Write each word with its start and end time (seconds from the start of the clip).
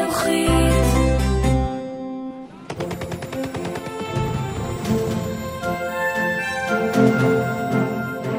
החינוכית. 0.00 0.60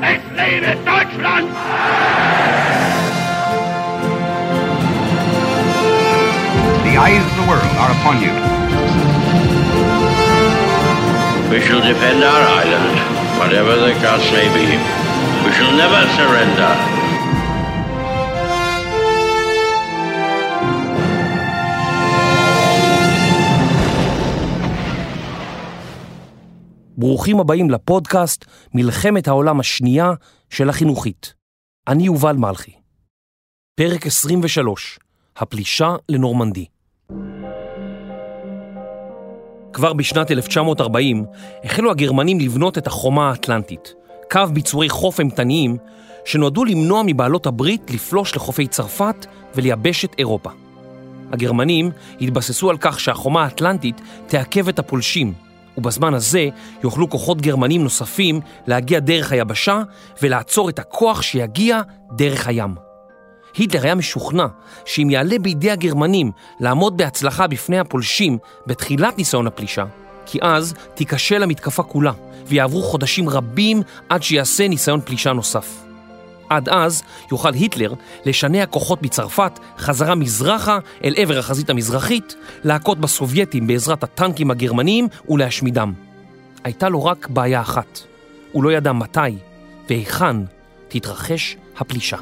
Es 0.02 0.22
lebe 0.36 0.72
Deutschland! 0.86 1.48
The 6.84 6.98
eyes 7.06 7.24
of 7.30 7.36
the 7.40 7.46
world 7.50 7.74
are 7.82 7.92
upon 7.98 8.16
you. 8.26 8.34
We 11.52 11.60
shall 11.62 11.82
defend 11.82 12.24
our 12.24 12.44
island, 12.64 12.98
whatever 13.40 13.76
the 13.76 13.94
cost 14.04 14.26
may 14.32 14.48
be. 14.58 14.68
We 15.46 15.52
shall 15.54 15.74
never 15.84 16.02
surrender. 16.18 16.91
ברוכים 27.03 27.41
הבאים 27.41 27.71
לפודקאסט 27.71 28.45
מלחמת 28.75 29.29
העולם 29.29 29.61
השנייה 29.61 30.13
של 30.51 30.69
החינוכית. 30.69 31.35
אני 31.89 32.03
יובל 32.03 32.37
מלכי. 32.37 32.73
פרק 33.75 34.07
23, 34.07 34.99
הפלישה 35.37 35.97
לנורמנדי. 36.09 36.67
כבר 39.73 39.93
בשנת 39.93 40.31
1940 40.31 41.25
החלו 41.65 41.91
הגרמנים 41.91 42.41
לבנות 42.41 42.79
את 42.79 42.87
החומה 42.87 43.31
האטלנטית, 43.31 43.95
קו 44.31 44.47
ביצורי 44.53 44.89
חוף 44.89 45.21
אימתניים 45.21 45.77
שנועדו 46.25 46.65
למנוע 46.65 47.03
מבעלות 47.07 47.47
הברית 47.47 47.91
לפלוש 47.91 48.37
לחופי 48.37 48.67
צרפת 48.67 49.27
ולייבש 49.55 50.05
את 50.05 50.15
אירופה. 50.19 50.51
הגרמנים 51.33 51.91
התבססו 52.21 52.71
על 52.71 52.77
כך 52.81 53.01
שהחומה 53.01 53.45
האטלנטית 53.45 54.01
תעכב 54.27 54.69
את 54.69 54.79
הפולשים, 54.79 55.35
ובזמן 55.79 56.15
הזה 56.15 56.49
יוכלו 56.83 57.11
כוחות 57.11 57.41
גרמנים 57.41 57.83
נוספים 57.83 58.41
להגיע 58.67 59.01
דרך 59.01 59.33
היבשה 59.33 59.83
ולעצור 60.23 60.69
את 60.69 60.79
הכוח 60.79 61.23
שיגיע 61.23 61.81
דרך 62.13 62.47
הים. 62.47 62.75
היטלר 63.57 63.83
היה 63.83 63.95
משוכנע 63.95 64.47
שאם 64.85 65.11
יעלה 65.11 65.39
בידי 65.39 65.71
הגרמנים 65.71 66.31
לעמוד 66.61 66.97
בהצלחה 66.97 67.47
בפני 67.47 67.79
הפולשים 67.79 68.39
בתחילת 68.67 69.19
ניסיון 69.19 69.47
הפלישה, 69.47 69.85
כי 70.27 70.39
אז 70.43 70.75
תיכשל 70.95 71.43
המתקפה 71.43 71.83
כולה, 71.83 72.13
ויעברו 72.47 72.83
חודשים 72.83 73.29
רבים 73.29 73.83
עד 74.09 74.23
שיעשה 74.23 74.69
ניסיון 74.69 75.01
פלישה 75.01 75.33
נוסף. 75.33 75.92
עד 76.57 76.69
אז 76.69 77.03
יוכל 77.31 77.55
היטלר 77.55 77.95
לשנע 78.25 78.67
כוחות 78.67 79.03
מצרפת 79.03 79.59
חזרה 79.79 80.15
מזרחה 80.15 80.79
אל 81.05 81.15
עבר 81.17 81.39
החזית 81.39 81.71
המזרחית, 81.71 82.35
להכות 82.65 82.99
בסובייטים 82.99 83.67
בעזרת 83.67 84.03
הטנקים 84.03 84.51
הגרמניים 84.51 85.09
ולהשמידם. 85.29 85.93
הייתה 86.65 86.89
לו 86.89 87.05
רק 87.05 87.29
בעיה 87.29 87.61
אחת, 87.61 88.01
הוא 88.53 88.65
לא 88.65 88.73
ידע 88.73 88.93
מתי 88.93 89.21
והיכן 89.89 90.37
תתרחש 90.89 91.57
הפלישה. 91.79 92.19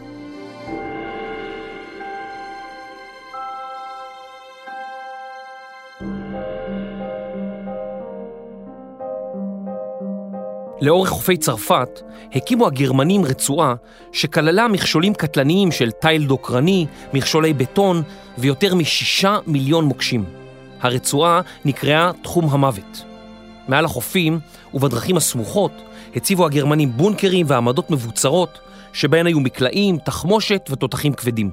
לאורך 10.80 11.08
חופי 11.08 11.36
צרפת 11.36 12.00
הקימו 12.34 12.66
הגרמנים 12.66 13.24
רצועה 13.24 13.74
שכללה 14.12 14.68
מכשולים 14.68 15.14
קטלניים 15.14 15.72
של 15.72 15.90
תיל 15.90 16.26
דוקרני, 16.26 16.86
מכשולי 17.14 17.52
בטון 17.52 18.02
ויותר 18.38 18.74
משישה 18.74 19.38
מיליון 19.46 19.84
מוקשים. 19.84 20.24
הרצועה 20.80 21.40
נקראה 21.64 22.10
תחום 22.22 22.48
המוות. 22.50 23.04
מעל 23.68 23.84
החופים 23.84 24.38
ובדרכים 24.74 25.16
הסמוכות 25.16 25.72
הציבו 26.16 26.46
הגרמנים 26.46 26.92
בונקרים 26.92 27.46
ועמדות 27.48 27.90
מבוצרות 27.90 28.58
שבהן 28.92 29.26
היו 29.26 29.40
מקלעים, 29.40 29.98
תחמושת 29.98 30.68
ותותחים 30.70 31.12
כבדים. 31.12 31.50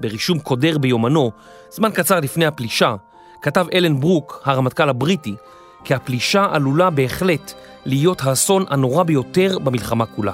ברישום 0.00 0.38
קודר 0.38 0.78
ביומנו, 0.78 1.30
זמן 1.70 1.90
קצר 1.90 2.20
לפני 2.20 2.46
הפלישה, 2.46 2.94
כתב 3.42 3.66
אלן 3.74 4.00
ברוק, 4.00 4.42
הרמטכ"ל 4.44 4.88
הבריטי, 4.88 5.34
כי 5.84 5.94
הפלישה 5.94 6.46
עלולה 6.50 6.90
בהחלט 6.90 7.52
להיות 7.86 8.22
האסון 8.22 8.64
הנורא 8.68 9.02
ביותר 9.02 9.58
במלחמה 9.58 10.06
כולה. 10.06 10.32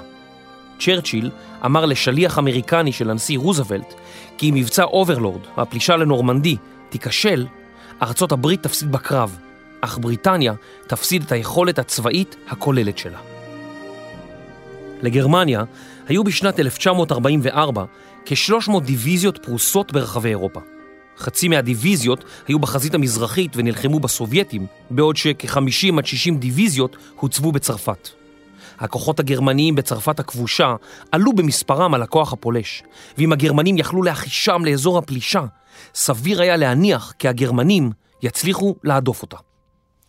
צ'רצ'יל 0.78 1.30
אמר 1.64 1.86
לשליח 1.86 2.38
אמריקני 2.38 2.92
של 2.92 3.10
הנשיא 3.10 3.38
רוזוולט 3.38 3.94
כי 4.38 4.50
אם 4.50 4.54
מבצע 4.54 4.84
אוברלורד, 4.84 5.40
הפלישה 5.56 5.96
לנורמנדי, 5.96 6.56
תיכשל, 6.88 7.46
ארצות 8.02 8.32
הברית 8.32 8.62
תפסיד 8.62 8.92
בקרב, 8.92 9.38
אך 9.80 9.98
בריטניה 9.98 10.54
תפסיד 10.86 11.22
את 11.22 11.32
היכולת 11.32 11.78
הצבאית 11.78 12.36
הכוללת 12.48 12.98
שלה. 12.98 13.18
לגרמניה 15.02 15.64
היו 16.08 16.24
בשנת 16.24 16.60
1944 16.60 17.84
כ-300 18.26 18.80
דיוויזיות 18.80 19.38
פרוסות 19.38 19.92
ברחבי 19.92 20.28
אירופה. 20.28 20.60
חצי 21.18 21.48
מהדיוויזיות 21.48 22.24
היו 22.48 22.58
בחזית 22.58 22.94
המזרחית 22.94 23.52
ונלחמו 23.56 24.00
בסובייטים, 24.00 24.66
בעוד 24.90 25.16
שכ-50 25.16 25.98
עד 25.98 26.06
60 26.06 26.36
דיוויזיות 26.36 26.96
הוצבו 27.16 27.52
בצרפת. 27.52 28.08
הכוחות 28.78 29.20
הגרמניים 29.20 29.74
בצרפת 29.74 30.20
הכבושה 30.20 30.74
עלו 31.12 31.32
במספרם 31.32 31.94
על 31.94 32.02
הכוח 32.02 32.32
הפולש, 32.32 32.82
ואם 33.18 33.32
הגרמנים 33.32 33.78
יכלו 33.78 34.02
להחישם 34.02 34.64
לאזור 34.64 34.98
הפלישה, 34.98 35.44
סביר 35.94 36.42
היה 36.42 36.56
להניח 36.56 37.12
כי 37.18 37.28
הגרמנים 37.28 37.90
יצליחו 38.22 38.74
להדוף 38.84 39.22
אותה. 39.22 39.36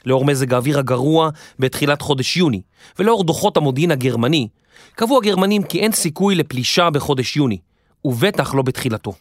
לאור 0.06 0.26
מזג 0.26 0.54
האוויר 0.54 0.80
הגרוע 0.80 1.30
בתחילת 1.60 2.02
חודש 2.02 2.38
יוני, 2.38 2.62
ולאור 3.00 3.24
דוחות 3.24 3.58
המודיעין 3.58 3.92
הגרמני, 3.92 4.48
קבעו 4.96 5.18
הגרמנים 5.18 5.64
כי 5.64 5.80
אין 5.80 5.92
סיכוי 5.92 6.36
לפלישה 6.36 6.90
בחודש 6.90 7.38
יוני, 7.38 7.58
ובטח 8.06 8.54
לא 8.54 8.62
בתחילתו. 8.62 9.14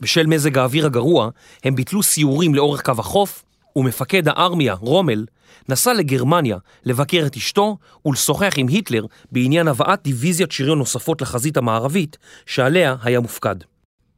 בשל 0.00 0.26
מזג 0.26 0.58
האוויר 0.58 0.86
הגרוע, 0.86 1.30
הם 1.64 1.74
ביטלו 1.74 2.02
סיורים 2.02 2.54
לאורך 2.54 2.82
קו 2.82 2.92
החוף, 2.98 3.44
ומפקד 3.76 4.28
הארמיה, 4.28 4.74
רומל, 4.74 5.24
נסע 5.68 5.92
לגרמניה 5.92 6.58
לבקר 6.84 7.24
את 7.26 7.36
אשתו 7.36 7.76
ולשוחח 8.06 8.52
עם 8.56 8.68
היטלר 8.68 9.06
בעניין 9.32 9.68
הבאת 9.68 10.02
דיוויזיית 10.02 10.52
שריון 10.52 10.78
נוספות 10.78 11.22
לחזית 11.22 11.56
המערבית, 11.56 12.16
שעליה 12.46 12.96
היה 13.02 13.20
מופקד. 13.20 13.56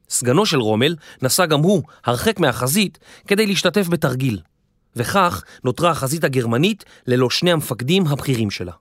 סגנו 0.09 0.47
של 0.47 0.61
רומל 0.61 0.97
נסע 1.23 1.47
גם 1.47 1.61
הוא 1.61 1.83
הרחק 2.05 2.41
מהחזית 2.41 2.99
כדי 3.27 3.47
להשתתף 3.47 3.89
בתרגיל, 3.89 4.41
וכך 4.97 5.45
נותרה 5.65 5.91
החזית 5.91 6.25
הגרמנית 6.25 6.85
ללא 7.07 7.31
שני 7.31 7.53
המפקדים 7.53 8.07
הבכירים 8.07 8.51
שלה. 8.51 8.73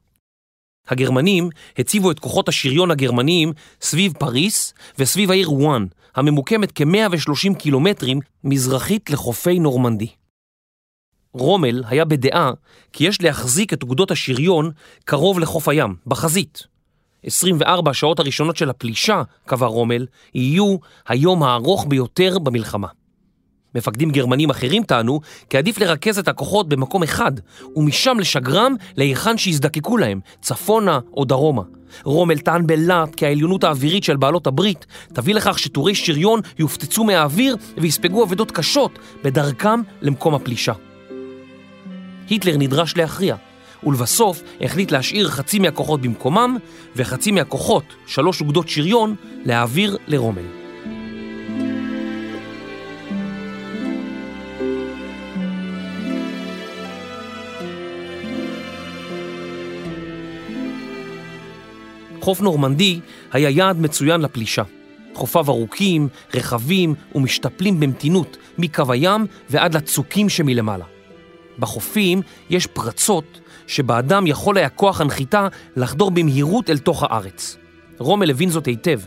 הגרמנים 0.88 1.50
הציבו 1.77 2.12
את 2.12 2.19
כוחות 2.19 2.50
השריון 2.50 2.91
הגרמניים 2.91 3.53
סביב 3.81 4.13
פריס 4.19 4.73
וסביב 5.00 5.31
העיר 5.31 5.53
וואן, 5.53 5.85
הממוקמת 6.15 6.71
כ-130 6.75 7.55
קילומטרים 7.59 8.19
מזרחית 8.43 9.09
לחופי 9.09 9.59
נורמנדי. 9.59 10.07
רומל 11.33 11.83
היה 11.87 12.05
בדעה 12.05 12.51
כי 12.93 13.07
יש 13.07 13.21
להחזיק 13.21 13.73
את 13.73 13.83
אוגדות 13.83 14.11
השריון 14.11 14.71
קרוב 15.05 15.39
לחוף 15.39 15.67
הים, 15.67 15.95
בחזית. 16.07 16.67
24 17.23 17.91
השעות 17.91 18.19
הראשונות 18.19 18.57
של 18.57 18.69
הפלישה, 18.69 19.21
קבע 19.45 19.65
רומל, 19.65 20.05
יהיו 20.33 20.77
היום 21.07 21.43
הארוך 21.43 21.85
ביותר 21.89 22.39
במלחמה. 22.39 22.87
מפקדים 23.75 24.12
גרמנים 24.12 24.50
אחרים 24.50 24.84
טענו 24.84 25.19
כי 25.50 25.58
עדיף 25.58 25.80
לרכז 25.80 26.19
את 26.19 26.28
הכוחות 26.28 26.69
במקום 26.69 27.03
אחד 27.03 27.31
ומשם 27.75 28.18
לשגרם 28.19 28.75
להיכן 28.97 29.38
שיזדקקו 29.38 29.97
להם, 29.97 30.19
צפונה 30.41 31.00
או 31.18 31.25
דרומה. 31.25 31.62
רומל 32.03 32.38
טען 32.38 32.68
בלהט 32.68 33.16
כי 33.16 33.25
העליונות 33.25 33.63
האווירית 33.63 34.03
של 34.03 34.18
בעלות 34.18 34.47
הברית 34.47 34.86
תביא 35.13 35.36
לכך 35.36 35.59
שטורי 35.59 35.96
שריון 35.96 36.40
יופצצו 36.59 37.03
מהאוויר 37.03 37.58
ויספגו 37.78 38.24
אבדות 38.24 38.51
קשות 38.51 39.00
בדרכם 39.24 39.81
למקום 40.01 40.36
הפלישה. 40.36 40.74
היטלר 42.30 42.57
נדרש 42.57 42.98
להכריע, 42.98 43.36
ולבסוף 43.83 44.44
החליט 44.62 44.92
להשאיר 44.92 45.30
חצי 45.30 45.60
מהכוחות 45.60 46.01
במקומם 46.01 46.57
וחצי 46.95 47.31
מהכוחות, 47.31 47.83
שלוש 48.07 48.42
אוגדות 48.42 48.69
שריון, 48.69 49.16
להעביר 49.45 49.98
לרומל. 50.07 50.64
חוף 62.25 62.42
נורמנדי 62.42 63.00
היה 63.31 63.50
יעד 63.50 63.80
מצוין 63.80 64.22
לפלישה. 64.22 64.63
חופיו 65.13 65.45
ארוכים, 65.50 66.07
רחבים 66.33 66.94
ומשתפלים 67.16 67.80
במתינות 67.80 68.38
מקו 68.57 68.92
הים 68.92 69.25
ועד 69.50 69.75
לצוקים 69.75 70.30
שמלמעלה. 70.30 70.86
בחופים 71.60 72.22
יש 72.50 72.68
פרצות 72.68 73.39
שבאדם 73.68 74.27
יכול 74.27 74.57
היה 74.57 74.69
כוח 74.69 75.01
הנחיתה 75.01 75.48
לחדור 75.75 76.12
במהירות 76.12 76.69
אל 76.69 76.77
תוך 76.77 77.04
הארץ. 77.04 77.57
רומל 77.98 78.30
הבין 78.30 78.50
זאת 78.50 78.66
היטב, 78.66 79.00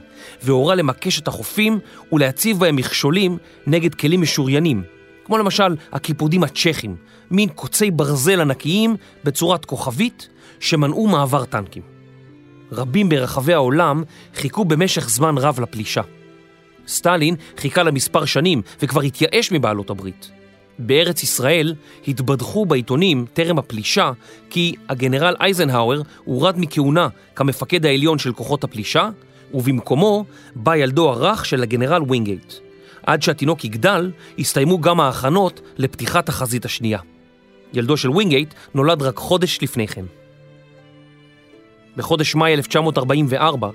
והורה 0.43 0.75
למקש 0.75 1.19
את 1.21 1.29
החופים 1.29 1.79
ולהציב 2.13 2.59
בהם 2.59 2.77
מכשולים 2.77 3.39
נגד 3.67 3.95
כלים 3.95 4.23
משוריינים, 4.23 4.83
כמו 5.25 5.39
למשל 5.39 5.77
הקיפודים 5.93 6.43
הצ'כים, 6.43 6.97
מין 7.31 7.49
קוצי 7.49 7.91
ברזל 7.91 8.41
ענקיים 8.41 8.97
בצורת 9.25 9.65
כוכבית 9.65 10.29
שמנעו 10.61 11.07
מעבר 11.07 11.45
טנקים. 11.45 11.98
רבים 12.73 13.09
ברחבי 13.09 13.55
העולם 13.55 14.03
חיכו 14.35 14.65
במשך 14.65 15.09
זמן 15.09 15.39
רב 15.39 15.61
לפלישה. 15.61 16.03
סטלין 16.89 17.37
חיכה 17.57 17.83
לה 17.83 17.91
מספר 17.91 18.25
שנים 18.25 18.63
וכבר 18.83 19.01
התייאש 19.01 19.53
מבעלות 19.53 19.91
הברית. 19.91 20.31
בארץ 20.79 21.23
ישראל 21.23 21.75
התבדחו 22.09 22.67
בעיתונים 22.67 23.27
טרם 23.33 23.59
הפלישה 23.59 24.13
כי 24.51 24.75
הגנרל 24.89 25.35
אייזנהאואר 25.41 26.03
הורד 26.25 26.55
מכהונה 26.59 27.09
כמפקד 27.35 27.87
העליון 27.87 28.19
של 28.19 28.33
כוחות 28.33 28.65
הפלישה 28.65 29.09
ובמקומו 29.55 30.25
בא 30.55 30.77
ילדו 30.77 31.09
הרך 31.11 31.47
של 31.47 31.63
הגנרל 31.63 32.03
ווינגייט. 32.03 32.55
עד 33.07 33.23
שהתינוק 33.23 33.65
יגדל, 33.65 34.11
הסתיימו 34.39 34.81
גם 34.81 35.01
ההכנות 35.01 35.61
לפתיחת 35.77 36.29
החזית 36.29 36.65
השנייה. 36.65 36.99
ילדו 37.73 37.97
של 37.97 38.11
ווינגייט 38.11 38.55
נולד 38.75 39.03
רק 39.03 39.17
חודש 39.17 39.59
לפני 39.63 39.87
כן. 39.87 40.05
בחודש 41.99 42.35
מאי 42.35 42.55
1944 42.55 43.71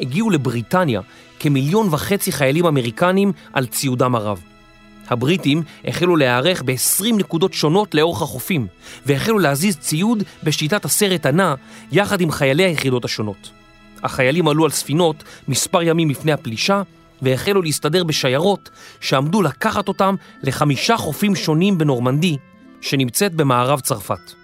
הגיעו 0.00 0.30
לבריטניה 0.30 1.00
כמיליון 1.40 1.88
וחצי 1.90 2.32
חיילים 2.32 2.66
אמריקנים 2.66 3.32
על 3.52 3.66
ציודם 3.66 4.14
הרב. 4.14 4.42
הבריטים 5.08 5.62
החלו 5.84 6.16
להיערך 6.16 6.62
ב-20 6.64 7.12
נקודות 7.12 7.54
שונות 7.54 7.94
לאורך 7.94 8.22
החופים, 8.22 8.66
והחלו 9.06 9.38
להזיז 9.38 9.76
ציוד 9.76 10.22
בשיטת 10.42 10.84
הסרט 10.84 11.26
הנע 11.26 11.54
יחד 11.92 12.20
עם 12.20 12.30
חיילי 12.30 12.64
היחידות 12.64 13.04
השונות. 13.04 13.50
החיילים 14.02 14.48
עלו 14.48 14.64
על 14.64 14.70
ספינות 14.70 15.24
מספר 15.48 15.82
ימים 15.82 16.10
לפני 16.10 16.32
הפלישה, 16.32 16.82
והחלו 17.22 17.62
להסתדר 17.62 18.04
בשיירות 18.04 18.70
שעמדו 19.00 19.42
לקחת 19.42 19.88
אותם 19.88 20.14
לחמישה 20.42 20.96
חופים 20.96 21.36
שונים 21.36 21.78
בנורמנדי, 21.78 22.36
שנמצאת 22.80 23.34
במערב 23.34 23.80
צרפת. 23.80 24.39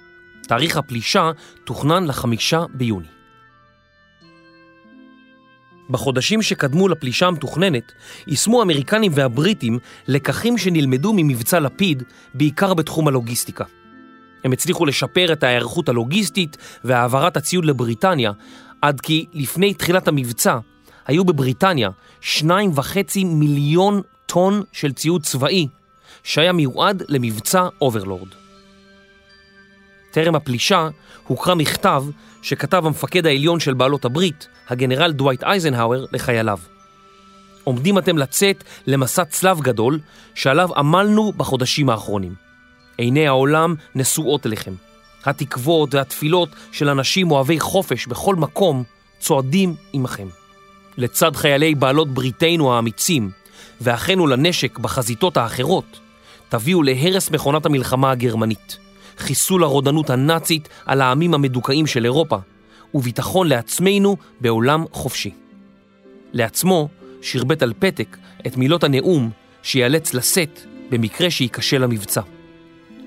תאריך 0.46 0.76
הפלישה 0.76 1.30
תוכנן 1.64 2.04
לחמישה 2.04 2.64
ביוני. 2.74 3.06
בחודשים 5.90 6.42
שקדמו 6.42 6.88
לפלישה 6.88 7.26
המתוכננת, 7.26 7.92
יישמו 8.26 8.60
האמריקנים 8.60 9.12
והבריטים 9.14 9.78
לקחים 10.08 10.58
שנלמדו 10.58 11.12
ממבצע 11.12 11.60
לפיד, 11.60 12.02
בעיקר 12.34 12.74
בתחום 12.74 13.08
הלוגיסטיקה. 13.08 13.64
הם 14.44 14.52
הצליחו 14.52 14.86
לשפר 14.86 15.32
את 15.32 15.42
ההיערכות 15.42 15.88
הלוגיסטית 15.88 16.56
והעברת 16.84 17.36
הציוד 17.36 17.64
לבריטניה, 17.64 18.32
עד 18.82 19.00
כי 19.00 19.26
לפני 19.32 19.74
תחילת 19.74 20.08
המבצע 20.08 20.58
היו 21.06 21.24
בבריטניה 21.24 21.90
שניים 22.20 22.70
וחצי 22.74 23.24
מיליון 23.24 24.00
טון 24.26 24.62
של 24.72 24.92
ציוד 24.92 25.22
צבאי 25.22 25.68
שהיה 26.22 26.52
מיועד 26.52 27.02
למבצע 27.08 27.68
אוברלורד. 27.80 28.45
טרם 30.16 30.34
הפלישה 30.34 30.88
הוקרא 31.26 31.54
מכתב 31.54 32.04
שכתב 32.42 32.82
המפקד 32.86 33.26
העליון 33.26 33.60
של 33.60 33.74
בעלות 33.74 34.04
הברית, 34.04 34.48
הגנרל 34.68 35.12
דווייט 35.12 35.44
אייזנהאואר, 35.44 36.04
לחייליו. 36.12 36.58
עומדים 37.64 37.98
אתם 37.98 38.18
לצאת 38.18 38.64
למסע 38.86 39.24
צלב 39.24 39.60
גדול 39.60 40.00
שעליו 40.34 40.68
עמלנו 40.76 41.32
בחודשים 41.36 41.90
האחרונים. 41.90 42.34
עיני 42.98 43.26
העולם 43.26 43.74
נשואות 43.94 44.46
אליכם. 44.46 44.74
התקוות 45.24 45.94
והתפילות 45.94 46.48
של 46.72 46.88
אנשים 46.88 47.30
אוהבי 47.30 47.60
חופש 47.60 48.06
בכל 48.06 48.34
מקום 48.34 48.84
צועדים 49.18 49.74
עמכם. 49.92 50.28
לצד 50.96 51.36
חיילי 51.36 51.74
בעלות 51.74 52.08
בריתנו 52.08 52.74
האמיצים 52.74 53.30
ואחינו 53.80 54.26
לנשק 54.26 54.78
בחזיתות 54.78 55.36
האחרות, 55.36 56.00
תביאו 56.48 56.82
להרס 56.82 57.30
מכונת 57.30 57.66
המלחמה 57.66 58.10
הגרמנית. 58.10 58.85
חיסול 59.18 59.64
הרודנות 59.64 60.10
הנאצית 60.10 60.68
על 60.86 61.00
העמים 61.00 61.34
המדוכאים 61.34 61.86
של 61.86 62.04
אירופה, 62.04 62.36
וביטחון 62.94 63.48
לעצמנו 63.48 64.16
בעולם 64.40 64.84
חופשי. 64.92 65.30
לעצמו 66.32 66.88
שרבט 67.22 67.62
על 67.62 67.72
פתק 67.78 68.16
את 68.46 68.56
מילות 68.56 68.84
הנאום 68.84 69.30
שיאלץ 69.62 70.14
לשאת 70.14 70.60
במקרה 70.90 71.30
שייכשל 71.30 71.84
המבצע. 71.84 72.20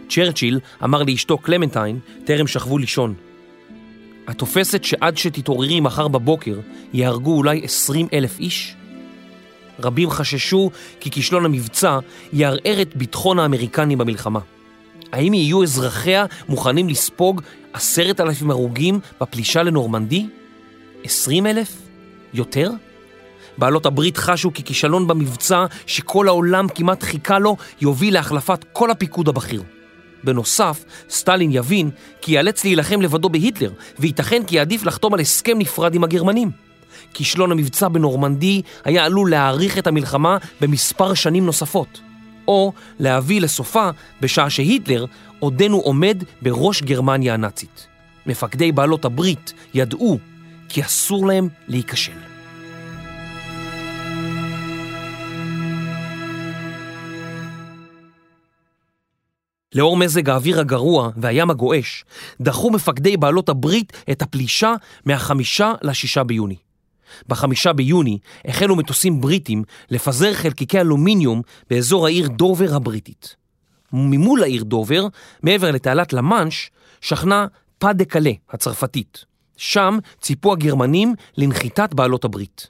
צ'רצ'יל 0.09 0.59
אמר 0.83 1.03
לאשתו 1.03 1.37
קלמנטיין 1.37 1.99
טרם 2.25 2.47
שכבו 2.47 2.77
לישון. 2.77 3.13
את 4.29 4.37
תופסת 4.37 4.83
שעד 4.83 5.17
שתתעוררי 5.17 5.79
מחר 5.79 6.07
בבוקר 6.07 6.59
יהרגו 6.93 7.37
אולי 7.37 7.61
עשרים 7.63 8.07
אלף 8.13 8.39
איש? 8.39 8.75
רבים 9.79 10.09
חששו 10.09 10.71
כי 10.99 11.11
כישלון 11.11 11.45
המבצע 11.45 11.99
יערער 12.33 12.81
את 12.81 12.95
ביטחון 12.95 13.39
האמריקנים 13.39 13.97
במלחמה. 13.97 14.39
האם 15.11 15.33
יהיו 15.33 15.63
אזרחיה 15.63 16.25
מוכנים 16.49 16.89
לספוג 16.89 17.41
עשרת 17.73 18.21
אלפים 18.21 18.51
הרוגים 18.51 18.99
בפלישה 19.21 19.63
לנורמנדי? 19.63 20.27
עשרים 21.03 21.45
אלף? 21.45 21.77
יותר? 22.33 22.71
בעלות 23.57 23.85
הברית 23.85 24.17
חשו 24.17 24.53
כי 24.53 24.63
כישלון 24.63 25.07
במבצע 25.07 25.65
שכל 25.85 26.27
העולם 26.27 26.67
כמעט 26.75 27.03
חיכה 27.03 27.39
לו 27.39 27.57
יוביל 27.81 28.13
להחלפת 28.13 28.65
כל 28.73 28.91
הפיקוד 28.91 29.29
הבכיר. 29.29 29.63
בנוסף, 30.23 30.85
סטלין 31.09 31.49
יבין 31.53 31.89
כי 32.21 32.31
ייאלץ 32.31 32.63
להילחם 32.63 33.01
לבדו 33.01 33.29
בהיטלר, 33.29 33.71
וייתכן 33.99 34.43
כי 34.47 34.55
יעדיף 34.55 34.85
לחתום 34.85 35.13
על 35.13 35.19
הסכם 35.19 35.57
נפרד 35.57 35.95
עם 35.95 36.03
הגרמנים. 36.03 36.51
כישלון 37.13 37.51
המבצע 37.51 37.87
בנורמנדי 37.87 38.61
היה 38.85 39.05
עלול 39.05 39.31
להאריך 39.31 39.77
את 39.77 39.87
המלחמה 39.87 40.37
במספר 40.61 41.13
שנים 41.13 41.45
נוספות. 41.45 42.08
או 42.49 42.73
להביא 42.99 43.41
לסופה 43.41 43.89
בשעה 44.21 44.49
שהיטלר 44.49 45.05
עודנו 45.39 45.77
עומד 45.77 46.23
בראש 46.41 46.81
גרמניה 46.81 47.33
הנאצית. 47.33 47.87
מפקדי 48.25 48.71
בעלות 48.71 49.05
הברית 49.05 49.53
ידעו 49.73 50.19
כי 50.69 50.81
אסור 50.81 51.27
להם 51.27 51.49
להיכשל. 51.67 52.11
לאור 59.75 59.97
מזג 59.97 60.29
האוויר 60.29 60.59
הגרוע 60.59 61.09
והים 61.17 61.49
הגועש, 61.49 62.05
דחו 62.41 62.71
מפקדי 62.71 63.17
בעלות 63.17 63.49
הברית 63.49 63.93
את 64.11 64.21
הפלישה 64.21 64.75
מהחמישה 65.05 65.73
לשישה 65.81 66.23
ביוני. 66.23 66.68
בחמישה 67.27 67.73
ביוני 67.73 68.17
החלו 68.45 68.75
מטוסים 68.75 69.21
בריטים 69.21 69.63
לפזר 69.89 70.33
חלקיקי 70.33 70.79
אלומיניום 70.79 71.41
באזור 71.69 72.05
העיר 72.05 72.27
דובר 72.27 72.75
הבריטית. 72.75 73.35
ממול 73.93 74.43
העיר 74.43 74.63
דובר, 74.63 75.07
מעבר 75.43 75.71
לתעלת 75.71 76.13
למאנש, 76.13 76.71
שכנה 77.01 77.47
פא 77.77 77.91
דה 77.91 78.05
קלה 78.05 78.31
הצרפתית. 78.49 79.25
שם 79.57 79.97
ציפו 80.21 80.53
הגרמנים 80.53 81.15
לנחיתת 81.37 81.93
בעלות 81.93 82.25
הברית. 82.25 82.67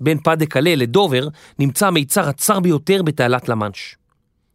בין 0.00 0.18
פא 0.18 0.34
דה 0.34 0.46
קלה 0.46 0.74
לדובר 0.74 1.28
נמצא 1.58 1.86
המיצר 1.86 2.28
הצר 2.28 2.60
ביותר 2.60 3.02
בתעלת 3.02 3.48
למאנש. 3.48 3.96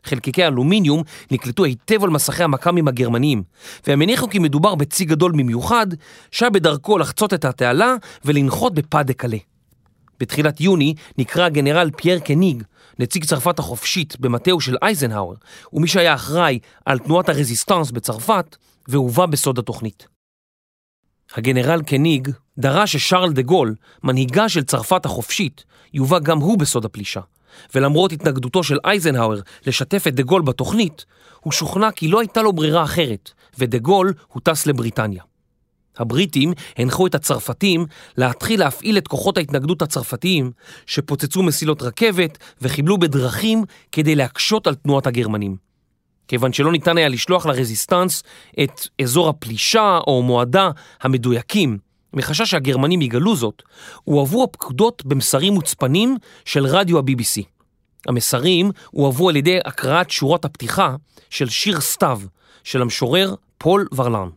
חלקיקי 0.03 0.48
אלומיניום 0.48 1.03
נקלטו 1.31 1.63
היטב 1.63 2.03
על 2.03 2.10
מסכי 2.10 2.43
המכ"מים 2.43 2.88
הגרמניים, 2.88 3.43
והם 3.88 4.01
הניחו 4.01 4.29
כי 4.29 4.39
מדובר 4.39 4.75
בצי 4.75 5.05
גדול 5.05 5.31
במיוחד, 5.31 5.88
שהיה 6.31 6.50
בדרכו 6.50 6.98
לחצות 6.98 7.33
את 7.33 7.45
התעלה 7.45 7.95
ולנחות 8.25 8.74
בפא 8.74 9.01
דה 9.01 9.13
קלה. 9.13 9.38
בתחילת 10.19 10.62
יוני 10.62 10.93
נקרא 11.17 11.45
הגנרל 11.45 11.89
פייר 11.98 12.19
קניג, 12.19 12.63
נציג 13.00 13.25
צרפת 13.25 13.60
החופשית 13.60 14.19
במטהו 14.19 14.62
של 14.62 14.77
אייזנהאואר, 14.81 15.36
ומי 15.74 15.88
שהיה 15.88 16.13
אחראי 16.13 16.60
על 16.86 17.00
תנועת 17.00 17.29
הרזיסטנס 17.29 17.91
בצרפת, 17.91 18.55
והובא 18.88 19.25
בסוד 19.25 19.60
התוכנית. 19.60 20.07
הגנרל 21.36 21.81
קניג 21.81 22.29
דרש 22.57 22.93
ששארל 22.93 23.33
דה 23.33 23.41
גול, 23.41 23.75
מנהיגה 24.03 24.50
של 24.50 24.63
צרפת 24.63 25.05
החופשית, 25.05 25.63
יובא 25.93 26.19
גם 26.19 26.38
הוא 26.38 26.57
בסוד 26.57 26.86
הפלישה. 26.86 27.22
ולמרות 27.75 28.12
התנגדותו 28.12 28.63
של 28.63 28.77
אייזנהאואר 28.86 29.39
לשתף 29.67 30.07
את 30.07 30.15
דה 30.15 30.24
גול 30.24 30.41
בתוכנית, 30.41 31.05
הוא 31.39 31.53
שוכנע 31.53 31.91
כי 31.91 32.07
לא 32.07 32.19
הייתה 32.19 32.41
לו 32.41 32.53
ברירה 32.53 32.83
אחרת, 32.83 33.31
ודה 33.57 33.77
גול 33.77 34.13
הוטס 34.27 34.65
לבריטניה. 34.65 35.24
הבריטים 35.98 36.53
הנחו 36.77 37.07
את 37.07 37.15
הצרפתים 37.15 37.86
להתחיל 38.17 38.60
להפעיל 38.60 38.98
את 38.98 39.07
כוחות 39.07 39.38
ההתנגדות 39.38 39.81
הצרפתיים 39.81 40.51
שפוצצו 40.86 41.43
מסילות 41.43 41.81
רכבת 41.81 42.38
וחיבלו 42.62 42.98
בדרכים 42.98 43.63
כדי 43.91 44.15
להקשות 44.15 44.67
על 44.67 44.75
תנועת 44.75 45.07
הגרמנים. 45.07 45.55
כיוון 46.27 46.53
שלא 46.53 46.72
ניתן 46.72 46.98
היה 46.98 47.10
לשלוח 47.10 47.45
לרזיסטנס 47.45 48.24
את 48.63 48.88
אזור 49.01 49.29
הפלישה 49.29 50.00
או 50.07 50.22
מועדה 50.22 50.69
המדויקים, 51.01 51.77
מחשש 52.13 52.51
שהגרמנים 52.51 53.01
יגלו 53.01 53.36
זאת, 53.36 53.63
הועברו 54.03 54.43
הפקודות 54.43 55.05
במסרים 55.05 55.53
מוצפנים 55.53 56.17
של 56.46 56.65
רדיו 56.65 56.98
ה-BBC. 56.98 57.43
המסרים 58.08 58.72
הועברו 58.91 59.29
על 59.29 59.36
ידי 59.36 59.60
הקראת 59.65 60.10
שורות 60.10 60.46
הפתיחה 60.46 60.96
של 61.29 61.50
שיר 61.50 61.82
סתיו 61.82 62.22
של 62.63 62.82
המשורר 62.82 63.36
פול 63.58 63.88
ורלן. 63.96 64.29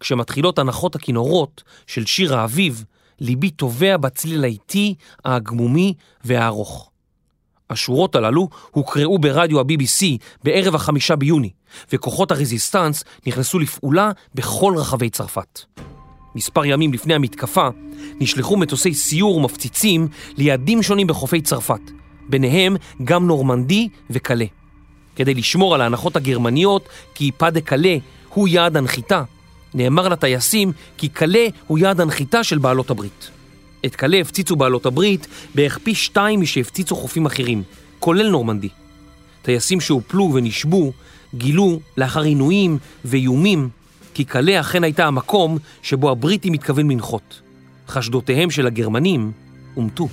כשמתחילות 0.00 0.58
הנחות 0.58 0.94
הכינורות 0.94 1.62
של 1.86 2.06
שיר 2.06 2.36
האביב, 2.36 2.84
ליבי 3.20 3.50
טובע 3.50 3.96
בצליל 3.96 4.44
האיטי, 4.44 4.94
הגמומי 5.24 5.94
והארוך. 6.24 6.90
השורות 7.70 8.14
הללו 8.16 8.48
הוקראו 8.70 9.18
ברדיו 9.18 9.60
ה-BBC 9.60 10.04
בערב 10.44 10.74
החמישה 10.74 11.16
ביוני, 11.16 11.50
וכוחות 11.92 12.30
הרזיסטנס 12.30 13.04
נכנסו 13.26 13.58
לפעולה 13.58 14.10
בכל 14.34 14.74
רחבי 14.76 15.10
צרפת. 15.10 15.60
מספר 16.34 16.64
ימים 16.64 16.92
לפני 16.92 17.14
המתקפה 17.14 17.68
נשלחו 18.20 18.56
מטוסי 18.56 18.94
סיור 18.94 19.40
מפציצים 19.40 20.08
ליעדים 20.36 20.82
שונים 20.82 21.06
בחופי 21.06 21.40
צרפת, 21.40 21.90
ביניהם 22.28 22.76
גם 23.04 23.26
נורמנדי 23.26 23.88
וקלה. 24.10 24.44
כדי 25.16 25.34
לשמור 25.34 25.74
על 25.74 25.80
ההנחות 25.80 26.16
הגרמניות 26.16 26.88
כי 27.14 27.30
פא 27.36 27.50
דה 27.50 27.60
קלה 27.60 27.96
הוא 28.28 28.48
יעד 28.48 28.76
הנחיתה, 28.76 29.22
נאמר 29.74 30.08
לטייסים 30.08 30.72
כי 30.96 31.08
קלה 31.08 31.46
הוא 31.66 31.78
יעד 31.78 32.00
הנחיתה 32.00 32.44
של 32.44 32.58
בעלות 32.58 32.90
הברית. 32.90 33.30
את 33.86 33.96
קלה 33.96 34.20
הפציצו 34.20 34.56
בעלות 34.56 34.86
הברית 34.86 35.26
בערך 35.54 35.78
פי 35.82 35.94
שתיים 35.94 36.40
משהפציצו 36.40 36.96
חופים 36.96 37.26
אחרים, 37.26 37.62
כולל 37.98 38.30
נורמנדי. 38.30 38.68
טייסים 39.42 39.80
שהופלו 39.80 40.30
ונשבו 40.34 40.92
גילו 41.34 41.80
לאחר 41.96 42.22
עינויים 42.22 42.78
ואיומים 43.04 43.68
כי 44.14 44.24
קלה 44.24 44.60
אכן 44.60 44.84
הייתה 44.84 45.06
המקום 45.06 45.58
שבו 45.82 46.10
הבריטים 46.10 46.52
מתכוון 46.52 46.90
לנחות. 46.90 47.40
חשדותיהם 47.88 48.50
של 48.50 48.66
הגרמנים 48.66 49.32
אומתו. 49.76 50.08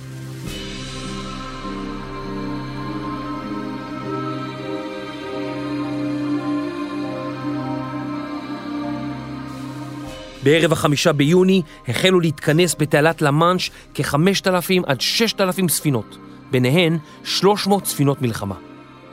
בערב 10.42 10.72
החמישה 10.72 11.12
ביוני 11.12 11.62
החלו 11.88 12.20
להתכנס 12.20 12.76
בתעלת 12.78 13.22
למאנש 13.22 13.70
כ-5,000 13.94 14.82
עד 14.86 15.00
6,000 15.00 15.68
ספינות, 15.68 16.18
ביניהן 16.50 16.98
300 17.24 17.86
ספינות 17.86 18.22
מלחמה. 18.22 18.54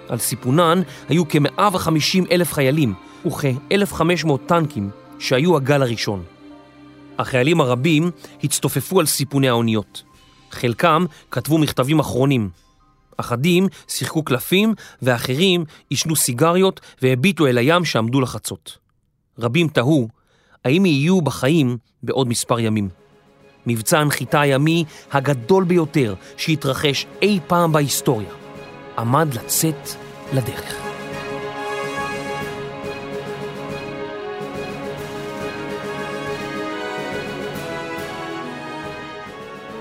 על 0.07 0.17
סיפונן 0.17 0.81
היו 1.09 1.23
כ-150 1.29 2.31
אלף 2.31 2.53
חיילים 2.53 2.93
וכ-1,500 3.25 4.31
טנקים 4.45 4.89
שהיו 5.19 5.55
הגל 5.55 5.81
הראשון. 5.81 6.23
החיילים 7.19 7.61
הרבים 7.61 8.11
הצטופפו 8.43 8.99
על 8.99 9.05
סיפוני 9.05 9.49
האוניות. 9.49 10.03
חלקם 10.51 11.05
כתבו 11.31 11.57
מכתבים 11.57 11.99
אחרונים. 11.99 12.49
אחדים 13.17 13.67
שיחקו 13.87 14.23
קלפים 14.23 14.73
ואחרים 15.01 15.65
עישנו 15.89 16.15
סיגריות 16.15 16.79
והביטו 17.01 17.47
אל 17.47 17.57
הים 17.57 17.85
שעמדו 17.85 18.21
לחצות. 18.21 18.77
רבים 19.39 19.67
תהו 19.67 20.07
האם 20.65 20.85
יהיו 20.85 21.21
בחיים 21.21 21.77
בעוד 22.03 22.27
מספר 22.27 22.59
ימים. 22.59 22.89
מבצע 23.65 23.99
הנחיתה 23.99 24.41
הימי 24.41 24.83
הגדול 25.11 25.63
ביותר 25.63 26.15
שהתרחש 26.37 27.05
אי 27.21 27.39
פעם 27.47 27.71
בהיסטוריה 27.71 28.29
עמד 28.97 29.33
לצאת 29.33 29.89
לדרך. 30.33 30.88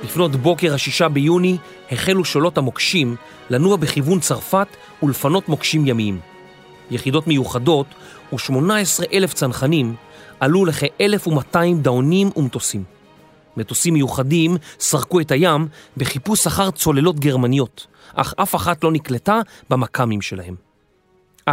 לפנות 0.09 0.37
בוקר 0.37 0.75
השישה 0.75 1.09
ביוני 1.09 1.57
החלו 1.91 2.25
שולות 2.25 2.59
המוקשים 2.59 3.17
לנוע 3.51 3.77
בכיוון 3.77 4.21
צרפת 4.21 4.67
ולפנות 5.03 5.49
מוקשים 5.49 5.87
ימיים. 5.87 6.21
יחידות 6.91 7.27
מיוחדות 7.27 7.87
ו-18 8.33 9.05
אלף 9.13 9.35
צנחנים 9.35 9.95
עלו 10.41 10.65
לכ-1,200 10.65 11.59
דאונים 11.83 12.31
ומטוסים. 12.37 12.85
מטוסים 13.57 13.95
מיוחדים 13.95 14.57
סרקו 14.81 15.21
את 15.21 15.31
הים 15.31 15.69
בחיפוש 15.97 16.47
אחר 16.47 16.71
צוללות 16.71 17.21
גרמניות, 17.21 17.87
אך 18.15 18.35
אף 18.37 18.55
אחת 18.55 18.85
לא 18.85 18.93
נקלטה 18.93 19.41
במכ"מים 19.71 20.23
שלהם. 20.23 20.68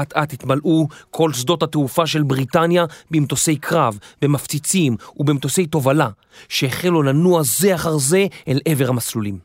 אט 0.02 0.14
אט 0.14 0.34
התמלאו 0.34 0.88
כל 1.12 1.34
שדות 1.34 1.64
התעופה 1.64 2.08
של 2.08 2.24
בריטניה 2.24 2.86
במטוסי 3.12 3.56
קרב, 3.56 4.00
במפציצים 4.22 4.96
ובמטוסי 5.18 5.66
תובלה, 5.66 6.10
שהחלו 6.50 7.04
לנוע 7.04 7.42
זה 7.44 7.75
אחר 7.75 7.98
זה 7.98 8.28
אל 8.48 8.60
עבר 8.66 8.90
המסלולים. 8.90 9.40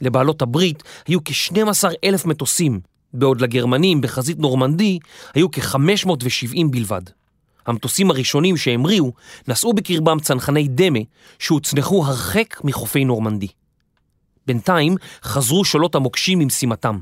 לבעלות 0.00 0.42
הברית 0.42 0.82
היו 1.06 1.18
כ-12 1.24 1.88
אלף 2.04 2.26
מטוסים, 2.26 2.80
בעוד 3.14 3.40
לגרמנים 3.40 4.00
בחזית 4.00 4.38
נורמנדי 4.38 4.98
היו 5.34 5.50
כ-570 5.50 6.66
בלבד. 6.70 7.02
המטוסים 7.66 8.10
הראשונים 8.10 8.56
שהמריאו 8.56 9.12
נשאו 9.48 9.72
בקרבם 9.72 10.20
צנחני 10.20 10.68
דמה 10.68 10.98
שהוצנחו 11.38 12.04
הרחק 12.06 12.64
מחופי 12.64 13.04
נורמנדי. 13.04 13.48
בינתיים 14.46 14.94
חזרו 15.22 15.64
שולות 15.64 15.94
המוקשים 15.94 16.38
ממשימתם. 16.38 16.98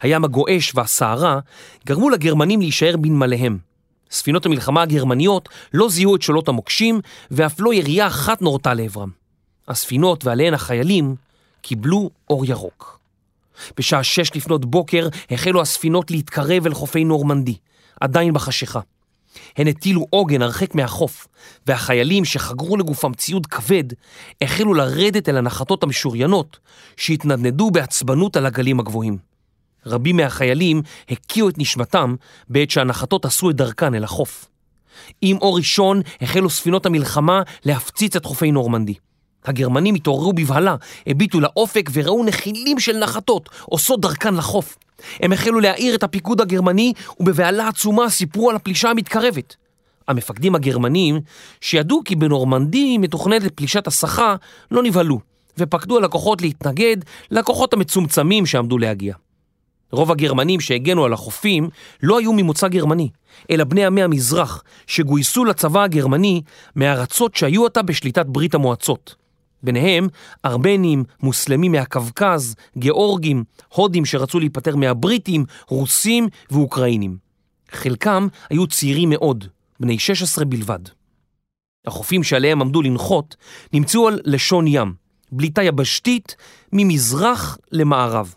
הים 0.00 0.24
הגועש 0.24 0.72
והסערה 0.74 1.38
גרמו 1.86 2.10
לגרמנים 2.10 2.60
להישאר 2.60 2.96
בנמליהם. 2.96 3.58
ספינות 4.10 4.46
המלחמה 4.46 4.82
הגרמניות 4.82 5.48
לא 5.74 5.88
זיהו 5.88 6.16
את 6.16 6.22
שולות 6.22 6.48
המוקשים 6.48 7.00
ואף 7.30 7.60
לא 7.60 7.74
ירייה 7.74 8.06
אחת 8.06 8.42
נורתה 8.42 8.74
לעברם. 8.74 9.10
הספינות 9.68 10.24
ועליהן 10.24 10.54
החיילים 10.54 11.14
קיבלו 11.62 12.10
אור 12.30 12.44
ירוק. 12.46 12.98
בשעה 13.76 14.02
שש 14.02 14.36
לפנות 14.36 14.64
בוקר 14.64 15.08
החלו 15.30 15.60
הספינות 15.60 16.10
להתקרב 16.10 16.66
אל 16.66 16.74
חופי 16.74 17.04
נורמנדי, 17.04 17.56
עדיין 18.00 18.32
בחשיכה. 18.32 18.80
הן 19.56 19.68
הטילו 19.68 20.06
עוגן 20.10 20.42
הרחק 20.42 20.74
מהחוף, 20.74 21.28
והחיילים 21.66 22.24
שחגרו 22.24 22.76
לגופם 22.76 23.14
ציוד 23.14 23.46
כבד 23.46 23.84
החלו 24.42 24.74
לרדת 24.74 25.28
אל 25.28 25.36
הנחתות 25.36 25.82
המשוריינות 25.82 26.58
שהתנדנדו 26.96 27.70
בעצבנות 27.70 28.36
על 28.36 28.46
הגלים 28.46 28.80
הגבוהים. 28.80 29.27
רבים 29.86 30.16
מהחיילים 30.16 30.82
הקיאו 31.10 31.48
את 31.48 31.58
נשמתם 31.58 32.14
בעת 32.48 32.70
שהנחתות 32.70 33.24
עשו 33.24 33.50
את 33.50 33.56
דרכן 33.56 33.94
אל 33.94 34.04
החוף. 34.04 34.48
עם 35.22 35.36
אור 35.36 35.56
ראשון 35.56 36.00
החלו 36.20 36.50
ספינות 36.50 36.86
המלחמה 36.86 37.42
להפציץ 37.64 38.16
את 38.16 38.24
חופי 38.24 38.50
נורמנדי. 38.50 38.94
הגרמנים 39.44 39.94
התעוררו 39.94 40.32
בבהלה, 40.32 40.76
הביטו 41.06 41.40
לאופק 41.40 41.90
וראו 41.92 42.24
נחילים 42.24 42.80
של 42.80 42.98
נחתות 42.98 43.48
עושות 43.64 44.00
דרכן 44.00 44.34
לחוף. 44.34 44.78
הם 45.20 45.32
החלו 45.32 45.60
להעיר 45.60 45.94
את 45.94 46.02
הפיקוד 46.02 46.40
הגרמני 46.40 46.92
ובבהלה 47.20 47.68
עצומה 47.68 48.10
סיפרו 48.10 48.50
על 48.50 48.56
הפלישה 48.56 48.90
המתקרבת. 48.90 49.56
המפקדים 50.08 50.54
הגרמנים, 50.54 51.20
שידעו 51.60 52.02
כי 52.04 52.16
בנורמנדי 52.16 52.98
מתוכננת 52.98 53.52
פלישת 53.54 53.86
הסחה, 53.86 54.36
לא 54.70 54.82
נבהלו, 54.82 55.20
ופקדו 55.58 55.96
על 55.96 56.04
הכוחות 56.04 56.42
להתנגד 56.42 56.96
לכוחות 57.30 57.72
המצומצמים 57.72 58.46
שעמדו 58.46 58.78
להגיע. 58.78 59.14
רוב 59.92 60.10
הגרמנים 60.10 60.60
שהגנו 60.60 61.04
על 61.04 61.12
החופים 61.12 61.68
לא 62.02 62.18
היו 62.18 62.32
ממוצא 62.32 62.68
גרמני, 62.68 63.08
אלא 63.50 63.64
בני 63.64 63.86
עמי 63.86 64.02
המזרח, 64.02 64.62
שגויסו 64.86 65.44
לצבא 65.44 65.82
הגרמני 65.82 66.42
מארצות 66.76 67.34
שהיו 67.34 67.66
עתה 67.66 67.82
בשליטת 67.82 68.26
ברית 68.26 68.54
המועצות. 68.54 69.14
ביניהם 69.62 70.08
ארמנים, 70.44 71.04
מוסלמים 71.22 71.72
מהקווקז, 71.72 72.54
גיאורגים, 72.78 73.44
הודים 73.74 74.04
שרצו 74.04 74.38
להיפטר 74.38 74.76
מהבריטים, 74.76 75.44
רוסים 75.68 76.28
ואוקראינים. 76.50 77.16
חלקם 77.70 78.28
היו 78.50 78.66
צעירים 78.66 79.10
מאוד, 79.10 79.44
בני 79.80 79.98
16 79.98 80.44
בלבד. 80.44 80.78
החופים 81.86 82.22
שעליהם 82.22 82.62
עמדו 82.62 82.82
לנחות 82.82 83.36
נמצאו 83.72 84.08
על 84.08 84.20
לשון 84.24 84.66
ים, 84.66 84.94
בליטה 85.32 85.62
יבשתית 85.62 86.36
ממזרח 86.72 87.58
למערב. 87.72 88.34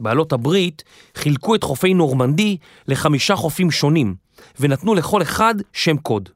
בעלות 0.00 0.32
הברית 0.32 0.84
חילקו 1.14 1.54
את 1.54 1.64
חופי 1.64 1.94
נורמנדי 1.94 2.56
לחמישה 2.88 3.36
חופים 3.36 3.70
שונים, 3.70 4.14
ונתנו 4.60 4.94
לכל 4.94 5.22
אחד 5.22 5.54
שם 5.72 5.96
קוד. 5.96 6.28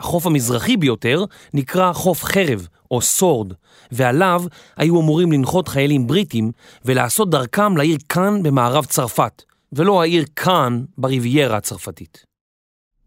החוף 0.00 0.26
המזרחי 0.26 0.76
ביותר 0.76 1.24
נקרא 1.54 1.92
חוף 1.92 2.24
חרב 2.24 2.68
או 2.90 3.00
סורד, 3.00 3.52
ועליו 3.92 4.42
היו 4.76 5.00
אמורים 5.00 5.32
לנחות 5.32 5.68
חיילים 5.68 6.06
בריטים 6.06 6.52
ולעשות 6.84 7.30
דרכם 7.30 7.76
לעיר 7.76 7.98
קאן 8.06 8.42
במערב 8.42 8.84
צרפת, 8.84 9.42
ולא 9.72 10.02
העיר 10.02 10.24
קאן 10.34 10.84
בריביירה 10.98 11.56
הצרפתית. 11.56 12.24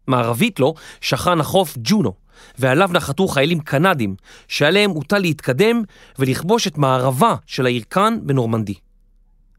מערבית 0.06 0.60
לו 0.60 0.74
שכן 1.00 1.40
החוף 1.40 1.76
ג'ונו, 1.78 2.12
ועליו 2.58 2.90
נחתו 2.92 3.28
חיילים 3.28 3.60
קנדים, 3.60 4.14
שעליהם 4.48 4.90
הוטל 4.90 5.18
להתקדם 5.18 5.82
ולכבוש 6.18 6.66
את 6.66 6.78
מערבה 6.78 7.34
של 7.46 7.66
העיר 7.66 7.82
קאן 7.88 8.18
בנורמנדי. 8.22 8.74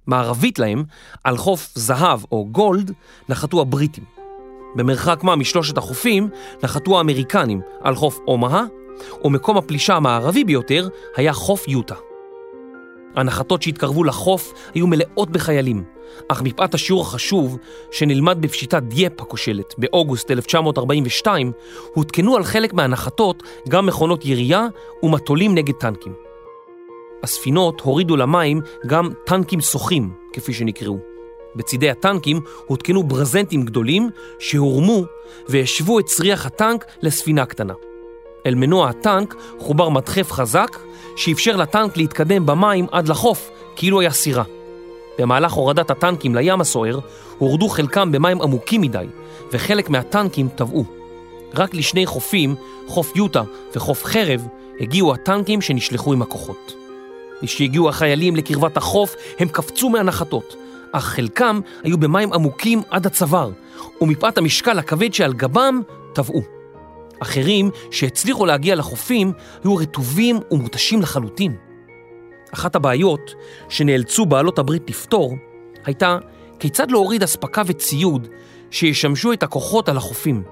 מערבית 0.08 0.60
להם, 0.60 0.84
על 1.24 1.38
חוף 1.38 1.72
זהב 1.76 2.20
או 2.32 2.46
גולד, 2.52 2.92
נחתו 3.30 3.62
הבריטים. 3.62 4.04
במרחק 4.76 5.24
מה 5.24 5.36
משלושת 5.36 5.78
החופים 5.78 6.30
נחתו 6.64 6.98
האמריקנים 6.98 7.62
על 7.82 7.96
חוף 7.96 8.20
אומהה, 8.28 8.64
ומקום 9.24 9.58
הפלישה 9.58 9.96
המערבי 9.96 10.44
ביותר 10.44 10.88
היה 11.16 11.34
חוף 11.34 11.68
יוטה. 11.68 11.96
הנחתות 13.16 13.62
שהתקרבו 13.62 14.04
לחוף 14.04 14.54
היו 14.74 14.88
מלאות 14.88 15.30
בחיילים, 15.30 15.84
אך 16.28 16.42
מפאת 16.42 16.74
השיעור 16.74 17.02
החשוב 17.02 17.58
שנלמד 17.92 18.38
בפשיטת 18.42 18.84
דייפ 18.84 19.22
הכושלת 19.22 19.74
באוגוסט 19.78 20.32
1942, 20.32 21.52
הותקנו 21.94 22.36
על 22.36 22.44
חלק 22.44 22.74
מהנחתות 22.74 23.44
גם 23.70 23.86
מכונות 23.86 24.26
ירייה 24.26 24.68
ומטולים 25.04 25.56
נגד 25.56 25.74
טנקים. 25.74 26.31
הספינות 27.24 27.82
הורידו 27.82 28.16
למים 28.16 28.62
גם 28.88 29.10
טנקים 29.26 29.62
שוחים, 29.62 30.10
כפי 30.34 30.54
שנקראו. 30.54 30.98
בצידי 31.56 31.90
הטנקים 31.90 32.42
הותקנו 32.68 33.04
ברזנטים 33.04 33.62
גדולים 33.62 34.10
שהורמו 34.40 35.04
והשוו 35.48 36.00
את 36.00 36.06
צריח 36.06 36.46
הטנק 36.46 36.86
לספינה 37.02 37.46
קטנה. 37.46 37.74
אל 38.46 38.56
מנוע 38.56 38.90
הטנק 38.90 39.36
חובר 39.60 39.90
מדחף 39.90 40.32
חזק 40.32 40.78
שאפשר 41.16 41.56
לטנק 41.56 41.98
להתקדם 41.98 42.46
במים 42.46 42.86
עד 42.92 43.08
לחוף 43.08 43.50
כאילו 43.76 44.00
היה 44.00 44.12
סירה. 44.12 44.44
במהלך 45.20 45.54
הורדת 45.54 45.92
הטנקים 45.92 46.36
לים 46.36 46.62
הסוער 46.62 47.00
הורדו 47.38 47.70
חלקם 47.70 48.12
במים 48.12 48.42
עמוקים 48.42 48.82
מדי 48.82 49.06
וחלק 49.52 49.90
מהטנקים 49.90 50.50
טבעו. 50.56 50.86
רק 51.54 51.74
לשני 51.74 52.06
חופים, 52.06 52.56
חוף 52.88 53.16
יוטה 53.16 53.44
וחוף 53.76 54.06
חרב, 54.06 54.48
הגיעו 54.80 55.14
הטנקים 55.14 55.62
שנשלחו 55.62 56.14
עם 56.14 56.22
הכוחות. 56.22 56.81
כשהגיעו 57.46 57.90
החיילים 57.90 58.36
לקרבת 58.36 58.78
החוף 58.78 59.16
הם 59.40 59.48
קפצו 59.48 59.90
מהנחתות, 59.90 60.56
אך 60.92 61.04
חלקם 61.04 61.60
היו 61.84 61.98
במים 61.98 62.34
עמוקים 62.34 62.82
עד 62.90 63.06
הצוואר, 63.06 63.52
ומפאת 64.02 64.38
המשקל 64.38 64.80
הכבד 64.80 65.14
שעל 65.14 65.34
גבם 65.34 65.82
טבעו. 66.14 66.42
אחרים 67.20 67.72
שהצליחו 67.92 68.46
להגיע 68.46 68.76
לחופים 68.76 69.34
היו 69.64 69.76
רטובים 69.76 70.40
ומותשים 70.52 71.02
לחלוטין. 71.02 71.56
אחת 72.54 72.76
הבעיות 72.76 73.34
שנאלצו 73.70 74.26
בעלות 74.26 74.60
הברית 74.60 74.90
לפתור 74.90 75.36
הייתה 75.86 76.18
כיצד 76.60 76.92
להוריד 76.92 77.24
אספקה 77.24 77.62
וציוד 77.66 78.28
שישמשו 78.72 79.34
את 79.34 79.44
הכוחות 79.44 79.90
על 79.90 79.98
החופים. 79.98 80.44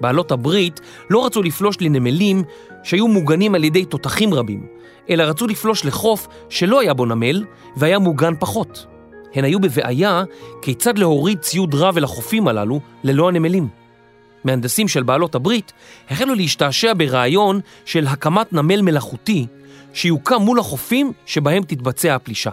בעלות 0.00 0.32
הברית 0.32 0.80
לא 1.10 1.26
רצו 1.26 1.42
לפלוש 1.42 1.76
לנמלים 1.80 2.42
שהיו 2.82 3.08
מוגנים 3.08 3.54
על 3.54 3.64
ידי 3.64 3.84
תותחים 3.84 4.34
רבים, 4.34 4.66
אלא 5.10 5.22
רצו 5.22 5.46
לפלוש 5.46 5.84
לחוף 5.84 6.28
שלא 6.48 6.80
היה 6.80 6.94
בו 6.94 7.06
נמל 7.06 7.44
והיה 7.76 7.98
מוגן 7.98 8.34
פחות. 8.38 8.86
הן 9.34 9.44
היו 9.44 9.60
בבעיה 9.60 10.24
כיצד 10.62 10.98
להוריד 10.98 11.38
ציוד 11.38 11.74
רב 11.74 11.96
אל 11.96 12.04
החופים 12.04 12.48
הללו 12.48 12.80
ללא 13.04 13.28
הנמלים. 13.28 13.68
מהנדסים 14.44 14.88
של 14.88 15.02
בעלות 15.02 15.34
הברית 15.34 15.72
החלו 16.10 16.34
להשתעשע 16.34 16.92
ברעיון 16.96 17.60
של 17.84 18.06
הקמת 18.06 18.52
נמל 18.52 18.82
מלאכותי 18.82 19.46
שיוקם 19.94 20.42
מול 20.42 20.58
החופים 20.58 21.12
שבהם 21.26 21.62
תתבצע 21.62 22.14
הפלישה. 22.14 22.50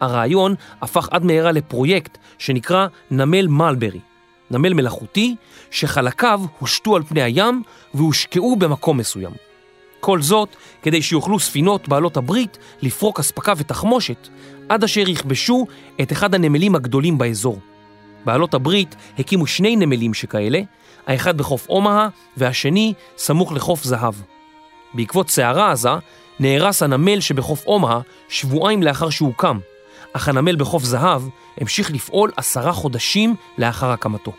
הרעיון 0.00 0.54
הפך 0.82 1.08
עד 1.10 1.24
מהרה 1.24 1.52
לפרויקט 1.52 2.18
שנקרא 2.38 2.86
נמל 3.10 3.46
מלברי, 3.46 4.00
נמל 4.50 4.74
מלאכותי 4.74 5.36
שחלקיו 5.70 6.40
הושתו 6.58 6.96
על 6.96 7.02
פני 7.02 7.22
הים 7.22 7.62
והושקעו 7.94 8.56
במקום 8.56 8.96
מסוים. 8.98 9.32
כל 10.00 10.22
זאת 10.22 10.56
כדי 10.82 11.02
שיוכלו 11.02 11.38
ספינות 11.38 11.88
בעלות 11.88 12.16
הברית 12.16 12.58
לפרוק 12.82 13.20
אספקה 13.20 13.52
ותחמושת 13.56 14.28
עד 14.68 14.84
אשר 14.84 15.08
יכבשו 15.08 15.66
את 16.00 16.12
אחד 16.12 16.34
הנמלים 16.34 16.74
הגדולים 16.74 17.18
באזור. 17.18 17.60
בעלות 18.24 18.54
הברית 18.54 18.96
הקימו 19.18 19.46
שני 19.46 19.76
נמלים 19.76 20.14
שכאלה, 20.14 20.60
האחד 21.06 21.38
בחוף 21.38 21.68
אומהה 21.68 22.08
והשני 22.36 22.94
סמוך 23.16 23.52
לחוף 23.52 23.84
זהב. 23.84 24.14
בעקבות 24.94 25.30
סערה 25.30 25.72
עזה 25.72 25.90
נהרס 26.40 26.82
הנמל 26.82 27.20
שבחוף 27.20 27.66
אומהה 27.66 28.00
שבועיים 28.28 28.82
לאחר 28.82 29.10
שהוקם, 29.10 29.58
אך 30.18 30.28
הנמל 30.28 30.56
בחוף 30.56 30.84
זהב 30.84 31.22
המשיך 31.60 31.90
לפעול 31.90 32.30
עשרה 32.36 32.72
חודשים 32.72 33.34
לאחר 33.58 33.90
הקמתו. 33.90 34.32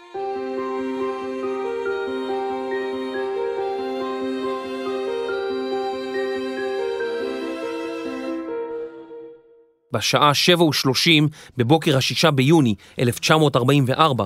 בשעה 9.93 10.31
7:30 10.31 11.29
בבוקר 11.57 11.97
השישה 11.97 12.31
ביוני 12.31 12.75
1944 12.99 14.25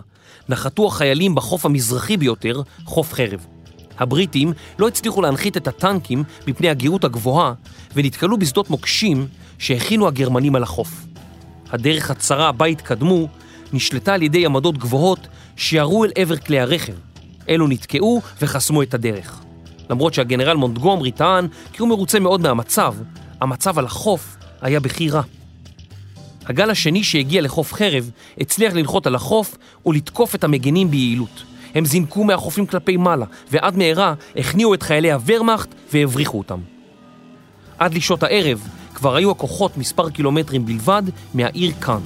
נחתו 0.50 0.88
החיילים 0.88 1.36
בחוף 1.36 1.65
המזרחי 1.65 2.18
ביותר, 2.18 2.61
חוף 2.85 3.13
חרב. 3.13 3.46
הבריטים 4.00 4.53
לא 4.79 4.87
הצליחו 4.87 5.22
להנחית 5.22 5.57
את 5.57 5.68
הטנקים 5.68 6.24
מפני 6.48 6.70
הגאות 6.70 7.03
הגבוהה 7.03 7.53
ונתקלו 7.96 8.37
בשדות 8.37 8.70
מוקשים 8.70 9.27
שהכינו 9.59 10.07
הגרמנים 10.07 10.55
על 10.55 10.63
החוף. 10.63 11.12
הדרך 11.74 12.12
הצרה 12.12 12.51
בה 12.51 12.66
התקדמו 12.66 13.27
נשלטה 13.74 14.14
על 14.14 14.22
ידי 14.22 14.46
עמדות 14.46 14.77
גבוהות 14.77 15.27
שירו 15.55 16.05
אל 16.05 16.12
עבר 16.16 16.38
כלי 16.38 16.59
הרכב. 16.59 16.94
אלו 17.50 17.68
נתקעו 17.68 18.22
וחסמו 18.42 18.83
את 18.83 18.94
הדרך. 18.94 19.42
למרות 19.90 20.14
שהגנרל 20.14 20.57
מונטגומרי 20.57 21.12
טען 21.12 21.48
כי 21.74 21.81
הוא 21.81 21.90
מרוצה 21.90 22.20
מאוד 22.20 22.42
מהמצב, 22.42 22.96
המצב 23.42 23.79
על 23.79 23.86
החוף 23.86 24.36
היה 24.62 24.79
בכי 24.79 25.09
רע. 25.09 25.22
הגל 26.46 26.70
השני 26.70 27.03
שהגיע 27.03 27.42
לחוף 27.42 27.74
חרב 27.74 28.12
הצליח 28.40 28.74
ללחוט 28.74 29.07
על 29.07 29.16
החוף 29.16 29.57
ולתקוף 29.86 30.36
את 30.36 30.44
המגנים 30.44 30.92
ביעילות. 30.92 31.44
הם 31.75 31.86
זינקו 31.86 32.24
מהחופים 32.24 32.66
כלפי 32.66 32.98
מעלה, 32.98 33.25
ועד 33.51 33.77
מהרה 33.77 34.14
הכניעו 34.36 34.74
את 34.74 34.83
חיילי 34.83 35.12
הוורמאכט 35.12 35.70
והבריחו 35.94 36.38
אותם. 36.38 36.59
עד 37.77 37.94
לשעות 37.94 38.24
הערב 38.24 38.68
כבר 39.03 39.16
היו 39.16 39.31
הכוחות 39.31 39.77
מספר 39.77 40.09
קילומטרים 40.09 40.66
בלבד 40.66 41.03
מהעיר 41.33 41.72
קאן. 41.79 42.00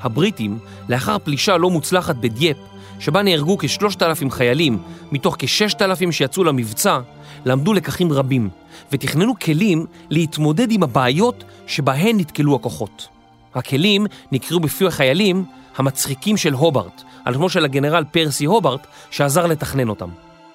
הבריטים, 0.00 0.58
לאחר 0.88 1.18
פלישה 1.18 1.56
לא 1.56 1.70
מוצלחת 1.70 2.16
בדייפ, 2.16 2.56
שבה 2.98 3.22
נהרגו 3.22 3.58
כשלושת 3.58 4.02
אלפים 4.02 4.30
חיילים 4.30 4.78
מתוך 5.12 5.36
כששת 5.38 5.82
אלפים 5.82 6.12
שיצאו 6.12 6.44
למבצע, 6.44 7.00
למדו 7.44 7.72
לקחים 7.72 8.12
רבים 8.12 8.48
ותכננו 8.92 9.38
כלים 9.38 9.86
להתמודד 10.10 10.70
עם 10.70 10.82
הבעיות 10.82 11.44
שבהן 11.66 12.20
נתקלו 12.20 12.54
הכוחות. 12.54 13.13
הכלים 13.54 14.06
נקראו 14.32 14.60
בפי 14.60 14.86
החיילים 14.86 15.44
המצחיקים 15.76 16.36
של 16.36 16.52
הוברט, 16.52 17.02
על 17.24 17.34
שמו 17.34 17.48
של 17.48 17.64
הגנרל 17.64 18.04
פרסי 18.04 18.44
הוברט 18.44 18.86
שעזר 19.10 19.46
לתכנן 19.46 19.88
אותם. 19.88 20.08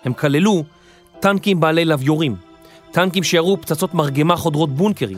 הם 0.05 0.13
כללו 0.13 0.63
טנקים 1.19 1.59
בעלי 1.59 1.85
לוויורים, 1.85 2.35
טנקים 2.91 3.23
שירו 3.23 3.61
פצצות 3.61 3.93
מרגמה 3.93 4.35
חודרות 4.35 4.75
בונקרים, 4.75 5.17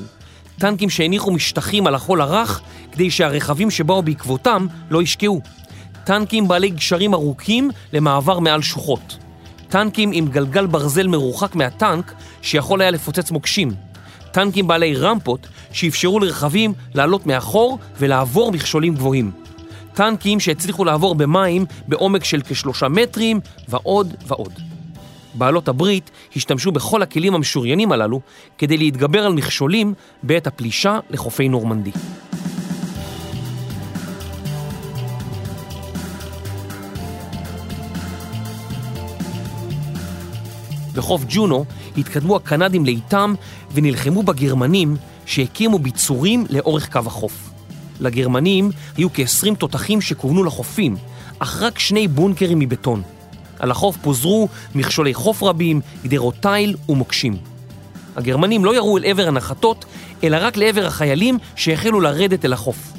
טנקים 0.60 0.89
שהניחו 0.89 1.32
משטחים 1.32 1.88
על 1.88 1.96
החול 1.96 2.22
הרך 2.22 2.62
כדי 2.91 3.12
שהרכבים 3.12 3.72
שבאו 3.72 4.04
בעקבותם 4.04 4.67
לא 4.89 5.02
ישקעו. 5.02 5.41
טנקים 6.04 6.48
בעלי 6.48 6.70
גשרים 6.70 7.13
ארוכים 7.13 7.70
למעבר 7.94 8.39
מעל 8.39 8.62
שוחות. 8.62 9.17
טנקים 9.70 10.12
עם 10.13 10.28
גלגל 10.28 10.65
ברזל 10.65 11.08
מרוחק 11.08 11.56
מהטנק 11.56 12.13
שיכול 12.41 12.82
היה 12.82 12.91
לפוצץ 12.91 13.32
מוקשים. 13.32 13.90
טנקים 14.32 14.67
בעלי 14.67 14.96
רמפות 14.96 15.48
שאפשרו 15.72 16.20
לרכבים 16.20 16.74
לעלות 16.94 17.26
מאחור 17.26 17.80
ולעבור 18.00 18.52
מכשולים 18.52 18.96
גבוהים. 18.96 19.32
טנקים 19.94 20.39
שהצליחו 20.39 20.86
לעבור 20.86 21.15
במים 21.15 21.65
בעומק 21.88 22.24
של 22.24 22.41
כשלושה 22.41 22.88
מטרים 22.88 23.39
ועוד 23.70 24.13
ועוד. 24.28 24.54
בעלות 25.34 25.67
הברית 25.67 26.12
השתמשו 26.36 26.72
בכל 26.72 27.02
הכלים 27.02 27.36
המשוריינים 27.36 27.91
הללו 27.91 28.22
כדי 28.58 28.78
להתגבר 28.78 29.26
על 29.26 29.34
מכשולים 29.34 29.94
בעת 30.24 30.48
הפלישה 30.48 31.00
לחופי 31.10 31.50
נורמנדי. 31.50 31.91
בחוף 41.02 41.22
ג'ונו 41.30 41.66
התקדמו 41.98 42.36
הקנדים 42.36 42.86
לאיתם 42.86 43.34
ונלחמו 43.74 44.24
בגרמנים 44.24 44.98
שהקימו 45.26 45.80
ביצורים 45.80 46.46
לאורך 46.50 46.92
קו 46.92 47.00
החוף. 47.06 47.50
לגרמנים 48.00 48.72
היו 48.98 49.10
כ-20 49.14 49.56
תותחים 49.56 50.02
שכוונו 50.02 50.44
לחופים, 50.44 50.96
אך 51.40 51.62
רק 51.62 51.80
שני 51.80 52.08
בונקרים 52.08 52.60
מבטון. 52.60 53.02
על 53.60 53.72
החוף 53.72 53.98
פוזרו 54.02 54.48
מכשולי 54.76 55.14
חוף 55.14 55.44
רבים, 55.44 55.82
גדרות 56.04 56.36
תיל 56.36 56.76
ומוקשים. 56.90 57.38
הגרמנים 58.16 58.66
לא 58.66 58.76
ירו 58.76 58.98
אל 58.98 59.06
עבר 59.06 59.28
הנחתות, 59.28 59.86
אלא 60.24 60.38
רק 60.42 60.58
לעבר 60.58 60.86
החיילים 60.86 61.38
שהחלו 61.56 62.02
לרדת 62.02 62.46
אל 62.46 62.54
החוף. 62.54 62.94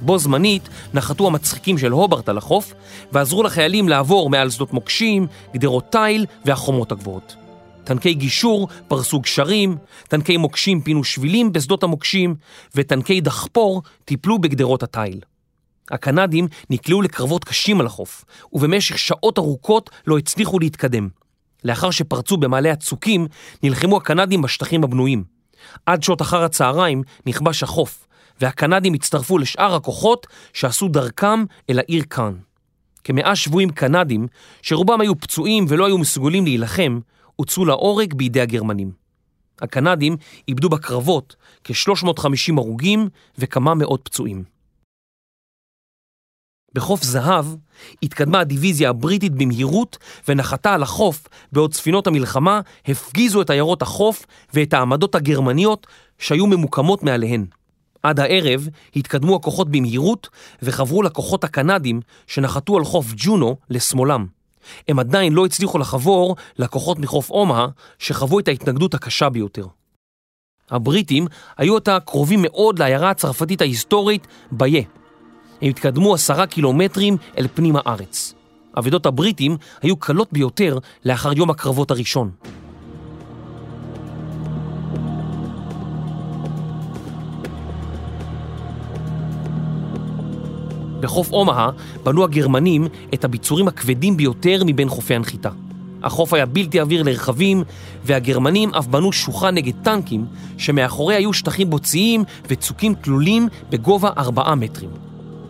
בו 0.00 0.18
זמנית 0.18 0.68
נחתו 0.94 1.26
המצחיקים 1.26 1.78
של 1.78 1.92
הוברט 1.92 2.28
על 2.28 2.38
החוף, 2.38 2.74
ועזרו 3.12 3.42
לחיילים 3.42 3.88
לעבור 3.88 4.30
מעל 4.30 4.50
שדות 4.50 4.72
מוקשים, 4.72 5.26
גדרות 5.54 5.84
תיל 5.92 6.26
והחומות 6.44 6.92
הגבוהות. 6.92 7.41
טנקי 7.84 8.14
גישור 8.14 8.68
פרסו 8.88 9.20
גשרים, 9.20 9.76
טנקי 10.08 10.36
מוקשים 10.36 10.80
פינו 10.80 11.04
שבילים 11.04 11.52
בשדות 11.52 11.82
המוקשים, 11.82 12.34
וטנקי 12.74 13.20
דחפור 13.20 13.82
טיפלו 14.04 14.38
בגדרות 14.38 14.82
התיל. 14.82 15.20
הקנדים 15.90 16.48
נקלעו 16.70 17.02
לקרבות 17.02 17.44
קשים 17.44 17.80
על 17.80 17.86
החוף, 17.86 18.24
ובמשך 18.52 18.98
שעות 18.98 19.38
ארוכות 19.38 19.90
לא 20.06 20.18
הצליחו 20.18 20.58
להתקדם. 20.58 21.08
לאחר 21.64 21.90
שפרצו 21.90 22.36
במעלה 22.36 22.72
הצוקים, 22.72 23.26
נלחמו 23.62 23.96
הקנדים 23.96 24.42
בשטחים 24.42 24.84
הבנויים. 24.84 25.24
עד 25.86 26.02
שעות 26.02 26.22
אחר 26.22 26.42
הצהריים 26.42 27.02
נכבש 27.26 27.62
החוף, 27.62 28.06
והקנדים 28.40 28.94
הצטרפו 28.94 29.38
לשאר 29.38 29.74
הכוחות 29.74 30.26
שעשו 30.52 30.88
דרכם 30.88 31.44
אל 31.70 31.78
העיר 31.78 32.04
קאן. 32.08 32.34
כמאה 33.04 33.36
שבויים 33.36 33.70
קנדים, 33.70 34.26
שרובם 34.62 35.00
היו 35.00 35.20
פצועים 35.20 35.64
ולא 35.68 35.86
היו 35.86 35.98
מסוגלים 35.98 36.44
להילחם, 36.44 37.00
הוצאו 37.36 37.64
להורג 37.64 38.14
בידי 38.14 38.40
הגרמנים. 38.40 38.92
הקנדים 39.60 40.16
איבדו 40.48 40.68
בקרבות 40.68 41.36
כ-350 41.64 42.54
הרוגים 42.56 43.08
וכמה 43.38 43.74
מאות 43.74 44.00
פצועים. 44.04 44.44
בחוף 46.74 47.02
זהב 47.02 47.46
התקדמה 48.02 48.40
הדיוויזיה 48.40 48.90
הבריטית 48.90 49.32
במהירות 49.32 49.98
ונחתה 50.28 50.74
על 50.74 50.82
החוף 50.82 51.28
בעוד 51.52 51.74
ספינות 51.74 52.06
המלחמה 52.06 52.60
הפגיזו 52.86 53.42
את 53.42 53.50
עיירות 53.50 53.82
החוף 53.82 54.26
ואת 54.54 54.72
העמדות 54.72 55.14
הגרמניות 55.14 55.86
שהיו 56.18 56.46
ממוקמות 56.46 57.02
מעליהן. 57.02 57.46
עד 58.02 58.20
הערב 58.20 58.68
התקדמו 58.96 59.36
הכוחות 59.36 59.70
במהירות 59.70 60.28
וחברו 60.62 61.02
לכוחות 61.02 61.44
הקנדים 61.44 62.00
שנחתו 62.26 62.76
על 62.76 62.84
חוף 62.84 63.06
ג'ונו 63.16 63.56
לשמאלם. 63.70 64.26
הם 64.88 64.98
עדיין 64.98 65.32
לא 65.32 65.46
הצליחו 65.46 65.78
לחבור 65.78 66.36
לכוחות 66.58 66.98
מחוף 66.98 67.30
אומה 67.30 67.66
שחוו 67.98 68.38
את 68.38 68.48
ההתנגדות 68.48 68.94
הקשה 68.94 69.28
ביותר. 69.28 69.66
הבריטים 70.70 71.26
היו 71.56 71.76
עתה 71.76 71.98
קרובים 72.00 72.40
מאוד 72.42 72.78
לעיירה 72.78 73.10
הצרפתית 73.10 73.60
ההיסטורית 73.60 74.26
ביה. 74.52 74.82
הם 75.62 75.68
התקדמו 75.68 76.14
עשרה 76.14 76.46
קילומטרים 76.46 77.16
אל 77.38 77.48
פנים 77.54 77.76
הארץ. 77.76 78.34
אבדות 78.78 79.06
הבריטים 79.06 79.56
היו 79.82 79.96
קלות 79.96 80.32
ביותר 80.32 80.78
לאחר 81.04 81.32
יום 81.32 81.50
הקרבות 81.50 81.90
הראשון. 81.90 82.30
בחוף 91.02 91.32
אומהה 91.32 91.70
בנו 92.04 92.24
הגרמנים 92.24 92.86
את 93.14 93.24
הביצורים 93.24 93.68
הכבדים 93.68 94.16
ביותר 94.16 94.62
מבין 94.66 94.88
חופי 94.88 95.14
הנחיתה. 95.14 95.50
החוף 96.02 96.34
היה 96.34 96.46
בלתי 96.46 96.80
עביר 96.80 97.02
לרכבים, 97.02 97.62
והגרמנים 98.04 98.74
אף 98.74 98.86
בנו 98.86 99.12
שוחה 99.12 99.50
נגד 99.50 99.72
טנקים, 99.82 100.26
שמאחורי 100.58 101.14
היו 101.14 101.32
שטחים 101.32 101.70
בוציים 101.70 102.24
וצוקים 102.48 102.94
תלולים 102.94 103.48
בגובה 103.70 104.10
ארבעה 104.18 104.54
מטרים. 104.54 104.90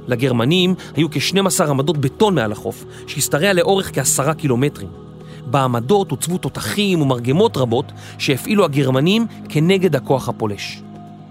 לגרמנים 0.06 0.74
היו 0.96 1.10
כ-12 1.10 1.64
עמדות 1.68 1.98
בטון 1.98 2.34
מעל 2.34 2.52
החוף, 2.52 2.84
שהשתרע 3.06 3.52
לאורך 3.52 3.94
כעשרה 3.94 4.34
קילומטרים. 4.34 4.88
בעמדות 5.46 6.10
הוצבו 6.10 6.38
תותחים 6.38 7.02
ומרגמות 7.02 7.56
רבות 7.56 7.92
שהפעילו 8.18 8.64
הגרמנים 8.64 9.26
כנגד 9.48 9.96
הכוח 9.96 10.28
הפולש. 10.28 10.82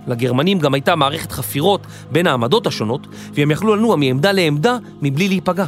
לגרמנים 0.07 0.59
גם 0.59 0.73
הייתה 0.73 0.95
מערכת 0.95 1.31
חפירות 1.31 1.81
בין 2.11 2.27
העמדות 2.27 2.67
השונות, 2.67 3.07
והם 3.33 3.51
יכלו 3.51 3.75
לנוע 3.75 3.95
מעמדה 3.95 4.31
לעמדה 4.31 4.77
מבלי 5.01 5.27
להיפגע. 5.27 5.65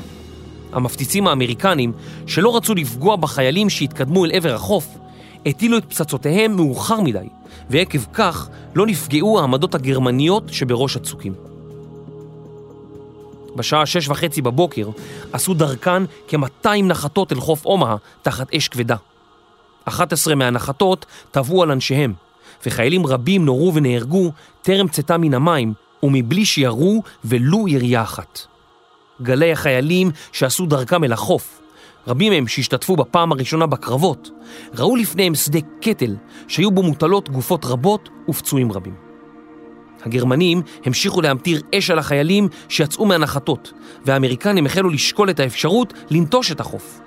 המפציצים 0.74 1.28
האמריקנים, 1.28 1.91
שלא 2.28 2.56
רצו 2.56 2.76
לפגוע 2.76 3.15
בחיילים 3.15 3.69
שהתקדמו 3.69 4.26
אל 4.26 4.32
עבר 4.34 4.54
החוף, 4.54 4.88
הטילו 5.46 5.78
את 5.78 5.86
פצצותיהם 5.86 6.56
מאוחר 6.56 7.02
מדי, 7.02 7.28
ועקב 7.69 8.00
כך 8.13 8.50
לא 8.76 8.86
נפגעו 8.86 9.39
העמדות 9.39 9.76
הגרמניות 9.76 10.43
שבראש 10.48 10.96
הצוקים. 10.96 11.34
בשעה 13.56 13.86
שש 13.86 14.10
וחצי 14.10 14.41
בבוקר 14.41 14.89
עשו 15.34 15.54
דרכן 15.54 16.04
כ-200 16.28 16.69
נחתות 16.84 17.32
אל 17.32 17.39
חוף 17.39 17.65
אומה 17.65 17.96
תחת 18.22 18.54
אש 18.54 18.67
כבדה. 18.67 18.96
11 19.86 20.36
מהנחתות 20.36 21.06
טבעו 21.32 21.63
על 21.63 21.72
אנשיהם, 21.72 22.13
וחיילים 22.65 23.06
רבים 23.06 23.45
נורו 23.45 23.73
ונהרגו 23.73 24.32
טרם 24.62 24.88
צאתה 24.88 25.17
מן 25.17 25.34
המים 25.34 25.73
ומבלי 26.04 26.45
שירו 26.45 27.04
ולו 27.26 27.67
ירייה 27.67 28.02
אחת. 28.02 28.39
גלי 29.21 29.52
החיילים 29.52 30.12
שעשו 30.32 30.65
דרכם 30.65 31.04
אל 31.04 31.13
החוף, 31.13 31.62
רבים 32.08 32.34
מהם 32.34 32.47
שהשתתפו 32.47 32.95
בפעם 32.95 33.32
הראשונה 33.32 33.65
בקרבות, 33.65 34.30
ראו 34.78 34.95
לפניהם 34.95 35.36
שדה 35.36 35.60
קטל 35.82 36.15
שהיו 36.47 36.71
בו 36.71 36.84
מוטלות 36.84 37.30
גופות 37.30 37.65
רבות 37.65 38.10
ופצועים 38.30 38.71
רבים. 38.71 38.93
הגרמנים 40.06 40.62
המשיכו 40.86 41.21
להמטיר 41.21 41.62
אש 41.76 41.89
על 41.89 41.99
החיילים 41.99 42.47
שיצאו 42.69 43.06
מהנחתות, 43.06 43.73
והאמריקנים 44.06 44.65
החלו 44.65 44.89
לשקול 44.89 45.30
את 45.30 45.39
האפשרות 45.39 45.93
לנטוש 46.10 46.52
את 46.52 46.60
החוף. 46.60 46.99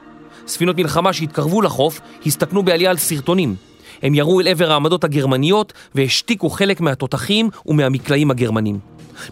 ספינות 0.47 0.77
מלחמה 0.77 1.12
שהתקרבו 1.12 1.62
לחוף 1.62 2.01
הסתכנו 2.27 2.62
בעלייה 2.62 2.90
על 2.90 2.97
סרטונים, 2.97 3.55
הם 4.03 4.15
ירו 4.15 4.41
אל 4.41 4.49
עבר 4.49 4.73
העמדות 4.73 5.05
הגרמניות 5.05 5.73
והשתיקו 5.95 6.51
חלק 6.51 6.81
מהתותחים 6.81 7.51
ומהמקלעים 7.67 8.31
הגרמנים. 8.31 8.79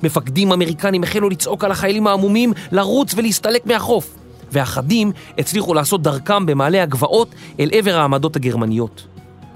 מפקדים 0.03 0.53
אמריקנים 0.53 1.03
החלו 1.03 1.29
לצעוק 1.29 1.64
על 1.64 1.70
החיילים 1.70 2.07
העמומים 2.07 2.53
לרוץ 2.72 3.14
ולהסתלק 3.16 3.66
מהחוף, 3.66 4.14
ואחדים 4.53 5.12
הצליחו 5.38 5.74
לעשות 5.74 6.03
דרכם 6.03 6.46
במעלה 6.46 6.83
הגבעות 6.83 7.35
אל 7.61 7.70
עבר 7.72 7.98
העמדות 7.98 8.37
הגרמניות. 8.37 9.07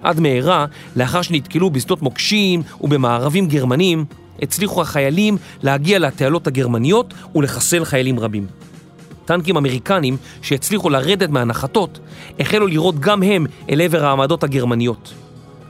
עד 0.03 0.21
מהרה, 0.21 0.67
לאחר 0.97 1.23
שנתקלו 1.23 1.71
בשדות 1.71 2.03
מוקשים 2.03 2.63
ובמערבים 2.81 3.49
גרמנים, 3.49 4.05
הצליחו 4.43 4.83
החיילים 4.83 5.37
להגיע 5.63 5.99
לתעלות 5.99 6.47
הגרמניות 6.47 7.15
ולחסל 7.35 7.85
חיילים 7.85 8.21
רבים. 8.21 8.47
טנקים 9.29 9.57
אמריקנים 9.57 10.17
שהצליחו 10.43 10.91
לרדת 10.91 11.31
מהנחתות 11.31 11.99
החלו 12.41 12.67
לירות 12.67 12.99
גם 12.99 13.23
הם 13.23 13.47
אל 13.71 13.81
עבר 13.81 14.05
העמדות 14.05 14.45
הגרמניות. 14.45 15.15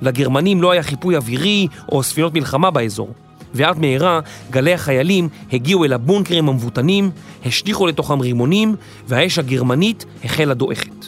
לגרמנים 0.02 0.62
לא 0.62 0.70
היה 0.70 0.82
חיפוי 0.82 1.16
אווירי 1.16 1.66
או 1.92 2.02
ספינות 2.02 2.34
מלחמה 2.34 2.70
באזור, 2.70 3.12
ועד 3.54 3.78
מהרה 3.78 4.20
גלי 4.50 4.74
החיילים 4.74 5.28
הגיעו 5.52 5.84
אל 5.84 5.92
הבונקרים 5.92 6.48
המבוטנים, 6.48 7.10
השליכו 7.46 7.86
לתוכם 7.86 8.20
רימונים, 8.20 8.76
והאש 9.08 9.38
הגרמנית 9.38 10.04
החלה 10.24 10.54
דועכת. 10.54 11.06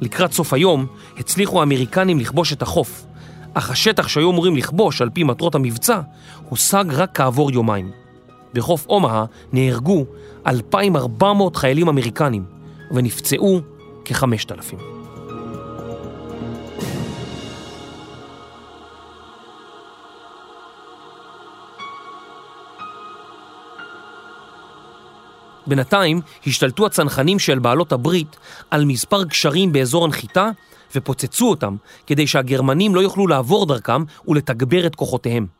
לקראת 0.00 0.32
סוף 0.32 0.52
היום 0.52 0.86
הצליחו 1.18 1.60
האמריקנים 1.60 2.20
לכבוש 2.20 2.52
את 2.52 2.62
החוף, 2.62 3.06
אך 3.54 3.70
השטח 3.70 4.08
שהיו 4.08 4.30
אמורים 4.30 4.56
לכבוש 4.56 5.02
על 5.02 5.10
פי 5.10 5.24
מטרות 5.24 5.54
המבצע 5.54 6.00
הושג 6.48 6.84
רק 6.88 7.10
כעבור 7.14 7.50
יומיים. 7.52 8.05
בחוף 8.54 8.86
אומהה 8.88 9.24
נהרגו 9.52 10.04
2,400 10.46 11.56
חיילים 11.56 11.88
אמריקנים 11.88 12.44
ונפצעו 12.90 13.60
כ-5,000. 14.04 14.96
בינתיים 25.66 26.20
השתלטו 26.46 26.86
הצנחנים 26.86 27.38
של 27.38 27.58
בעלות 27.58 27.92
הברית 27.92 28.36
על 28.70 28.84
מספר 28.84 29.24
גשרים 29.24 29.72
באזור 29.72 30.04
הנחיתה 30.04 30.50
ופוצצו 30.94 31.50
אותם 31.50 31.76
כדי 32.06 32.26
שהגרמנים 32.26 32.94
לא 32.94 33.00
יוכלו 33.00 33.26
לעבור 33.26 33.66
דרכם 33.66 34.04
ולתגבר 34.28 34.86
את 34.86 34.94
כוחותיהם. 34.94 35.55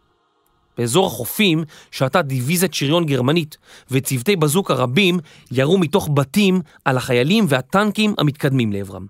באזור 0.79 1.07
החופים 1.07 1.65
שעתה 1.91 2.23
דיוויזית 2.23 2.75
שריון 2.75 3.07
גרמנית 3.07 3.57
וצוותי 3.91 4.37
בזוקה 4.37 4.75
רבים 4.75 5.19
ירו 5.53 5.79
מתוך 5.79 6.09
בתים 6.15 6.61
על 6.85 6.97
החיילים 6.97 7.45
והטנקים 7.49 8.15
המתקדמים 8.19 8.73
לעברם. 8.73 9.07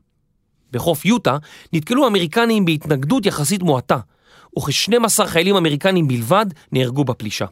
בחוף 0.72 1.05
יוטה 1.05 1.37
נתקלו 1.72 2.05
האמריקנים 2.05 2.64
בהתנגדות 2.64 3.26
יחסית 3.26 3.62
מועטה, 3.62 3.98
וכ-12 4.59 5.26
חיילים 5.26 5.57
אמריקנים 5.57 6.09
בלבד 6.09 6.46
נהרגו 6.72 7.05
בפלישה. 7.05 7.46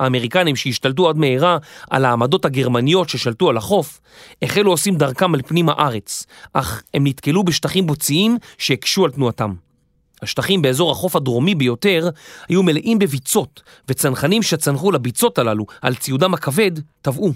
האמריקנים 0.00 0.56
שהשתלטו 0.56 1.08
עד 1.08 1.16
מהרה 1.16 1.58
על 1.90 2.04
העמדות 2.04 2.44
הגרמניות 2.44 3.08
ששלטו 3.08 3.50
על 3.50 3.56
החוף, 3.56 4.00
החלו 4.42 4.70
עושים 4.70 4.96
דרכם 4.96 5.34
על 5.34 5.42
פנים 5.42 5.68
הארץ, 5.68 6.26
אך 6.52 6.82
הם 6.94 7.06
נתקלו 7.06 7.44
בשטחים 7.44 7.86
בוציים 7.86 8.38
שהקשו 8.58 9.04
על 9.04 9.10
תנועתם. 9.10 9.54
השטחים 10.22 10.62
באזור 10.62 10.92
החוף 10.92 11.16
הדרומי 11.16 11.54
ביותר 11.54 12.08
היו 12.48 12.62
מלאים 12.62 12.98
בביצות, 12.98 13.62
וצנחנים 13.88 14.42
שצנחו 14.42 14.92
לביצות 14.92 15.38
הללו 15.38 15.66
על 15.82 15.94
ציודם 15.94 16.34
הכבד 16.34 16.70
טבעו. 17.02 17.32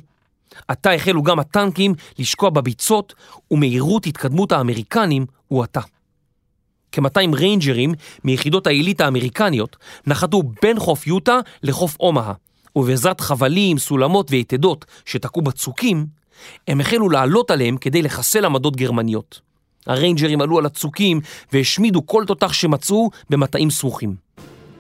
עתה 0.69 0.93
החלו 0.93 1.23
גם 1.23 1.39
הטנקים 1.39 1.95
לשקוע 2.19 2.51
בביצות, 2.51 3.15
ומהירות 3.51 4.07
התקדמות 4.07 4.53
האמריקנים 4.53 5.27
הואטה. 5.49 5.81
כ-200 6.93 7.35
ריינג'רים 7.37 7.95
מיחידות 8.25 8.67
העילית 8.67 9.01
האמריקניות 9.01 9.77
נחתו 10.07 10.43
בין 10.63 10.79
חוף 10.79 11.07
יוטה 11.07 11.41
לחוף 11.63 11.97
אומהה, 12.01 12.33
ובעזרת 12.77 13.21
חבלים, 13.21 13.79
סולמות 13.79 14.31
ויתדות 14.31 14.85
שתקעו 15.05 15.43
בצוקים, 15.43 16.07
הם 16.69 16.81
החלו 16.81 17.11
לעלות 17.11 17.51
עליהם 17.51 17.77
כדי 17.77 18.03
לחסל 18.03 18.45
עמדות 18.45 18.77
גרמניות. 18.77 19.41
הריינג'רים 19.87 20.41
עלו 20.41 20.59
על 20.59 20.67
הצוקים 20.67 21.21
והשמידו 21.53 22.07
כל 22.07 22.25
תותח 22.27 22.53
שמצאו 22.53 23.11
במטעים 23.31 23.71
סרוכים. 23.71 24.15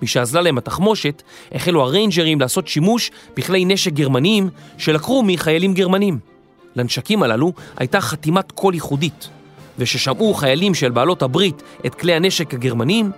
משאזלה 0.03 0.40
להם 0.40 0.59
התחמושת, 0.59 1.23
החלו 1.53 1.83
הריינג'רים 1.83 2.40
לעשות 2.40 2.69
שימוש 2.69 3.11
בכלי 3.37 3.64
נשק 3.64 3.93
גרמניים 3.93 4.49
שלקחו 4.79 5.23
מחיילים 5.27 5.75
גרמנים. 5.75 6.19
לנשקים 6.77 7.23
הללו 7.23 7.53
הייתה 7.77 8.01
חתימת 8.01 8.53
קול 8.53 8.75
ייחודית, 8.75 9.29
וכששמעו 9.79 10.35
חיילים 10.35 10.75
של 10.75 10.90
בעלות 10.90 11.23
הברית 11.23 11.62
את 11.87 11.95
כלי 11.95 12.14
הנשק 12.14 12.55
הגרמניים, 12.55 13.11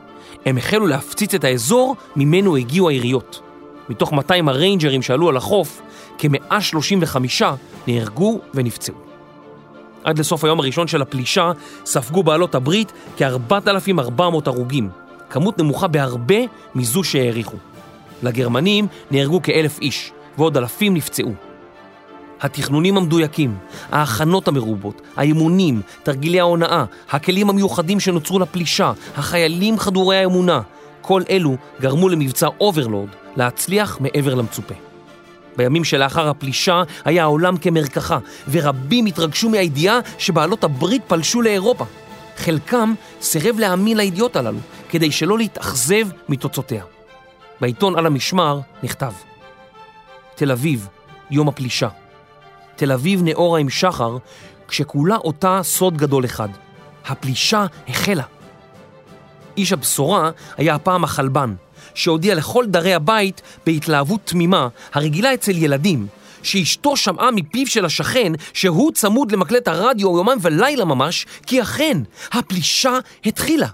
הם 0.46 0.58
החלו 0.58 0.86
להפציץ 0.86 1.34
את 1.34 1.44
האזור 1.44 1.96
ממנו 2.16 2.56
הגיעו 2.56 2.88
היריות. 2.88 3.40
מתוך 3.88 4.12
200 4.12 4.48
הריינג'רים 4.48 5.02
שעלו 5.02 5.28
על 5.28 5.36
החוף, 5.36 5.82
כ-135 6.18 7.42
נהרגו 7.86 8.40
ונפצעו. 8.54 9.05
עד 10.06 10.18
לסוף 10.18 10.44
היום 10.44 10.60
הראשון 10.60 10.88
של 10.88 11.02
הפלישה 11.02 11.52
ספגו 11.84 12.22
בעלות 12.22 12.54
הברית 12.54 12.92
כ-4,400 13.16 14.22
הרוגים, 14.46 14.88
כמות 15.30 15.58
נמוכה 15.58 15.86
בהרבה 15.86 16.34
מזו 16.74 17.04
שהעריכו. 17.04 17.56
לגרמנים 18.22 18.86
נהרגו 19.10 19.42
כאלף 19.42 19.78
איש, 19.80 20.12
ועוד 20.38 20.56
אלפים 20.56 20.94
נפצעו. 20.94 21.32
התכנונים 22.40 22.96
המדויקים, 22.96 23.56
ההכנות 23.92 24.48
המרובות, 24.48 25.02
האימונים, 25.16 25.80
תרגילי 26.02 26.40
ההונאה, 26.40 26.84
הכלים 27.10 27.50
המיוחדים 27.50 28.00
שנוצרו 28.00 28.38
לפלישה, 28.38 28.92
החיילים 29.16 29.78
חדורי 29.78 30.16
האמונה, 30.16 30.60
כל 31.00 31.22
אלו 31.30 31.56
גרמו 31.80 32.08
למבצע 32.08 32.48
אוברלורד 32.60 33.08
להצליח 33.36 33.98
מעבר 34.00 34.34
למצופה. 34.34 34.85
בימים 35.56 35.84
שלאחר 35.84 36.28
הפלישה 36.28 36.82
היה 37.04 37.22
העולם 37.22 37.56
כמרקחה, 37.56 38.18
ורבים 38.50 39.06
התרגשו 39.06 39.48
מהידיעה 39.48 39.98
שבעלות 40.18 40.64
הברית 40.64 41.02
פלשו 41.06 41.42
לאירופה. 41.42 41.84
חלקם 42.36 42.94
סירב 43.20 43.58
להאמין 43.58 43.96
לידיעות 43.96 44.36
הללו, 44.36 44.58
כדי 44.88 45.12
שלא 45.12 45.38
להתאכזב 45.38 46.08
מתוצאותיה. 46.28 46.84
בעיתון 47.60 47.98
על 47.98 48.06
המשמר 48.06 48.60
נכתב: 48.82 49.12
תל 50.34 50.52
אביב, 50.52 50.88
יום 51.30 51.48
הפלישה. 51.48 51.88
תל 52.76 52.92
אביב 52.92 53.22
נאורה 53.24 53.60
עם 53.60 53.70
שחר, 53.70 54.16
כשכולה 54.68 55.16
אותה 55.16 55.60
סוד 55.62 55.96
גדול 55.96 56.24
אחד. 56.24 56.48
הפלישה 57.06 57.66
החלה. 57.88 58.22
איש 59.56 59.72
הבשורה 59.72 60.30
היה 60.56 60.74
הפעם 60.74 61.04
החלבן, 61.04 61.54
שהודיע 61.96 62.34
לכל 62.34 62.66
דרי 62.66 62.94
הבית 62.94 63.42
בהתלהבות 63.66 64.20
תמימה, 64.24 64.68
הרגילה 64.94 65.34
אצל 65.34 65.56
ילדים, 65.56 66.06
שאשתו 66.42 66.96
שמעה 66.96 67.30
מפיו 67.30 67.66
של 67.66 67.84
השכן 67.84 68.32
שהוא 68.52 68.92
צמוד 68.92 69.32
למקלט 69.32 69.68
הרדיו 69.68 70.16
יומם 70.16 70.36
ולילה 70.40 70.84
ממש, 70.84 71.26
כי 71.46 71.62
אכן, 71.62 71.98
הפלישה 72.32 72.98
התחילה. 73.26 73.68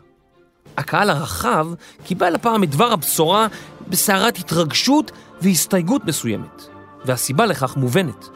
הקהל 0.76 1.10
הרחב 1.10 1.66
קיבל 2.04 2.34
הפעם 2.34 2.64
את 2.64 2.70
דבר 2.70 2.92
הבשורה 2.92 3.46
בסערת 3.88 4.36
התרגשות 4.36 5.10
והסתייגות 5.40 6.04
מסוימת, 6.04 6.62
והסיבה 7.04 7.46
לכך 7.46 7.76
מובנת. 7.76 8.28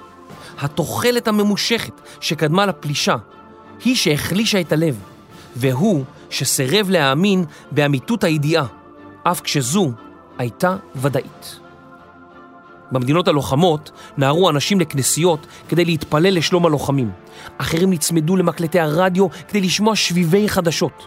התוחלת 0.59 1.29
הממושכת 1.29 1.92
שקדמה 2.20 2.66
לפלישה 2.66 3.16
היא 3.85 3.96
שהחלישה 3.96 4.61
את 4.61 4.72
הלב, 4.72 4.96
והוא 5.57 6.05
שסירב 6.31 6.90
להאמין 6.90 7.44
באמיתות 7.70 8.25
הידיעה, 8.25 8.66
אף 9.31 9.41
כשזו 9.41 9.93
הייתה 10.39 10.77
ודאית. 10.97 11.61
במדינות 12.93 13.29
הלוחמות 13.29 13.91
נהרו 14.17 14.51
אנשים 14.51 14.81
לכנסיות 14.81 15.47
כדי 15.69 15.85
להתפלל 15.85 16.37
לשלום 16.37 16.67
הלוחמים. 16.67 17.11
אחרים 17.59 17.93
נצמדו 17.93 18.37
למקלטי 18.37 18.81
הרדיו 18.81 19.27
כדי 19.49 19.61
לשמוע 19.61 19.97
שביבי 19.97 20.49
חדשות. 20.49 21.07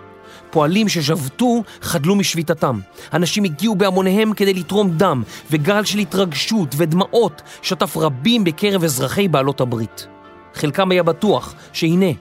פועלים 0.51 0.89
ששבתו 0.89 1.63
חדלו 1.81 2.15
משביתתם. 2.15 2.79
אנשים 3.13 3.43
הגיעו 3.43 3.75
בהמוניהם 3.75 4.33
כדי 4.33 4.53
לתרום 4.53 4.89
דם, 4.89 5.23
וגל 5.51 5.83
של 5.83 5.99
התרגשות 5.99 6.75
ודמעות 6.77 7.41
שטף 7.61 7.97
רבים 7.97 8.43
בקרב 8.43 8.83
אזרחי 8.83 9.27
בעלות 9.27 9.61
הברית. 9.61 10.07
חלקם 10.53 10.91
היה 10.91 11.03
בטוח 11.03 11.53
שהנה, 11.73 12.11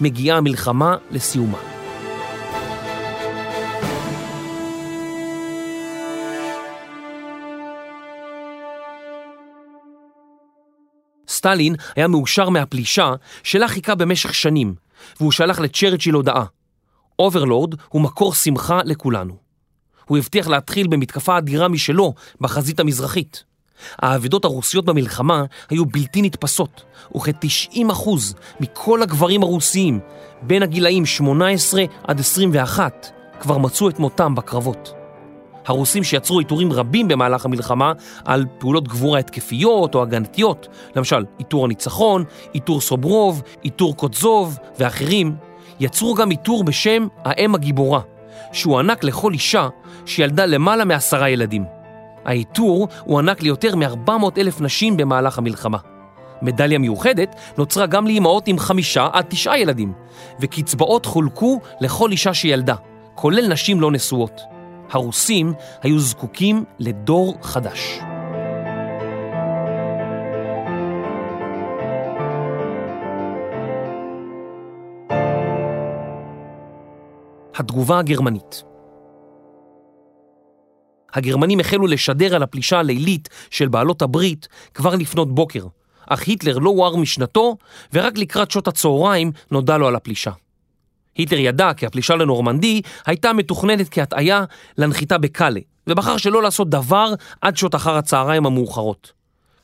מגיעה 0.00 0.38
המלחמה 0.38 0.96
לסיומה. 1.10 1.77
סטלין 11.38 11.74
היה 11.96 12.08
מאושר 12.08 12.48
מהפלישה 12.48 13.14
שלה 13.42 13.68
חיכה 13.68 13.94
במשך 13.94 14.34
שנים, 14.34 14.74
והוא 15.20 15.32
שלח 15.32 15.60
לצ'רצ'יל 15.60 16.14
הודעה. 16.14 16.44
אוברלורד 17.18 17.74
הוא 17.88 18.02
מקור 18.02 18.34
שמחה 18.34 18.80
לכולנו. 18.84 19.36
הוא 20.04 20.18
הבטיח 20.18 20.48
להתחיל 20.48 20.86
במתקפה 20.86 21.38
אדירה 21.38 21.68
משלו 21.68 22.14
בחזית 22.40 22.80
המזרחית. 22.80 23.44
האבדות 23.98 24.44
הרוסיות 24.44 24.84
במלחמה 24.84 25.44
היו 25.70 25.86
בלתי 25.86 26.22
נתפסות, 26.22 26.82
וכ-90% 27.16 28.08
מכל 28.60 29.02
הגברים 29.02 29.42
הרוסיים 29.42 30.00
בין 30.42 30.62
הגילאים 30.62 31.06
18 31.06 31.84
עד 32.08 32.20
21 32.20 33.06
כבר 33.40 33.58
מצאו 33.58 33.88
את 33.88 33.98
מותם 33.98 34.34
בקרבות. 34.34 34.97
הרוסים 35.68 36.04
שיצרו 36.04 36.38
עיטורים 36.38 36.72
רבים 36.72 37.08
במהלך 37.08 37.44
המלחמה 37.44 37.92
על 38.24 38.44
פעולות 38.58 38.88
גבורה 38.88 39.18
התקפיות 39.18 39.94
או 39.94 40.02
הגנתיות, 40.02 40.68
למשל 40.96 41.24
עיטור 41.38 41.64
הניצחון, 41.64 42.24
עיטור 42.52 42.80
סוברוב, 42.80 43.42
עיטור 43.62 43.96
קוטזוב 43.96 44.58
ואחרים, 44.78 45.34
יצרו 45.80 46.14
גם 46.14 46.30
עיטור 46.30 46.64
בשם 46.64 47.06
האם 47.24 47.54
הגיבורה, 47.54 48.00
שהוענק 48.52 49.04
לכל 49.04 49.32
אישה 49.32 49.68
שילדה 50.06 50.46
למעלה 50.46 50.84
מעשרה 50.84 51.28
ילדים. 51.28 51.64
העיטור 52.24 52.88
הוענק 53.04 53.42
ליותר 53.42 53.76
מ-400 53.76 54.10
אלף 54.38 54.60
נשים 54.60 54.96
במהלך 54.96 55.38
המלחמה. 55.38 55.78
מדליה 56.42 56.78
מיוחדת 56.78 57.36
נוצרה 57.58 57.86
גם 57.86 58.06
לאימהות 58.06 58.48
עם 58.48 58.58
חמישה 58.58 59.08
עד 59.12 59.24
תשעה 59.28 59.58
ילדים, 59.58 59.92
וקצבאות 60.40 61.06
חולקו 61.06 61.60
לכל 61.80 62.10
אישה 62.10 62.34
שילדה, 62.34 62.74
כולל 63.14 63.48
נשים 63.48 63.80
לא 63.80 63.90
נשואות. 63.90 64.57
הרוסים 64.90 65.52
היו 65.82 65.98
זקוקים 65.98 66.64
לדור 66.78 67.38
חדש. 67.42 67.98
התגובה 77.54 77.98
הגרמנית 77.98 78.62
הגרמנים 81.12 81.60
החלו 81.60 81.86
לשדר 81.86 82.34
על 82.34 82.42
הפלישה 82.42 82.78
הלילית 82.78 83.28
של 83.50 83.68
בעלות 83.68 84.02
הברית 84.02 84.48
כבר 84.74 84.94
לפנות 84.94 85.34
בוקר, 85.34 85.66
אך 86.06 86.26
היטלר 86.26 86.58
לא 86.58 86.70
הואר 86.70 86.96
משנתו, 86.96 87.56
ורק 87.92 88.18
לקראת 88.18 88.50
שעות 88.50 88.68
הצהריים 88.68 89.32
נודע 89.50 89.78
לו 89.78 89.88
על 89.88 89.96
הפלישה. 89.96 90.30
היטלר 91.18 91.38
ידע 91.38 91.72
כי 91.72 91.86
הפלישה 91.86 92.16
לנורמנדי 92.16 92.82
הייתה 93.06 93.32
מתוכננת 93.32 93.88
כהטעיה 93.90 94.44
לנחיתה 94.78 95.18
בקאלה, 95.18 95.60
ובחר 95.86 96.16
שלא 96.16 96.42
לעשות 96.42 96.70
דבר 96.70 97.14
עד 97.40 97.56
שעות 97.56 97.74
אחר 97.74 97.96
הצהריים 97.96 98.46
המאוחרות. 98.46 99.12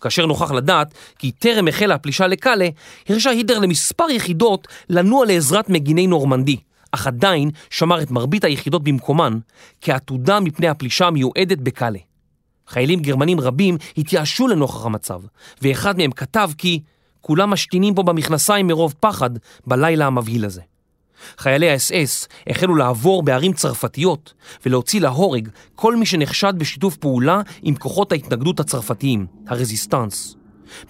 כאשר 0.01 0.27
נוכח 0.27 0.51
לדעת 0.51 0.95
כי 1.19 1.31
טרם 1.31 1.69
החלה 1.69 1.95
הפלישה 1.95 2.27
לקאלה, 2.27 2.69
הרשה 3.09 3.31
היטלר 3.31 3.59
למספר 3.59 4.11
יחידות 4.11 4.69
לנוע 4.89 5.27
לעזרת 5.27 5.69
מגיני 5.71 6.07
נורמנדי, 6.07 6.57
אך 6.93 7.07
עדיין 7.07 7.51
שמר 7.71 8.03
את 8.03 8.11
מרבית 8.11 8.45
היחידות 8.45 8.83
במקומן 8.83 9.39
כעתודה 9.81 10.41
מפני 10.41 10.69
הפלישה 10.69 11.07
המיועדת 11.07 11.59
בקאלה. 11.59 11.99
חיילים 12.69 13.01
גרמנים 13.01 13.41
רבים 13.41 13.77
התייאשו 13.99 14.49
לנוכח 14.49 14.87
המצב, 14.87 15.21
ואחד 15.63 15.99
מהם 15.99 16.11
כתב 16.11 16.51
כי 16.59 16.81
כולם 17.21 17.51
משתינים 17.51 17.95
פה 17.95 18.03
במכנסיים 18.03 18.67
מרוב 18.67 18.95
פחד 19.01 19.31
בלילה 19.67 20.07
המבהיל 20.07 20.45
הזה. 20.45 20.61
חיילי 21.39 21.71
האס-אס 21.71 22.29
החלו 22.47 22.75
לעבור 22.75 23.23
בערים 23.23 23.53
צרפתיות 23.53 24.35
ולהוציא 24.67 25.01
להורג 25.01 25.49
כל 25.75 25.97
מי 25.97 26.07
שנחשד 26.07 26.55
בשיתוף 26.57 26.97
פעולה 26.97 27.41
עם 27.63 27.75
כוחות 27.75 28.13
ההתנגדות 28.13 28.61
הצרפתיים, 28.61 29.27
הרזיסטנס. 29.49 30.37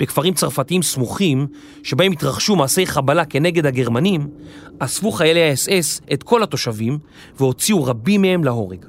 בכפרים 0.00 0.34
צרפתיים 0.34 0.82
סמוכים, 0.82 1.46
שבהם 1.82 2.12
התרחשו 2.12 2.56
מעשי 2.56 2.86
חבלה 2.86 3.24
כנגד 3.24 3.66
הגרמנים, 3.66 4.28
אספו 4.78 5.12
חיילי 5.12 5.50
האס-אס 5.50 6.00
את 6.12 6.22
כל 6.22 6.42
התושבים 6.42 6.98
והוציאו 7.36 7.84
רבים 7.84 8.22
מהם 8.22 8.44
להורג. 8.44 8.84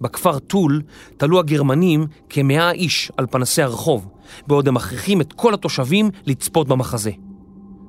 בכפר 0.00 0.38
טול 0.38 0.82
תלו 1.16 1.38
הגרמנים 1.38 2.06
כמאה 2.28 2.70
איש 2.70 3.12
על 3.16 3.26
פנסי 3.30 3.62
הרחוב, 3.62 4.08
בעוד 4.46 4.68
הם 4.68 4.74
מכריחים 4.74 5.20
את 5.20 5.32
כל 5.32 5.54
התושבים 5.54 6.10
לצפות 6.26 6.68
במחזה. 6.68 7.10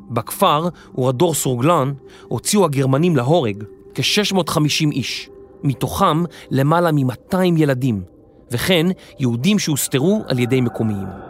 בכפר 0.09 0.67
ורדור 0.95 1.33
סורגלן 1.33 1.93
הוציאו 2.27 2.65
הגרמנים 2.65 3.15
להורג 3.15 3.63
כ-650 3.95 4.91
איש, 4.91 5.29
מתוכם 5.63 6.23
למעלה 6.51 6.91
מ-200 6.91 7.37
ילדים, 7.57 8.01
וכן 8.51 8.85
יהודים 9.19 9.59
שהוסתרו 9.59 10.23
על 10.27 10.39
ידי 10.39 10.61
מקומיים. 10.61 11.26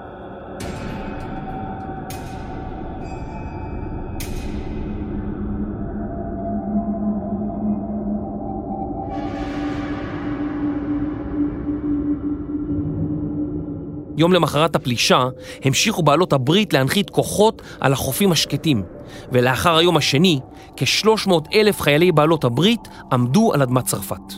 יום 14.17 14.33
למחרת 14.33 14.75
הפלישה 14.75 15.25
המשיכו 15.63 16.03
בעלות 16.03 16.33
הברית 16.33 16.73
להנחית 16.73 17.09
כוחות 17.09 17.61
על 17.79 17.93
החופים 17.93 18.31
השקטים, 18.31 18.83
ולאחר 19.31 19.75
היום 19.75 19.97
השני, 19.97 20.39
כ-300 20.77 21.31
אלף 21.53 21.81
חיילי 21.81 22.11
בעלות 22.11 22.43
הברית 22.43 22.81
עמדו 23.11 23.53
על 23.53 23.61
אדמת 23.61 23.85
צרפת. 23.85 24.33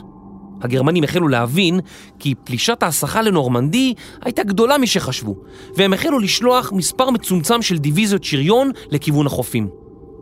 הגרמנים 0.61 1.03
החלו 1.03 1.27
להבין 1.27 1.79
כי 2.19 2.35
פלישת 2.43 2.83
ההסחה 2.83 3.21
לנורמנדי 3.21 3.93
הייתה 4.21 4.43
גדולה 4.43 4.77
משחשבו, 4.77 5.35
והם 5.75 5.93
החלו 5.93 6.19
לשלוח 6.19 6.71
מספר 6.71 7.09
מצומצם 7.09 7.61
של 7.61 7.77
דיוויזיות 7.77 8.23
שריון 8.23 8.71
לכיוון 8.91 9.27
החופים. 9.27 9.69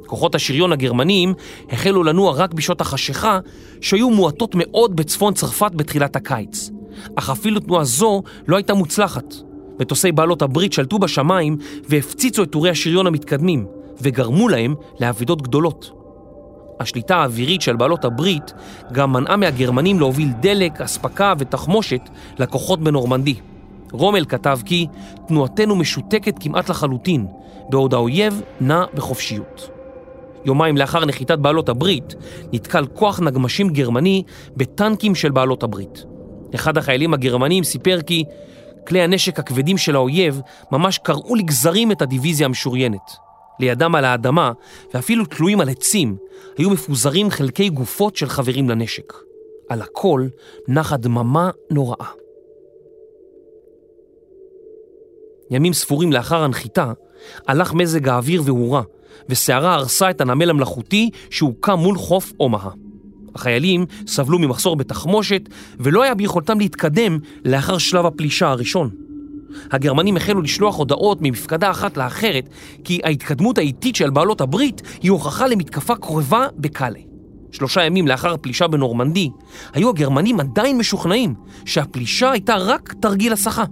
כוחות 0.05 0.35
השריון 0.35 0.71
הגרמניים 0.71 1.33
החלו 1.69 2.03
לנוע 2.03 2.33
רק 2.35 2.53
בשעות 2.53 2.81
החשיכה, 2.81 3.39
שהיו 3.81 4.09
מועטות 4.09 4.55
מאוד 4.55 4.95
בצפון 4.95 5.33
צרפת 5.33 5.71
בתחילת 5.75 6.15
הקיץ. 6.15 6.69
אך 7.15 7.29
אפילו 7.29 7.59
תנועה 7.59 7.83
זו 7.83 8.23
לא 8.47 8.55
הייתה 8.55 8.73
מוצלחת. 8.73 9.46
מטוסי 9.79 10.11
בעלות 10.11 10.41
הברית 10.41 10.73
שלטו 10.73 10.99
בשמיים 10.99 11.57
והפציצו 11.89 12.43
את 12.43 12.51
טורי 12.51 12.69
השריון 12.69 13.07
המתקדמים, 13.07 13.65
וגרמו 14.01 14.49
להם 14.49 14.75
לאבידות 14.99 15.41
גדולות. 15.41 15.91
השליטה 16.79 17.15
האווירית 17.15 17.61
של 17.61 17.75
בעלות 17.75 18.05
הברית 18.05 18.53
גם 18.91 19.13
מנעה 19.13 19.37
מהגרמנים 19.37 19.99
להוביל 19.99 20.29
דלק, 20.39 20.81
אספקה 20.81 21.33
ותחמושת 21.39 22.01
לכוחות 22.39 22.79
בנורמנדי. 22.79 23.35
רומל 23.91 24.25
כתב 24.25 24.59
כי 24.65 24.87
תנועתנו 25.27 25.75
משותקת 25.75 26.35
כמעט 26.39 26.69
לחלוטין, 26.69 27.25
בעוד 27.69 27.93
האויב 27.93 28.41
נע 28.61 28.83
בחופשיות. 28.93 29.69
יומיים 30.45 30.77
לאחר 30.77 31.05
נחיתת 31.05 31.39
בעלות 31.39 31.69
הברית, 31.69 32.15
נתקל 32.53 32.85
כוח 32.93 33.19
נגמשים 33.19 33.69
גרמני 33.69 34.23
בטנקים 34.57 35.15
של 35.15 35.31
בעלות 35.31 35.63
הברית. 35.63 36.05
אחד 36.55 36.77
החיילים 36.77 37.13
הגרמנים 37.13 37.63
סיפר 37.63 38.01
כי 38.01 38.23
כלי 38.87 39.01
הנשק 39.01 39.39
הכבדים 39.39 39.77
של 39.77 39.95
האויב 39.95 40.41
ממש 40.71 40.97
קרעו 40.97 41.35
לגזרים 41.35 41.91
את 41.91 42.01
הדיוויזיה 42.01 42.45
המשוריינת. 42.45 43.11
לידם 43.59 43.95
על 43.95 44.05
האדמה, 44.05 44.51
ואפילו 44.93 45.25
תלויים 45.25 45.61
על 45.61 45.69
עצים, 45.69 46.17
היו 46.57 46.69
מפוזרים 46.69 47.29
חלקי 47.29 47.69
גופות 47.69 48.15
של 48.15 48.29
חברים 48.29 48.69
לנשק. 48.69 49.13
על 49.69 49.81
הכל 49.81 50.27
נחה 50.67 50.97
דממה 50.97 51.49
נוראה. 51.71 52.07
ימים 55.51 55.73
ספורים 55.73 56.11
לאחר 56.11 56.43
הנחיתה, 56.43 56.91
הלך 57.47 57.73
מזג 57.73 58.07
האוויר 58.07 58.41
והורה, 58.45 58.81
וסערה 59.29 59.73
הרסה 59.73 60.09
את 60.09 60.21
הנמל 60.21 60.49
המלאכותי 60.49 61.09
שהוקם 61.29 61.73
מול 61.79 61.97
חוף 61.97 62.33
אומהה. 62.39 62.71
החיילים 63.37 63.85
סבלו 64.07 64.39
ממחסור 64.39 64.75
בתחמושת, 64.75 65.49
ולא 65.79 66.03
היה 66.03 66.15
ביכולתם 66.15 66.59
להתקדם 66.59 67.19
לאחר 67.45 67.77
שלב 67.77 68.05
הפלישה 68.05 68.49
הראשון. 68.49 68.89
הגרמנים 69.71 70.17
החלו 70.17 70.41
לשלוח 70.41 70.77
הודעות 70.77 71.17
ממפקדה 71.21 71.71
אחת 71.71 71.97
לאחרת, 71.97 72.49
כי 72.83 72.99
ההתקדמות 73.03 73.57
האיטית 73.57 73.95
של 73.95 74.09
בעלות 74.09 74.41
הברית 74.41 74.81
היא 75.01 75.11
הוכחה 75.11 75.47
למתקפה 75.47 75.95
קרבה 75.95 76.47
בקאלה. 76.57 76.99
שלושה 77.51 77.83
ימים 77.83 78.07
לאחר 78.07 78.33
הפלישה 78.33 78.67
בנורמנדי, 78.67 79.29
היו 79.73 79.89
הגרמנים 79.89 80.39
עדיין 80.39 80.77
משוכנעים 80.77 81.33
שהפלישה 81.65 82.31
הייתה 82.31 82.55
רק 82.55 82.93
תרגיל 82.99 83.33
הסחה. 83.33 83.63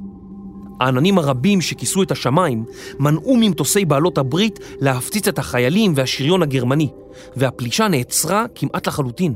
העננים 0.80 1.17
הרבים 1.17 1.62
שכיסו 1.62 2.04
את 2.04 2.12
השמיים 2.12 2.65
מנעו 2.99 3.38
ממטוסי 3.38 3.86
בעלות 3.86 4.17
הברית 4.17 4.60
להפציץ 4.82 5.28
את 5.28 5.39
החיילים 5.39 5.93
והשריון 5.95 6.43
הגרמני, 6.43 6.89
והפלישה 7.36 7.88
נעצרה 7.88 8.45
כמעט 8.56 8.88
לחלוטין. 8.88 9.34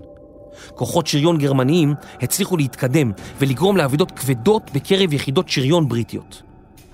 כוחות 0.76 1.08
שריון 1.08 1.38
גרמניים 1.38 1.94
הצליחו 2.22 2.58
להתקדם 2.58 3.12
ולגרום 3.40 3.78
לאבידות 3.78 4.12
כבדות 4.12 4.72
בקרב 4.74 5.14
יחידות 5.14 5.50
שריון 5.50 5.88
בריטיות. 5.88 6.42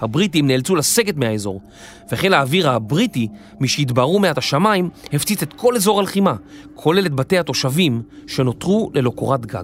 הבריטים 0.02 0.48
נאלצו 0.48 0.76
לסגת 0.76 1.16
מהאזור, 1.18 1.62
וחיל 2.12 2.34
האוויר 2.34 2.70
הבריטי, 2.70 3.28
משהתבהרו 3.60 4.20
מעט 4.20 4.38
השמיים, 4.38 4.90
הפציץ 5.14 5.44
את 5.44 5.54
כל 5.54 5.76
אזור 5.76 6.00
הלחימה, 6.00 6.36
כולל 6.76 7.06
את 7.06 7.14
בתי 7.14 7.38
התושבים 7.38 8.02
שנותרו 8.28 8.92
ללא 8.94 9.10
קורת 9.10 9.46
גג. 9.46 9.64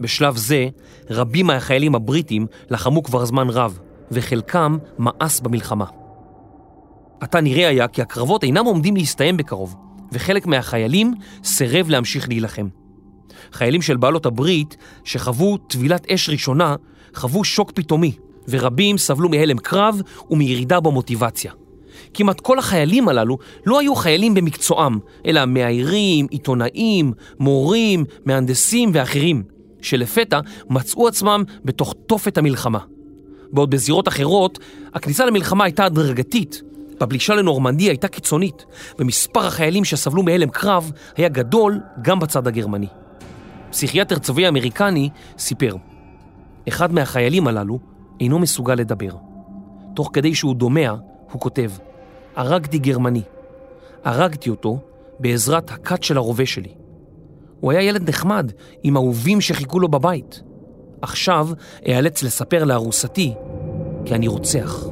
בשלב 0.00 0.36
זה, 0.36 0.68
רבים 1.10 1.46
מהחיילים 1.46 1.94
הבריטים 1.94 2.46
לחמו 2.70 3.02
כבר 3.02 3.24
זמן 3.24 3.50
רב, 3.50 3.78
וחלקם 4.10 4.78
מאס 4.98 5.40
במלחמה. 5.40 5.84
עתה 7.20 7.40
נראה 7.40 7.68
היה 7.68 7.88
כי 7.88 8.02
הקרבות 8.02 8.44
אינם 8.44 8.64
עומדים 8.64 8.96
להסתיים 8.96 9.36
בקרוב, 9.36 9.76
וחלק 10.12 10.46
מהחיילים 10.46 11.14
סירב 11.44 11.88
להמשיך 11.88 12.28
להילחם. 12.28 12.68
חיילים 13.52 13.82
של 13.82 13.96
בעלות 13.96 14.26
הברית 14.26 14.76
שחוו 15.04 15.56
טבילת 15.56 16.06
אש 16.10 16.28
ראשונה 16.28 16.76
חוו 17.14 17.44
שוק 17.44 17.70
פתאומי, 17.70 18.12
ורבים 18.48 18.98
סבלו 18.98 19.28
מהלם 19.28 19.58
קרב 19.58 20.00
ומירידה 20.30 20.80
במוטיבציה. 20.80 21.52
כמעט 22.14 22.40
כל 22.40 22.58
החיילים 22.58 23.08
הללו 23.08 23.38
לא 23.66 23.80
היו 23.80 23.94
חיילים 23.94 24.34
במקצועם, 24.34 24.98
אלא 25.26 25.44
מאיירים, 25.44 26.26
עיתונאים, 26.30 27.12
מורים, 27.38 28.04
מהנדסים 28.24 28.90
ואחרים, 28.94 29.42
שלפתע 29.82 30.40
מצאו 30.70 31.08
עצמם 31.08 31.44
בתוך 31.64 31.94
תופת 32.06 32.38
המלחמה. 32.38 32.78
בעוד 33.52 33.70
בזירות 33.70 34.08
אחרות, 34.08 34.58
הכניסה 34.94 35.26
למלחמה 35.26 35.64
הייתה 35.64 35.84
הדרגתית, 35.84 36.62
בפלישה 37.00 37.34
לנורמנדי 37.34 37.84
הייתה 37.84 38.08
קיצונית, 38.08 38.64
ומספר 38.98 39.46
החיילים 39.46 39.84
שסבלו 39.84 40.22
מהלם 40.22 40.48
קרב 40.48 40.90
היה 41.16 41.28
גדול 41.28 41.80
גם 42.02 42.20
בצד 42.20 42.46
הגרמני. 42.46 42.86
פסיכיאטר 43.72 44.18
צבאי 44.18 44.48
אמריקני 44.48 45.08
סיפר, 45.38 45.76
אחד 46.68 46.92
מהחיילים 46.92 47.48
הללו 47.48 47.78
אינו 48.20 48.38
מסוגל 48.38 48.74
לדבר. 48.74 49.16
תוך 49.94 50.10
כדי 50.12 50.34
שהוא 50.34 50.54
דומע, 50.54 50.94
הוא 51.32 51.40
כותב, 51.40 51.70
הרגתי 52.36 52.78
גרמני. 52.78 53.22
הרגתי 54.04 54.50
אותו 54.50 54.78
בעזרת 55.18 55.70
הכת 55.70 56.02
של 56.02 56.16
הרובה 56.16 56.46
שלי. 56.46 56.74
הוא 57.60 57.72
היה 57.72 57.82
ילד 57.82 58.08
נחמד 58.08 58.52
עם 58.82 58.96
אהובים 58.96 59.40
שחיכו 59.40 59.80
לו 59.80 59.88
בבית. 59.88 60.42
עכשיו 61.02 61.48
אאלץ 61.88 62.22
לספר 62.22 62.64
לארוסתי 62.64 63.34
כי 64.04 64.14
אני 64.14 64.28
רוצח. 64.28 64.86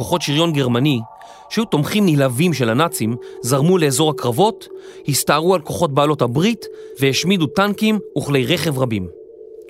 כוחות 0.00 0.22
שריון 0.22 0.52
גרמני, 0.52 1.00
שהיו 1.50 1.64
תומכים 1.64 2.06
נלהבים 2.06 2.52
של 2.52 2.70
הנאצים, 2.70 3.16
זרמו 3.42 3.78
לאזור 3.78 4.10
הקרבות, 4.10 4.68
הסתערו 5.08 5.54
על 5.54 5.60
כוחות 5.60 5.94
בעלות 5.94 6.22
הברית 6.22 6.66
והשמידו 7.00 7.46
טנקים 7.46 7.98
וכלי 8.18 8.46
רכב 8.46 8.78
רבים. 8.78 9.08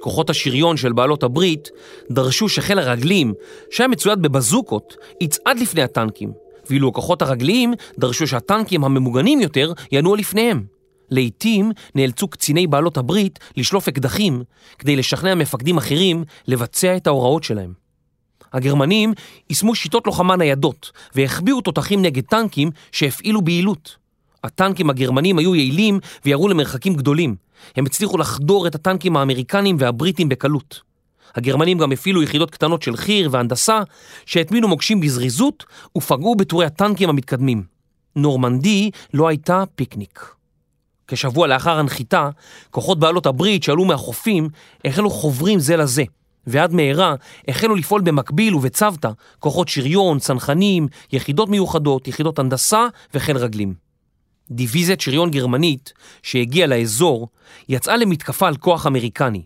כוחות 0.01 0.31
השריון 0.31 0.77
של 0.77 0.93
בעלות 0.93 1.23
הברית 1.23 1.69
דרשו 2.11 2.49
שחיל 2.49 2.79
הרגלים, 2.79 3.35
שהיה 3.71 3.89
מצויד 3.89 4.23
בבזוקות, 4.23 4.97
יצעד 5.21 5.59
לפני 5.59 5.83
הטנקים, 5.83 6.33
ואילו 6.71 6.89
הכוחות 6.89 7.23
הרגליים 7.23 7.75
דרשו 7.99 8.27
שהטנקים 8.27 8.85
הממוגנים 8.85 9.41
יותר 9.41 9.73
ינועו 9.93 10.17
לפניהם. 10.17 10.65
לעתים 11.11 11.73
נאלצו 11.95 12.29
קציני 12.29 12.67
בעלות 12.67 12.97
הברית 12.97 13.39
לשלוף 13.57 13.89
אקדחים 13.89 14.43
כדי 14.79 14.97
לשכנע 14.97 15.35
מפקדים 15.35 15.77
אחרים 15.77 16.25
לבצע 16.47 16.97
את 16.97 17.07
ההוראות 17.07 17.45
שלהם. 17.45 17.80
הגרמנים 18.53 19.13
יישמו 19.51 19.75
שיטות 19.75 20.07
לוחמה 20.07 20.37
ניידות 20.37 20.93
והחביאו 21.15 21.61
תותחים 21.61 22.03
נגד 22.03 22.25
טנקים 22.25 22.71
שהפעילו 22.93 23.43
ביעילות. 23.43 23.97
הטנקים 24.45 24.91
הגרמנים 24.91 25.39
היו 25.39 25.55
יעילים 25.55 26.01
וירו 26.25 26.49
למרחקים 26.49 26.95
גדולים. 26.95 27.37
הם 27.77 27.87
הצליחו 27.87 28.19
לחדור 28.19 28.67
את 28.67 28.75
הטנקים 28.75 29.17
האמריקנים 29.17 29.77
והבריטים 29.79 30.29
בקלות. 30.29 30.81
הגרמנים 31.35 31.79
גם 31.79 31.93
הפעילו 31.93 32.23
יחידות 32.23 32.51
קטנות 32.51 32.83
של 32.83 32.97
חי"ר 32.97 33.29
והנדסה 33.31 33.81
שהטמינו 34.27 34.69
מוקשים 34.69 35.01
בזריזות 35.01 35.65
ופגעו 35.99 36.35
בטורי 36.35 36.67
הטנקים 36.67 37.09
המתקדמים. 37.09 37.63
נורמנדי 38.17 38.91
לא 39.15 39.29
הייתה 39.29 39.65
פיקניק. 39.75 40.35
כשבוע 41.09 41.47
לאחר 41.47 41.79
הנחיתה, 41.79 42.31
כוחות 42.71 42.99
בעלות 42.99 43.27
הברית 43.27 43.63
שעלו 43.63 43.85
מהחופים 43.85 44.49
החלו 44.85 45.11
חוברים 45.11 45.59
זה 45.59 45.77
לזה, 45.77 46.03
ועד 46.51 46.73
מהרה 46.75 47.15
החלו 47.49 47.75
לפעול 47.75 48.01
במקביל 48.01 48.55
ובצוותא 48.55 49.11
כוחות 49.39 49.69
שריון, 49.69 50.19
צנחנים, 50.19 50.89
יחידות 51.13 51.49
מיוחדות, 51.49 52.09
יחידות 52.09 52.39
הנדסה 52.39 52.87
וחיל 53.15 53.37
רגלים. 53.37 53.75
דיוויזיית 54.51 55.01
שריון 55.01 55.31
גרמנית 55.31 55.93
שהגיעה 56.23 56.67
לאזור 56.67 57.29
יצאה 57.69 57.97
למתקפה 57.97 58.49
על 58.49 58.57
כוח 58.57 58.87
אמריקני, 58.87 59.43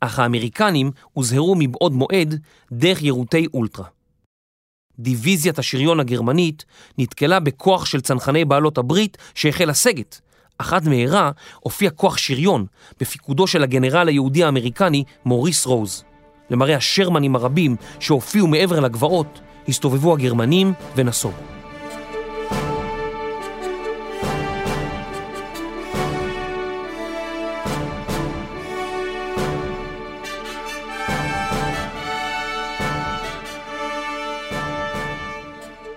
אך 0.00 0.18
האמריקנים 0.18 0.90
הוזהרו 1.12 1.54
מבעוד 1.58 1.92
מועד 1.92 2.40
דרך 2.72 3.02
יירוטי 3.02 3.46
אולטרה. 3.54 3.86
דיוויזיית 4.98 5.58
השריון 5.58 6.00
הגרמנית 6.00 6.64
נתקלה 6.98 7.40
בכוח 7.40 7.84
של 7.84 8.00
צנחני 8.00 8.44
בעלות 8.44 8.78
הברית 8.78 9.16
שהחל 9.34 9.70
לסגת, 9.70 10.20
אך 10.58 10.72
עד 10.72 10.88
מהרה 10.88 11.30
הופיע 11.60 11.90
כוח 11.90 12.16
שריון 12.16 12.66
בפיקודו 13.00 13.46
של 13.46 13.62
הגנרל 13.62 14.08
היהודי 14.08 14.44
האמריקני 14.44 15.04
מוריס 15.24 15.66
רוז. 15.66 16.04
למראה 16.50 16.76
השרמנים 16.76 17.36
הרבים 17.36 17.76
שהופיעו 18.00 18.46
מעבר 18.46 18.80
לגבעות, 18.80 19.40
הסתובבו 19.68 20.12
הגרמנים 20.12 20.72
ונסוגו. 20.96 21.34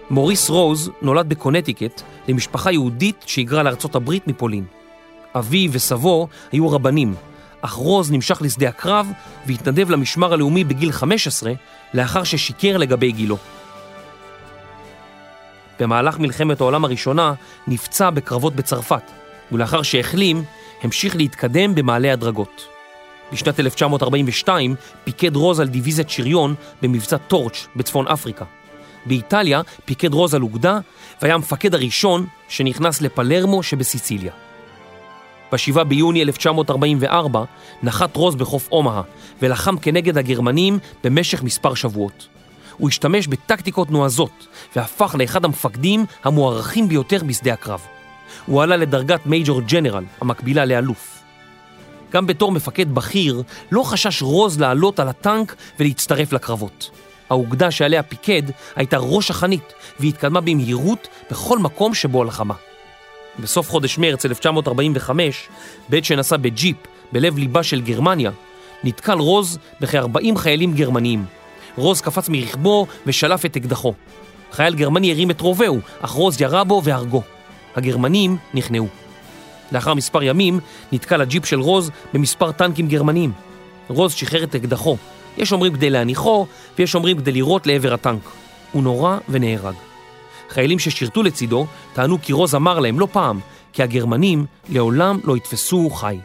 מוריס 0.10 0.50
רוז 0.50 0.92
נולד 1.02 1.30
בקונטיקט 1.30 2.02
למשפחה 2.28 2.72
יהודית 2.72 3.24
שהיגרה 3.26 3.64
לארצות 3.64 3.96
הברית 3.96 4.28
מפולין. 4.28 4.66
אבי 5.36 5.68
וסבו 5.72 6.28
היו 6.52 6.72
רבנים, 6.72 7.14
אך 7.66 7.74
רוז 7.74 8.12
נמשך 8.12 8.42
לשדה 8.42 8.70
הקרב 8.70 9.12
והתנדב 9.46 9.90
למשמר 9.90 10.34
הלאומי 10.34 10.64
בגיל 10.64 10.92
15 10.92 11.54
לאחר 11.94 12.24
ששיקר 12.24 12.78
לגבי 12.78 13.12
גילו. 13.12 13.38
במהלך 15.80 16.20
מלחמת 16.20 16.62
העולם 16.62 16.86
הראשונה 16.86 17.34
נפצע 17.68 18.10
בקרבות 18.10 18.56
בצרפת, 18.56 19.12
ולאחר 19.52 19.82
שהחלים, 19.82 20.44
המשיך 20.82 21.16
להתקדם 21.16 21.76
במעלה 21.76 22.14
הדרגות. 22.14 22.68
בשנת 23.32 23.60
1942 23.60 24.76
פיקד 25.04 25.36
רוז 25.36 25.60
על 25.60 25.68
דיוויזיית 25.68 26.10
שריון 26.10 26.56
במבצע 26.82 27.18
טורץ' 27.18 27.68
בצפון 27.76 28.08
אפריקה. 28.08 28.46
באיטליה 29.06 29.62
פיקד 29.86 30.14
רוז 30.14 30.34
על 30.34 30.42
אוגדה 30.42 30.80
והיה 31.22 31.36
המפקד 31.36 31.76
הראשון 31.76 32.26
שנכנס 32.48 33.02
לפלרמו 33.02 33.64
שבסיציליה. 33.64 34.43
ב-7 35.54 35.84
ביוני 35.84 36.24
1944 36.24 37.44
נחת 37.84 38.16
רוז 38.16 38.36
בחוף 38.36 38.70
אומהה 38.72 39.02
ולחם 39.42 39.78
כנגד 39.78 40.18
הגרמנים 40.18 40.80
במשך 41.04 41.44
מספר 41.44 41.74
שבועות. 41.74 42.28
הוא 42.78 42.90
השתמש 42.90 43.28
בטקטיקות 43.28 43.92
נועזות 43.92 44.48
והפך 44.76 45.16
לאחד 45.20 45.46
המפקדים 45.46 46.06
המוערכים 46.24 46.88
ביותר 46.88 47.24
בשדה 47.24 47.54
הקרב. 47.54 47.82
הוא 48.46 48.64
עלה 48.64 48.78
לדרגת 48.78 49.26
מייג'ור 49.26 49.62
ג'נרל, 49.62 50.04
המקבילה 50.22 50.66
לאלוף. 50.66 51.20
גם 52.12 52.28
בתור 52.28 52.52
מפקד 52.52 52.96
בכיר 52.96 53.44
לא 53.72 53.84
חשש 53.84 54.22
רוז 54.22 54.60
לעלות 54.60 55.00
על 55.00 55.08
הטנק 55.08 55.56
ולהצטרף 55.80 56.34
לקרבות. 56.34 56.90
האוגדה 57.30 57.72
שעליה 57.72 58.04
פיקד 58.04 58.44
הייתה 58.76 58.98
ראש 58.98 59.30
החנית 59.30 59.74
והתקדמה 60.00 60.42
במהירות 60.42 61.08
בכל 61.32 61.60
מקום 61.60 61.94
שבו 61.94 62.22
הלחמה. 62.22 62.54
בסוף 63.40 63.70
חודש 63.70 63.98
מרץ 63.98 64.26
1945, 64.26 65.48
בעת 65.90 66.06
שנסע 66.06 66.38
בג'יפ 66.38 66.78
בלב 67.12 67.38
ליבה 67.38 67.64
של 67.64 67.82
גרמניה, 67.82 68.32
נתקל 68.84 69.18
רוז 69.18 69.58
בכ-40 69.82 70.38
חיילים 70.38 70.74
גרמניים. 70.74 71.26
רוז 71.78 72.02
קפץ 72.02 72.30
מרכבו 72.30 72.88
ושלף 73.06 73.46
את 73.46 73.58
אקדחו. 73.58 73.94
חייל 74.52 74.76
גרמני 74.76 75.12
הרים 75.12 75.32
את 75.32 75.42
רובהו, 75.42 75.80
אך 76.02 76.12
רוז 76.12 76.42
ירה 76.42 76.64
בו 76.64 76.82
והרגו. 76.84 77.22
הגרמנים 77.76 78.38
נכנעו. 78.54 78.88
לאחר 79.72 79.94
מספר 79.94 80.24
ימים 80.24 80.60
נתקל 80.92 81.22
הג'יפ 81.22 81.46
של 81.46 81.60
רוז 81.60 81.92
במספר 82.14 82.52
טנקים 82.52 82.88
גרמניים. 82.88 83.32
רוז 83.88 84.14
שחרר 84.14 84.44
את 84.44 84.56
אקדחו. 84.56 84.98
יש 85.38 85.52
אומרים 85.52 85.74
כדי 85.74 85.90
להניחו, 85.90 86.48
ויש 86.80 86.96
אומרים 86.96 87.18
כדי 87.18 87.32
לירות 87.32 87.68
לעבר 87.68 87.94
הטנק. 87.94 88.22
הוא 88.72 88.84
נורה 88.84 89.18
ונהרג. 89.30 89.76
חיילים 90.54 90.80
ששירתו 90.80 91.24
לצידו 91.24 91.66
טענו 91.94 92.22
כי 92.22 92.34
רוז 92.34 92.56
אמר 92.56 92.80
להם 92.80 93.00
לא 93.00 93.08
פעם 93.12 93.40
כי 93.74 93.84
הגרמנים 93.84 94.46
לעולם 94.70 95.20
לא 95.24 95.38
יתפסו 95.38 95.90
חי. 95.90 96.18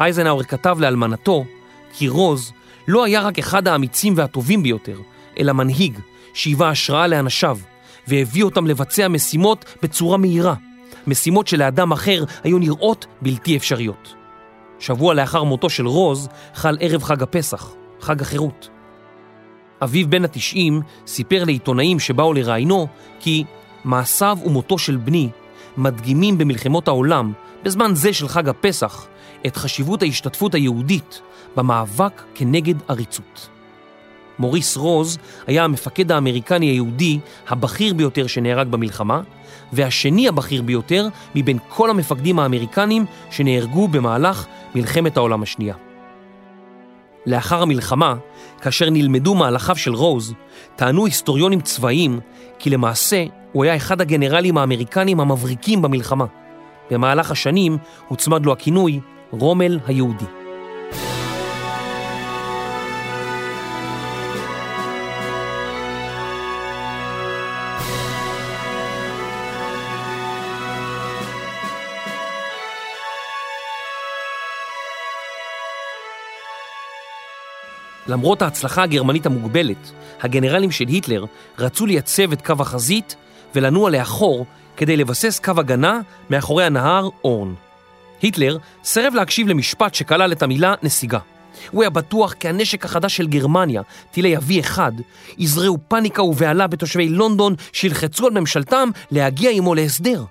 אייזנהאואר 0.00 0.42
כתב 0.42 0.76
לאלמנתו 0.80 1.44
כי 1.92 2.08
רוז 2.08 2.52
לא 2.88 3.04
היה 3.04 3.20
רק 3.20 3.38
אחד 3.38 3.68
האמיצים 3.68 4.14
והטובים 4.16 4.62
ביותר, 4.62 4.98
אלא 5.38 5.52
מנהיג 5.52 5.98
שהיווה 6.34 6.68
השראה 6.68 7.06
לאנשיו 7.06 7.58
והביא 8.08 8.44
אותם 8.44 8.66
לבצע 8.66 9.08
משימות 9.08 9.64
בצורה 9.82 10.16
מהירה, 10.16 10.54
משימות 11.06 11.46
שלאדם 11.46 11.92
אחר 11.92 12.24
היו 12.44 12.58
נראות 12.58 13.06
בלתי 13.22 13.56
אפשריות. 13.56 14.14
שבוע 14.78 15.14
לאחר 15.14 15.44
מותו 15.44 15.70
של 15.70 15.86
רוז 15.86 16.28
חל 16.54 16.76
ערב 16.80 17.02
חג 17.02 17.22
הפסח, 17.22 17.72
חג 18.00 18.22
החירות. 18.22 18.68
אביו 19.82 20.10
בן 20.10 20.24
התשעים 20.24 20.82
סיפר 21.06 21.44
לעיתונאים 21.44 22.00
שבאו 22.00 22.32
לראיינו 22.32 22.86
כי 23.20 23.44
מעשיו 23.84 24.38
ומותו 24.44 24.78
של 24.78 24.96
בני 24.96 25.28
מדגימים 25.76 26.38
במלחמות 26.38 26.88
העולם, 26.88 27.32
בזמן 27.62 27.94
זה 27.94 28.12
של 28.12 28.28
חג 28.28 28.48
הפסח, 28.48 29.06
את 29.46 29.56
חשיבות 29.56 30.02
ההשתתפות 30.02 30.54
היהודית 30.54 31.20
במאבק 31.56 32.22
כנגד 32.34 32.74
עריצות. 32.88 33.48
מוריס 34.38 34.76
רוז 34.76 35.18
היה 35.46 35.64
המפקד 35.64 36.12
האמריקני 36.12 36.66
היהודי 36.66 37.18
הבכיר 37.48 37.94
ביותר 37.94 38.26
שנהרג 38.26 38.68
במלחמה, 38.68 39.20
והשני 39.72 40.28
הבכיר 40.28 40.62
ביותר 40.62 41.08
מבין 41.34 41.58
כל 41.68 41.90
המפקדים 41.90 42.38
האמריקנים 42.38 43.04
שנהרגו 43.30 43.88
במהלך 43.88 44.46
מלחמת 44.74 45.16
העולם 45.16 45.42
השנייה. 45.42 45.74
לאחר 47.26 47.62
המלחמה, 47.62 48.14
כאשר 48.62 48.90
נלמדו 48.90 49.34
מהלכיו 49.34 49.76
של 49.76 49.94
רוז, 49.94 50.34
טענו 50.76 51.06
היסטוריונים 51.06 51.60
צבאיים 51.60 52.20
כי 52.58 52.70
למעשה 52.70 53.24
הוא 53.52 53.64
היה 53.64 53.76
אחד 53.76 54.00
הגנרלים 54.00 54.58
האמריקנים 54.58 55.20
המבריקים 55.20 55.82
במלחמה. 55.82 56.24
במהלך 56.90 57.30
השנים 57.30 57.78
הוצמד 58.08 58.46
לו 58.46 58.52
הכינוי 58.52 59.00
רומל 59.30 59.78
היהודי. 59.86 60.37
למרות 78.08 78.42
ההצלחה 78.42 78.82
הגרמנית 78.82 79.26
המוגבלת, 79.26 79.92
הגנרלים 80.20 80.70
של 80.70 80.88
היטלר 80.88 81.24
רצו 81.58 81.86
לייצב 81.86 82.32
את 82.32 82.46
קו 82.46 82.54
החזית 82.58 83.16
ולנוע 83.54 83.90
לאחור 83.90 84.46
כדי 84.76 84.96
לבסס 84.96 85.40
קו 85.44 85.52
הגנה 85.56 86.00
מאחורי 86.30 86.64
הנהר 86.64 87.08
אורן. 87.24 87.54
היטלר 88.22 88.58
סירב 88.84 89.14
להקשיב 89.14 89.48
למשפט 89.48 89.94
שכלל 89.94 90.32
את 90.32 90.42
המילה 90.42 90.74
נסיגה. 90.82 91.18
הוא 91.70 91.82
היה 91.82 91.90
בטוח 91.90 92.32
כי 92.32 92.48
הנשק 92.48 92.84
החדש 92.84 93.16
של 93.16 93.26
גרמניה, 93.26 93.82
טילי 94.10 94.36
אבי 94.36 94.60
אחד, 94.60 94.92
יזרעו 95.38 95.78
פאניקה 95.88 96.22
ובהלה 96.22 96.66
בתושבי 96.66 97.08
לונדון 97.08 97.54
שילחצו 97.72 98.26
על 98.26 98.40
ממשלתם 98.40 98.88
להגיע 99.10 99.50
עמו 99.50 99.74
להסדר. 99.74 100.24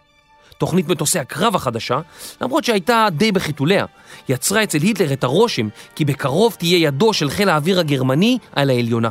תוכנית 0.57 0.87
מטוסי 0.89 1.19
הקרב 1.19 1.55
החדשה, 1.55 1.99
למרות 2.41 2.63
שהייתה 2.63 3.07
די 3.11 3.31
בחיתוליה, 3.31 3.85
יצרה 4.29 4.63
אצל 4.63 4.81
היטלר 4.81 5.13
את 5.13 5.23
הרושם 5.23 5.67
כי 5.95 6.05
בקרוב 6.05 6.55
תהיה 6.59 6.87
ידו 6.87 7.13
של 7.13 7.29
חיל 7.29 7.49
האוויר 7.49 7.79
הגרמני 7.79 8.37
על 8.51 8.69
העליונה. 8.69 9.09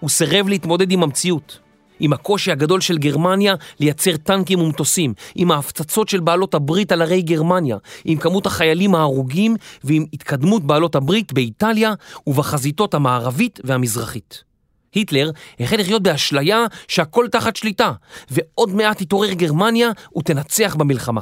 הוא 0.00 0.10
סירב 0.10 0.48
להתמודד 0.48 0.92
עם 0.92 1.02
המציאות, 1.02 1.58
עם 2.00 2.12
הקושי 2.12 2.52
הגדול 2.52 2.80
של 2.80 2.98
גרמניה 2.98 3.54
לייצר 3.80 4.16
טנקים 4.16 4.60
ומטוסים, 4.60 5.14
עם 5.34 5.50
ההפצצות 5.50 6.08
של 6.08 6.20
בעלות 6.20 6.54
הברית 6.54 6.92
על 6.92 7.02
ערי 7.02 7.22
גרמניה, 7.22 7.76
עם 8.04 8.18
כמות 8.18 8.46
החיילים 8.46 8.94
ההרוגים 8.94 9.56
ועם 9.84 10.04
התקדמות 10.12 10.64
בעלות 10.64 10.94
הברית 10.94 11.32
באיטליה 11.32 11.92
ובחזיתות 12.26 12.94
המערבית 12.94 13.60
והמזרחית. 13.64 14.51
היטלר 14.94 15.30
החל 15.60 15.76
לחיות 15.76 16.02
באשליה 16.02 16.66
שהכל 16.88 17.26
תחת 17.28 17.56
שליטה, 17.56 17.92
ועוד 18.30 18.74
מעט 18.74 19.02
תתעורר 19.02 19.32
גרמניה 19.32 19.90
ותנצח 20.16 20.74
במלחמה. 20.74 21.20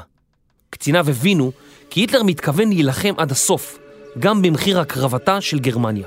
קציניו 0.70 1.10
הבינו 1.10 1.52
כי 1.90 2.00
היטלר 2.00 2.22
מתכוון 2.22 2.68
להילחם 2.68 3.14
עד 3.16 3.30
הסוף, 3.30 3.78
גם 4.18 4.42
במחיר 4.42 4.80
הקרבתה 4.80 5.40
של 5.40 5.58
גרמניה. 5.58 6.06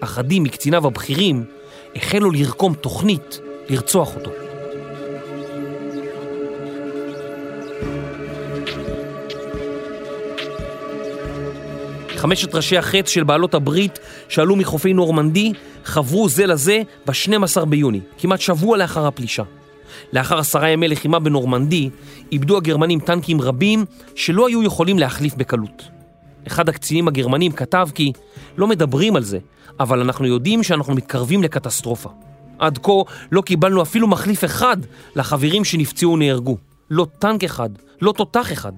אחדים 0.00 0.42
מקציניו 0.42 0.86
הבכירים 0.86 1.44
החלו 1.96 2.30
לרקום 2.30 2.74
תוכנית 2.74 3.40
לרצוח 3.68 4.14
אותו. 4.16 4.30
חמשת 12.16 12.54
ראשי 12.54 12.76
החץ 12.76 13.08
של 13.08 13.24
בעלות 13.24 13.54
הברית 13.54 13.98
שעלו 14.28 14.56
מחופי 14.56 14.92
נורמנדי 14.92 15.52
חברו 15.88 16.28
זה 16.28 16.46
לזה 16.46 16.82
ב-12 17.06 17.64
ביוני, 17.64 18.00
כמעט 18.18 18.40
שבוע 18.40 18.76
לאחר 18.76 19.06
הפלישה. 19.06 19.42
לאחר 20.12 20.38
עשרה 20.38 20.68
ימי 20.68 20.88
לחימה 20.88 21.18
בנורמנדי, 21.18 21.90
איבדו 22.32 22.56
הגרמנים 22.56 23.00
טנקים 23.00 23.40
רבים 23.40 23.84
שלא 24.14 24.48
היו 24.48 24.62
יכולים 24.62 24.98
להחליף 24.98 25.34
בקלות. 25.34 25.88
אחד 26.46 26.68
הקצינים 26.68 27.08
הגרמנים 27.08 27.52
כתב 27.52 27.88
כי 27.94 28.12
לא 28.56 28.66
מדברים 28.66 29.16
על 29.16 29.22
זה, 29.22 29.38
אבל 29.80 30.00
אנחנו 30.00 30.26
יודעים 30.26 30.62
שאנחנו 30.62 30.94
מתקרבים 30.94 31.42
לקטסטרופה. 31.42 32.10
עד 32.58 32.78
כה 32.78 32.92
לא 33.32 33.40
קיבלנו 33.40 33.82
אפילו 33.82 34.08
מחליף 34.08 34.44
אחד 34.44 34.76
לחברים 35.16 35.64
שנפצעו 35.64 36.12
ונהרגו. 36.12 36.56
לא 36.90 37.06
טנק 37.18 37.44
אחד, 37.44 37.70
לא 38.00 38.12
תותח 38.12 38.52
אחד. 38.52 38.72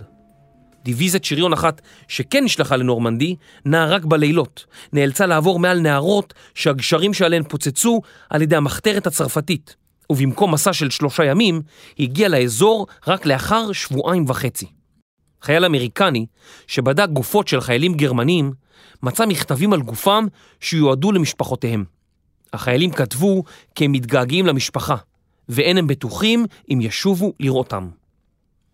דיוויזיית 0.84 1.24
שריון 1.24 1.52
אחת 1.52 1.80
שכן 2.08 2.44
נשלחה 2.44 2.76
לנורמנדי, 2.76 3.36
נעה 3.64 3.86
רק 3.86 4.04
בלילות. 4.04 4.66
נאלצה 4.92 5.26
לעבור 5.26 5.58
מעל 5.58 5.80
נהרות 5.80 6.34
שהגשרים 6.54 7.14
שעליהן 7.14 7.42
פוצצו 7.42 8.00
על 8.30 8.42
ידי 8.42 8.56
המחתרת 8.56 9.06
הצרפתית. 9.06 9.76
ובמקום 10.10 10.54
מסע 10.54 10.72
של 10.72 10.90
שלושה 10.90 11.24
ימים, 11.24 11.62
הגיע 11.98 12.28
לאזור 12.28 12.86
רק 13.06 13.26
לאחר 13.26 13.72
שבועיים 13.72 14.24
וחצי. 14.28 14.66
חייל 15.42 15.64
אמריקני, 15.64 16.26
שבדק 16.66 17.08
גופות 17.08 17.48
של 17.48 17.60
חיילים 17.60 17.94
גרמנים, 17.94 18.52
מצא 19.02 19.26
מכתבים 19.26 19.72
על 19.72 19.82
גופם 19.82 20.26
שיועדו 20.60 21.12
למשפחותיהם. 21.12 21.84
החיילים 22.52 22.90
כתבו 22.90 23.44
כי 23.74 23.84
הם 23.84 23.92
מתגעגעים 23.92 24.46
למשפחה, 24.46 24.96
ואין 25.48 25.78
הם 25.78 25.86
בטוחים 25.86 26.46
אם 26.72 26.78
ישובו 26.80 27.32
לראותם. 27.40 27.88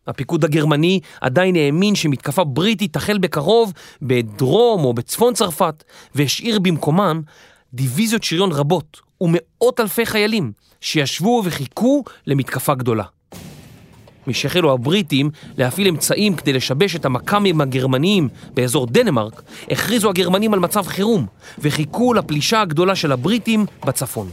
הפיקוד 0.06 0.44
הגרמני 0.44 1.00
עדיין 1.20 1.56
האמין 1.56 1.94
שמתקפה 1.94 2.44
בריטית 2.44 2.92
תחל 2.92 3.18
בקרוב 3.18 3.72
בדרום 4.02 4.84
או 4.84 4.94
בצפון 4.94 5.34
צרפת, 5.34 5.84
והשאיר 6.14 6.58
במקומן 6.58 7.20
דיוויזיות 7.74 8.24
שריון 8.24 8.52
רבות 8.52 9.00
ומאות 9.20 9.80
אלפי 9.80 10.06
חיילים 10.06 10.52
שישבו 10.80 11.42
וחיכו 11.44 12.04
למתקפה 12.26 12.74
גדולה. 12.74 13.04
משהחלו 14.26 14.72
הבריטים 14.72 15.30
להפעיל 15.58 15.88
אמצעים 15.88 16.36
כדי 16.36 16.52
לשבש 16.52 16.96
את 16.96 17.04
המכ"מים 17.04 17.60
הגרמניים 17.60 18.28
באזור 18.54 18.86
דנמרק, 18.86 19.42
הכריזו 19.70 20.10
הגרמנים 20.10 20.54
על 20.54 20.60
מצב 20.60 20.86
חירום 20.86 21.26
וחיכו 21.58 22.14
לפלישה 22.14 22.60
הגדולה 22.60 22.96
של 22.96 23.12
הבריטים 23.12 23.66
בצפון. 23.84 24.30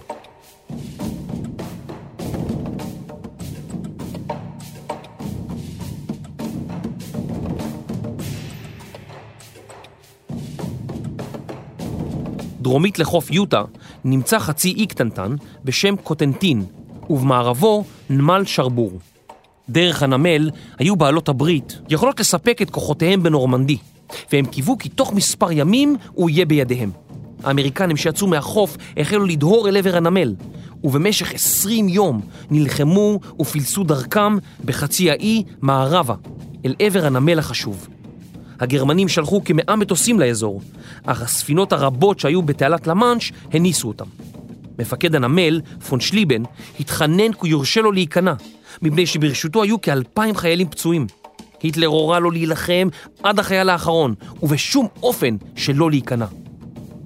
דרומית 12.64 13.00
לחוף 13.00 13.32
יוטה 13.32 13.64
נמצא 14.06 14.40
חצי 14.40 14.74
אי 14.74 14.86
קטנטן 14.86 15.36
בשם 15.64 15.96
קוטנטין, 15.96 16.66
ובמערבו 17.10 17.84
נמל 18.10 18.44
שרבור. 18.46 18.92
דרך 19.70 20.04
הנמל 20.04 20.50
היו 20.80 20.96
בעלות 20.96 21.30
הברית 21.30 21.80
יכולות 21.90 22.20
לספק 22.20 22.62
את 22.62 22.70
כוחותיהם 22.70 23.24
בנורמנדי, 23.24 23.78
והם 24.32 24.46
קיוו 24.46 24.78
כי 24.78 24.90
תוך 24.90 25.14
מספר 25.14 25.52
ימים 25.52 25.96
הוא 26.12 26.30
יהיה 26.30 26.46
בידיהם. 26.46 26.92
האמריקנים 27.44 27.98
שיצאו 27.98 28.28
מהחוף 28.28 28.78
החלו 28.98 29.26
לדהור 29.26 29.70
אל 29.70 29.78
עבר 29.78 29.98
הנמל, 29.98 30.36
ובמשך 30.84 31.34
עשרים 31.34 31.90
יום 31.90 32.22
נלחמו 32.52 33.20
ופילסו 33.40 33.84
דרכם 33.84 34.38
בחצי 34.66 35.12
האי 35.12 35.44
מערבה, 35.62 36.16
אל 36.66 36.76
עבר 36.80 37.06
הנמל 37.06 37.40
החשוב. 37.40 37.88
הגרמנים 38.64 39.08
שלחו 39.08 39.44
כמאה 39.44 39.76
מטוסים 39.76 40.20
לאזור, 40.20 40.62
אך 41.06 41.22
הספינות 41.22 41.74
הרבות 41.74 42.20
שהיו 42.20 42.42
בתעלת 42.42 42.88
למאנש 42.88 43.32
הניסו 43.54 43.88
אותם. 43.88 44.06
מפקד 44.80 45.16
הנמל, 45.16 45.62
פון 45.88 46.00
שליבן, 46.00 46.44
התחנן 46.80 47.34
כי 47.34 47.48
יורשה 47.48 47.82
לו 47.82 47.92
להיכנע, 47.92 48.34
מפני 48.82 49.06
שברשותו 49.06 49.64
היו 49.64 49.82
כאלפיים 49.82 50.36
חיילים 50.36 50.70
פצועים. 50.70 51.08
היטלר 51.64 51.88
הורה 51.88 52.20
לו 52.20 52.32
להילחם 52.32 52.88
עד 53.24 53.40
החייל 53.40 53.70
האחרון, 53.70 54.14
ובשום 54.44 54.88
אופן 55.04 55.36
שלא 55.56 55.90
להיכנע. 55.90 56.26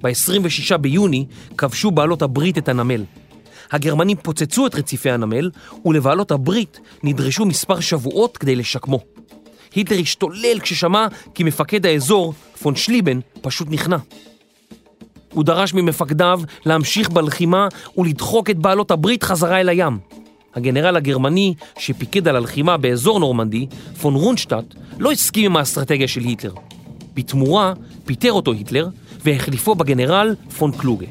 ב-26 0.02 0.76
ביוני 0.76 1.26
כבשו 1.56 1.90
בעלות 1.90 2.22
הברית 2.22 2.58
את 2.58 2.68
הנמל. 2.68 3.04
הגרמנים 3.72 4.16
פוצצו 4.22 4.66
את 4.66 4.74
רציפי 4.74 5.10
הנמל, 5.10 5.50
ולבעלות 5.84 6.30
הברית 6.30 6.80
נדרשו 7.02 7.44
מספר 7.44 7.80
שבועות 7.80 8.36
כדי 8.36 8.56
לשקמו. 8.56 9.17
היטלר 9.74 9.98
השתולל 9.98 10.60
כששמע 10.60 11.06
כי 11.34 11.44
מפקד 11.44 11.86
האזור, 11.86 12.34
פון 12.62 12.76
שליבן, 12.76 13.20
פשוט 13.40 13.68
נכנע. 13.70 13.96
הוא 15.32 15.44
דרש 15.44 15.74
ממפקדיו 15.74 16.40
להמשיך 16.66 17.10
בלחימה 17.10 17.68
ולדחוק 17.96 18.50
את 18.50 18.58
בעלות 18.58 18.90
הברית 18.90 19.22
חזרה 19.22 19.60
אל 19.60 19.68
הים. 19.68 19.98
הגנרל 20.54 20.96
הגרמני 20.96 21.54
שפיקד 21.78 22.28
על 22.28 22.36
הלחימה 22.36 22.76
באזור 22.76 23.20
נורמנדי, 23.20 23.66
פון 24.00 24.14
רונשטאט, 24.14 24.64
לא 24.98 25.12
הסכים 25.12 25.44
עם 25.44 25.56
האסטרטגיה 25.56 26.08
של 26.08 26.20
היטלר. 26.20 26.54
בתמורה 27.14 27.72
פיטר 28.04 28.32
אותו 28.32 28.52
היטלר 28.52 28.88
והחליפו 29.24 29.74
בגנרל 29.74 30.34
פון 30.58 30.72
קלוגה. 30.72 31.06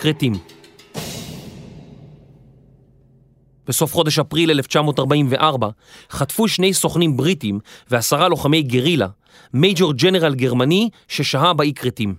כרתים 0.00 0.32
בסוף 3.70 3.94
חודש 3.94 4.18
אפריל 4.18 4.50
1944 4.50 5.68
חטפו 6.10 6.48
שני 6.48 6.74
סוכנים 6.74 7.16
בריטים 7.16 7.58
ועשרה 7.90 8.28
לוחמי 8.28 8.62
גרילה, 8.62 9.06
מייג'ור 9.54 9.92
ג'נרל 9.92 10.34
גרמני 10.34 10.88
ששהה 11.08 11.52
באי 11.52 11.72
כרתים. 11.74 12.14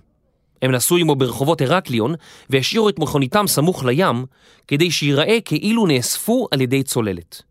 הם 0.62 0.70
נסעו 0.70 0.96
עמו 0.96 1.14
ברחובות 1.14 1.60
הרקליון 1.60 2.14
והשאירו 2.50 2.88
את 2.88 2.98
מכוניתם 2.98 3.46
סמוך 3.46 3.84
לים 3.84 4.24
כדי 4.68 4.90
שיראה 4.90 5.38
כאילו 5.44 5.86
נאספו 5.86 6.48
על 6.50 6.60
ידי 6.60 6.82
צוללת. 6.82 7.42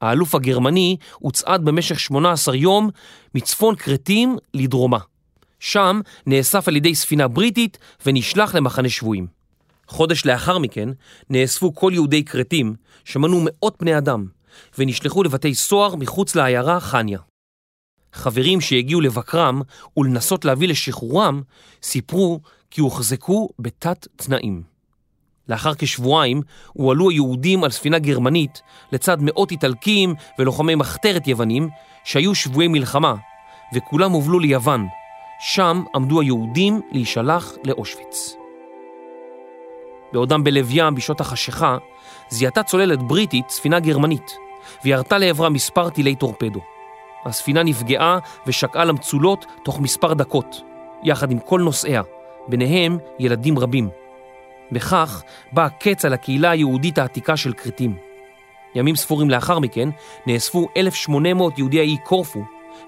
האלוף 0.00 0.34
הגרמני 0.34 0.96
הוצעד 1.18 1.64
במשך 1.64 2.00
18 2.00 2.56
יום 2.56 2.90
מצפון 3.34 3.76
כרתים 3.76 4.36
לדרומה. 4.54 4.98
שם 5.60 6.00
נאסף 6.26 6.68
על 6.68 6.76
ידי 6.76 6.94
ספינה 6.94 7.28
בריטית 7.28 7.78
ונשלח 8.06 8.54
למחנה 8.54 8.88
שבויים. 8.88 9.39
חודש 9.90 10.26
לאחר 10.26 10.58
מכן 10.58 10.88
נאספו 11.30 11.74
כל 11.74 11.90
יהודי 11.94 12.24
כרתים, 12.24 12.74
שמנו 13.04 13.40
מאות 13.44 13.76
בני 13.80 13.98
אדם, 13.98 14.26
ונשלחו 14.78 15.22
לבתי 15.22 15.54
סוהר 15.54 15.96
מחוץ 15.96 16.34
לעיירה 16.34 16.80
חניה. 16.80 17.18
חברים 18.12 18.60
שהגיעו 18.60 19.00
לבקרם 19.00 19.62
ולנסות 19.96 20.44
להביא 20.44 20.68
לשחרורם, 20.68 21.42
סיפרו 21.82 22.40
כי 22.70 22.80
הוחזקו 22.80 23.48
בתת 23.58 24.06
תנאים. 24.16 24.62
לאחר 25.48 25.74
כשבועיים 25.74 26.42
הועלו 26.72 27.10
היהודים 27.10 27.64
על 27.64 27.70
ספינה 27.70 27.98
גרמנית 27.98 28.62
לצד 28.92 29.16
מאות 29.20 29.50
איטלקים 29.50 30.14
ולוחמי 30.38 30.74
מחתרת 30.74 31.26
יוונים 31.26 31.68
שהיו 32.04 32.34
שבויי 32.34 32.68
מלחמה, 32.68 33.14
וכולם 33.74 34.10
הובלו 34.12 34.38
ליוון. 34.38 34.86
שם 35.40 35.82
עמדו 35.94 36.20
היהודים 36.20 36.80
להישלח 36.92 37.52
לאושוויץ. 37.64 38.39
בעודם 40.12 40.44
בלב 40.44 40.68
ים 40.70 40.94
בשעות 40.94 41.20
החשיכה, 41.20 41.76
זיהתה 42.28 42.62
צוללת 42.62 43.02
בריטית 43.02 43.50
ספינה 43.50 43.80
גרמנית, 43.80 44.36
וירתה 44.84 45.18
לעברה 45.18 45.48
מספר 45.48 45.90
טילי 45.90 46.14
טורפדו. 46.14 46.60
הספינה 47.24 47.62
נפגעה 47.62 48.18
ושקעה 48.46 48.84
למצולות 48.84 49.46
תוך 49.64 49.80
מספר 49.80 50.14
דקות, 50.14 50.56
יחד 51.04 51.30
עם 51.30 51.38
כל 51.38 51.60
נוסעיה, 51.60 52.02
ביניהם 52.48 52.98
ילדים 53.18 53.58
רבים. 53.58 53.88
בכך 54.72 55.22
בא 55.52 55.64
הקץ 55.64 56.04
על 56.04 56.12
הקהילה 56.12 56.50
היהודית 56.50 56.98
העתיקה 56.98 57.36
של 57.36 57.52
כרתים. 57.52 57.96
ימים 58.74 58.96
ספורים 58.96 59.30
לאחר 59.30 59.58
מכן 59.58 59.88
נאספו 60.26 60.68
1,800 60.76 61.58
יהודי 61.58 61.78
האי 61.78 61.96
קורפו 62.04 62.40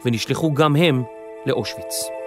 ונשלחו 0.05 0.55
גם 0.55 0.77
הם 0.77 1.03
לאושוויץ. 1.47 2.22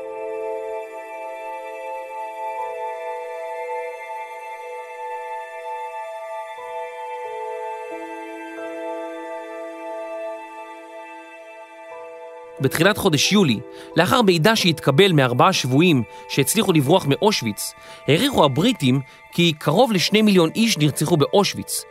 בתחילת 12.65 12.97
חודש 12.97 13.31
יולי, 13.31 13.59
לאחר 13.95 14.21
מידע 14.21 14.55
שהתקבל 14.55 15.11
מארבעה 15.11 15.53
שבויים 15.53 16.03
שהצליחו 16.29 16.73
לברוח 16.73 17.05
מאושוויץ, 17.05 17.73
העריכו 18.07 18.45
הבריטים 18.45 18.99
כי 19.31 19.53
קרוב 19.59 19.91
לשני 19.91 20.21
מיליון 20.21 20.49
איש 20.55 20.77
נרצחו 20.77 21.17
באושוויץ. 21.17 21.83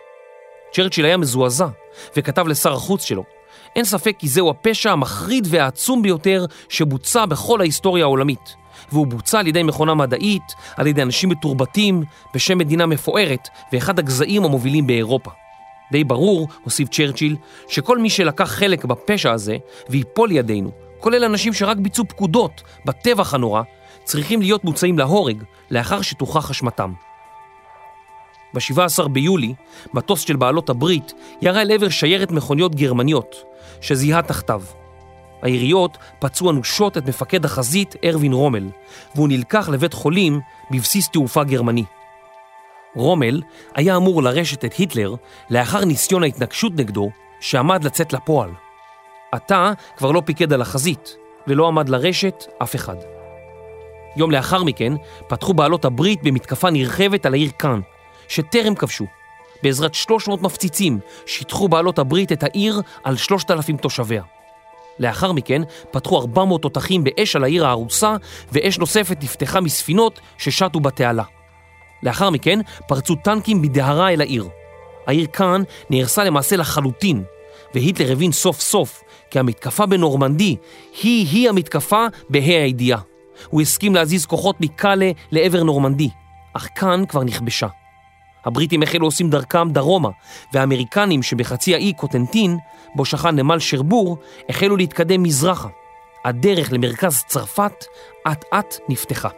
צ'רצ'יל 0.72 1.04
היה 1.04 1.16
מזועזע 1.16 1.66
וכתב 2.16 2.48
לשר 2.48 2.72
החוץ 2.72 3.02
שלו, 3.04 3.24
אין 3.76 3.84
ספק 3.84 4.16
כי 4.18 4.28
זהו 4.28 4.50
הפשע 4.50 4.90
המחריד 4.90 5.46
והעצום 5.50 6.02
ביותר 6.02 6.44
שבוצע 6.68 7.26
בכל 7.26 7.60
ההיסטוריה 7.60 8.04
העולמית, 8.04 8.56
והוא 8.92 9.06
בוצע 9.06 9.38
על 9.38 9.46
ידי 9.46 9.62
מכונה 9.62 9.94
מדעית, 9.94 10.54
על 10.76 10.86
ידי 10.86 11.02
אנשים 11.02 11.28
מתורבתים, 11.28 12.02
בשם 12.34 12.58
מדינה 12.58 12.86
מפוארת 12.86 13.48
ואחד 13.72 13.98
הגזעים 13.98 14.44
המובילים 14.44 14.86
באירופה. 14.86 15.30
די 15.92 16.04
ברור, 16.04 16.48
הוסיף 16.64 16.88
צ'רצ'יל, 16.88 17.36
שכל 17.68 17.98
מי 17.98 18.10
שלקח 18.10 18.50
חלק 18.50 18.84
בפשע 18.84 19.32
הזה 19.32 19.56
ויפול 19.88 20.28
לידינו, 20.28 20.70
כולל 20.98 21.24
אנשים 21.24 21.52
שרק 21.52 21.76
ביצעו 21.76 22.04
פקודות 22.08 22.62
בטבח 22.84 23.34
הנורא, 23.34 23.62
צריכים 24.04 24.42
להיות 24.42 24.64
מוצאים 24.64 24.98
להורג 24.98 25.42
לאחר 25.70 26.02
שתוכח 26.02 26.50
אשמתם. 26.50 26.92
ב-17 28.54 29.08
ביולי, 29.08 29.54
מטוס 29.94 30.20
של 30.20 30.36
בעלות 30.36 30.70
הברית 30.70 31.12
ירה 31.42 31.62
אל 31.62 31.70
עבר 31.70 31.88
שיירת 31.88 32.30
מכוניות 32.30 32.74
גרמניות, 32.74 33.36
שזיהה 33.80 34.22
תחתיו. 34.22 34.62
היריות 35.42 35.98
פצעו 36.18 36.50
אנושות 36.50 36.98
את 36.98 37.08
מפקד 37.08 37.44
החזית 37.44 37.96
ארווין 38.04 38.32
רומל, 38.32 38.68
והוא 39.14 39.28
נלקח 39.28 39.68
לבית 39.68 39.92
חולים 39.92 40.40
בבסיס 40.70 41.08
תעופה 41.08 41.44
גרמני. 41.44 41.84
רומל 42.96 43.42
היה 43.74 43.96
אמור 43.96 44.22
לרשת 44.22 44.64
את 44.64 44.72
היטלר 44.72 45.14
לאחר 45.50 45.84
ניסיון 45.84 46.22
ההתנגשות 46.22 46.72
נגדו 46.76 47.10
שעמד 47.40 47.84
לצאת 47.84 48.12
לפועל. 48.12 48.50
עתה 49.32 49.72
כבר 49.96 50.10
לא 50.10 50.22
פיקד 50.24 50.52
על 50.52 50.62
החזית 50.62 51.16
ולא 51.46 51.68
עמד 51.68 51.88
לרשת 51.88 52.44
אף 52.62 52.74
אחד. 52.74 52.96
יום 54.16 54.30
לאחר 54.30 54.64
מכן 54.64 54.92
פתחו 55.28 55.54
בעלות 55.54 55.84
הברית 55.84 56.22
במתקפה 56.22 56.70
נרחבת 56.70 57.26
על 57.26 57.34
העיר 57.34 57.50
קאן, 57.56 57.80
שטרם 58.28 58.74
כבשו. 58.74 59.04
בעזרת 59.62 59.94
300 59.94 60.42
מפציצים 60.42 60.98
שיטחו 61.26 61.68
בעלות 61.68 61.98
הברית 61.98 62.32
את 62.32 62.42
העיר 62.42 62.80
על 63.04 63.16
3,000 63.16 63.76
תושביה. 63.76 64.22
לאחר 64.98 65.32
מכן 65.32 65.62
פתחו 65.90 66.20
400 66.20 66.62
תותחים 66.62 67.04
באש 67.04 67.36
על 67.36 67.44
העיר 67.44 67.66
ההרוסה, 67.66 68.16
ואש 68.52 68.78
נוספת 68.78 69.22
נפתחה 69.22 69.60
מספינות 69.60 70.20
ששטו 70.38 70.80
בתעלה. 70.80 71.24
לאחר 72.04 72.30
מכן 72.30 72.58
פרצו 72.88 73.14
טנקים 73.14 73.62
בדהרה 73.62 74.10
אל 74.10 74.20
העיר. 74.20 74.48
העיר 75.06 75.26
כאן 75.26 75.62
נהרסה 75.90 76.24
למעשה 76.24 76.56
לחלוטין, 76.56 77.22
והיטלר 77.74 78.12
הבין 78.12 78.32
סוף 78.32 78.60
סוף 78.60 79.02
כי 79.30 79.38
המתקפה 79.38 79.86
בנורמנדי 79.86 80.56
היא-היא 81.02 81.48
המתקפה 81.48 82.06
בה"א 82.30 82.62
הידיעה. 82.62 83.00
הוא 83.48 83.60
הסכים 83.60 83.94
להזיז 83.94 84.26
כוחות 84.26 84.60
מקאלה 84.60 85.10
לעבר 85.30 85.62
נורמנדי, 85.62 86.08
אך 86.52 86.68
כאן 86.74 87.04
כבר 87.08 87.24
נכבשה. 87.24 87.66
הבריטים 88.44 88.82
החלו 88.82 89.06
עושים 89.06 89.30
דרכם 89.30 89.70
דרומה, 89.70 90.08
והאמריקנים 90.52 91.22
שבחצי 91.22 91.74
האי 91.74 91.92
קוטנטין, 91.96 92.58
בו 92.94 93.04
שכן 93.04 93.36
נמל 93.36 93.58
שרבור, 93.58 94.16
החלו 94.48 94.76
להתקדם 94.76 95.22
מזרחה. 95.22 95.68
הדרך 96.24 96.72
למרכז 96.72 97.24
צרפת 97.26 97.84
אט 98.28 98.44
אט 98.54 98.74
נפתחה. 98.88 99.28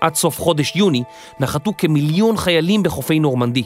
עד 0.00 0.14
סוף 0.14 0.40
חודש 0.40 0.76
יוני 0.76 1.02
נחתו 1.40 1.72
כמיליון 1.78 2.36
חיילים 2.36 2.82
בחופי 2.82 3.20
נורמנדי, 3.20 3.64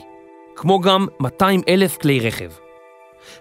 כמו 0.57 0.81
גם 0.81 1.07
200 1.21 1.61
אלף 1.69 1.97
כלי 1.97 2.21
רכב. 2.21 2.51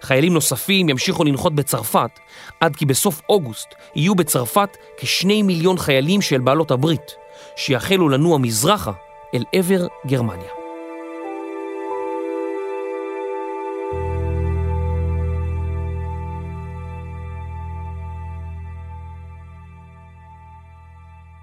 חיילים 0.02 0.34
נוספים 0.34 0.90
ימשיכו 0.90 1.24
לנחות 1.24 1.56
בצרפת, 1.56 2.20
עד 2.60 2.76
כי 2.76 2.86
בסוף 2.86 3.22
אוגוסט 3.30 3.68
יהיו 3.96 4.16
בצרפת 4.16 4.78
כשני 4.98 5.42
מיליון 5.42 5.78
חיילים 5.78 6.22
של 6.22 6.42
בעלות 6.42 6.72
הברית, 6.72 7.16
שיחלו 7.56 8.10
לנוע 8.10 8.38
מזרחה 8.38 8.92
אל 9.34 9.44
עבר 9.54 9.88
גרמניה. 10.08 10.65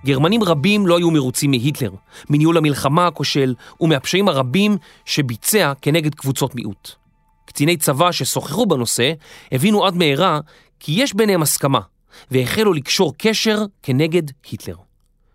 גרמנים 0.06 0.42
רבים 0.42 0.86
לא 0.86 0.96
היו 0.96 1.10
מרוצים 1.10 1.50
מהיטלר, 1.50 1.90
מניהול 2.30 2.56
המלחמה 2.56 3.06
הכושל 3.06 3.54
ומהפשעים 3.80 4.28
הרבים 4.28 4.76
שביצע 5.04 5.72
כנגד 5.82 6.14
קבוצות 6.14 6.54
מיעוט. 6.54 6.90
קציני 7.44 7.76
צבא 7.76 8.12
ששוחחו 8.12 8.66
בנושא 8.66 9.12
הבינו 9.52 9.86
עד 9.86 9.96
מהרה 9.96 10.40
כי 10.80 10.92
יש 10.96 11.14
ביניהם 11.14 11.42
הסכמה, 11.42 11.80
והחלו 12.30 12.72
לקשור 12.72 13.14
קשר 13.18 13.64
כנגד 13.82 14.22
היטלר. 14.50 14.76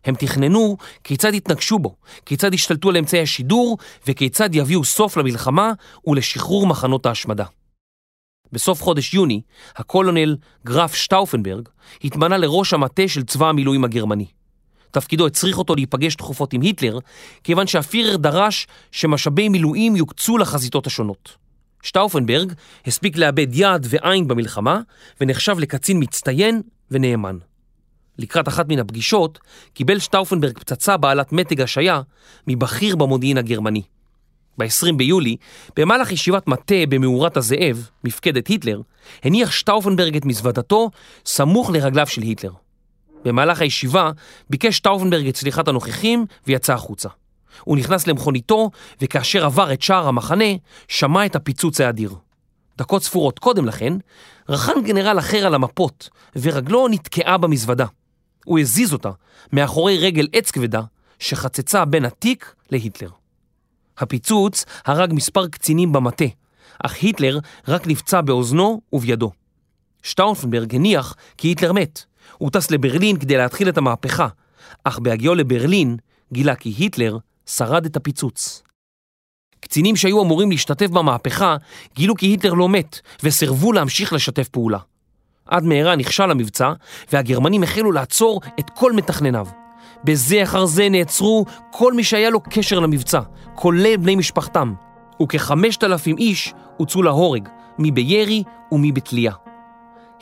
הם 0.05 0.15
תכננו 0.15 0.77
כיצד 1.03 1.33
יתנגשו 1.33 1.79
בו, 1.79 1.95
כיצד 2.25 2.53
ישתלטו 2.53 2.89
על 2.89 2.97
אמצעי 2.97 3.21
השידור 3.21 3.77
וכיצד 4.07 4.55
יביאו 4.55 4.83
סוף 4.83 5.17
למלחמה 5.17 5.71
ולשחרור 6.07 6.67
מחנות 6.67 7.05
ההשמדה. 7.05 7.45
בסוף 8.51 8.81
חודש 8.81 9.13
יוני, 9.13 9.41
הקולונל 9.75 10.35
גרף 10.65 10.95
שטאופנברג 10.95 11.69
התמנה 12.03 12.37
לראש 12.37 12.73
המטה 12.73 13.07
של 13.07 13.23
צבא 13.23 13.49
המילואים 13.49 13.83
הגרמני. 13.83 14.36
תפקידו 14.91 15.27
הצריך 15.27 15.57
אותו 15.57 15.75
להיפגש 15.75 16.15
תכופות 16.15 16.53
עם 16.53 16.61
היטלר, 16.61 16.99
כיוון 17.43 17.67
שהפירר 17.67 18.17
דרש 18.17 18.67
שמשאבי 18.91 19.49
מילואים 19.49 19.95
יוקצו 19.95 20.37
לחזיתות 20.37 20.87
השונות. 20.87 21.35
שטאופנברג 21.83 22.53
הספיק 22.85 23.17
לאבד 23.17 23.47
יד 23.51 23.87
ועין 23.89 24.27
במלחמה, 24.27 24.81
ונחשב 25.21 25.59
לקצין 25.59 26.03
מצטיין 26.03 26.61
ונאמן. 26.91 27.37
לקראת 28.19 28.47
אחת 28.47 28.69
מן 28.69 28.79
הפגישות, 28.79 29.39
קיבל 29.73 29.99
שטאופנברג 29.99 30.57
פצצה 30.59 30.97
בעלת 30.97 31.31
מתג 31.31 31.61
השעיה 31.61 32.01
מבכיר 32.47 32.95
במודיעין 32.95 33.37
הגרמני. 33.37 33.81
ב-20 34.57 34.93
ביולי, 34.97 35.35
במהלך 35.75 36.11
ישיבת 36.11 36.47
מטה 36.47 36.75
במאורת 36.89 37.37
הזאב, 37.37 37.89
מפקדת 38.03 38.47
היטלר, 38.47 38.81
הניח 39.23 39.51
שטאופנברג 39.51 40.15
את 40.15 40.25
מזוודתו 40.25 40.89
סמוך 41.25 41.69
לרגליו 41.69 42.07
של 42.07 42.21
היטלר. 42.21 42.51
במהלך 43.27 43.61
הישיבה 43.61 44.11
ביקש 44.49 44.77
שטאופנברג 44.77 45.27
את 45.27 45.35
סליחת 45.35 45.67
הנוכחים 45.67 46.25
ויצא 46.47 46.73
החוצה. 46.73 47.09
הוא 47.63 47.77
נכנס 47.77 48.07
למכוניתו, 48.07 48.71
וכאשר 49.01 49.45
עבר 49.45 49.73
את 49.73 49.81
שער 49.81 50.07
המחנה, 50.07 50.45
שמע 50.87 51.25
את 51.25 51.35
הפיצוץ 51.35 51.81
האדיר. 51.81 52.15
דקות 52.77 53.03
ספורות 53.03 53.39
קודם 53.39 53.65
לכן, 53.65 53.93
רכן 54.49 54.83
גנרל 54.83 55.19
אחר 55.19 55.45
על 55.45 55.55
המפות, 55.55 56.09
ורגלו 56.35 56.87
נתקעה 56.87 57.37
במזוודה. 57.37 57.85
הוא 58.45 58.59
הזיז 58.59 58.93
אותה 58.93 59.11
מאחורי 59.53 59.97
רגל 59.97 60.27
עץ 60.33 60.51
כבדה, 60.51 60.81
שחצצה 61.19 61.85
בין 61.85 62.05
התיק 62.05 62.53
להיטלר. 62.71 63.09
הפיצוץ 63.97 64.65
הרג 64.85 65.13
מספר 65.13 65.47
קצינים 65.47 65.91
במטה, 65.91 66.25
אך 66.83 66.95
היטלר 67.01 67.39
רק 67.67 67.87
נפצע 67.87 68.21
באוזנו 68.21 68.81
ובידו. 68.93 69.31
שטאופנברג 70.03 70.75
הניח 70.75 71.15
כי 71.37 71.47
היטלר 71.47 71.73
מת. 71.73 72.05
הוא 72.37 72.49
טס 72.49 72.71
לברלין 72.71 73.17
כדי 73.17 73.37
להתחיל 73.37 73.69
את 73.69 73.77
המהפכה, 73.77 74.27
אך 74.83 74.99
בהגיעו 74.99 75.35
לברלין 75.35 75.97
גילה 76.33 76.55
כי 76.55 76.69
היטלר 76.77 77.17
שרד 77.45 77.85
את 77.85 77.95
הפיצוץ. 77.95 78.63
קצינים 79.59 79.95
שהיו 79.95 80.23
אמורים 80.23 80.51
להשתתף 80.51 80.87
במהפכה 80.87 81.55
גילו 81.95 82.15
כי 82.15 82.25
היטלר 82.25 82.53
לא 82.53 82.69
מת 82.69 82.99
וסירבו 83.23 83.73
להמשיך 83.73 84.13
לשתף 84.13 84.47
פעולה. 84.47 84.79
עד 85.45 85.63
מהרה 85.63 85.95
נכשל 85.95 86.31
המבצע 86.31 86.73
והגרמנים 87.11 87.63
החלו 87.63 87.91
לעצור 87.91 88.41
את 88.59 88.69
כל 88.69 88.93
מתכנניו. 88.93 89.47
בזה 90.03 90.43
אחר 90.43 90.65
זה 90.65 90.89
נעצרו 90.89 91.45
כל 91.71 91.93
מי 91.93 92.03
שהיה 92.03 92.29
לו 92.29 92.39
קשר 92.41 92.79
למבצע, 92.79 93.21
כולל 93.55 93.97
בני 93.97 94.15
משפחתם, 94.15 94.73
וכחמשת 95.21 95.83
אלפים 95.83 96.17
איש 96.17 96.53
הוצאו 96.77 97.03
להורג, 97.03 97.49
מי 97.77 97.91
בירי 97.91 98.43
ומי 98.71 98.91
בתלייה. 98.91 99.33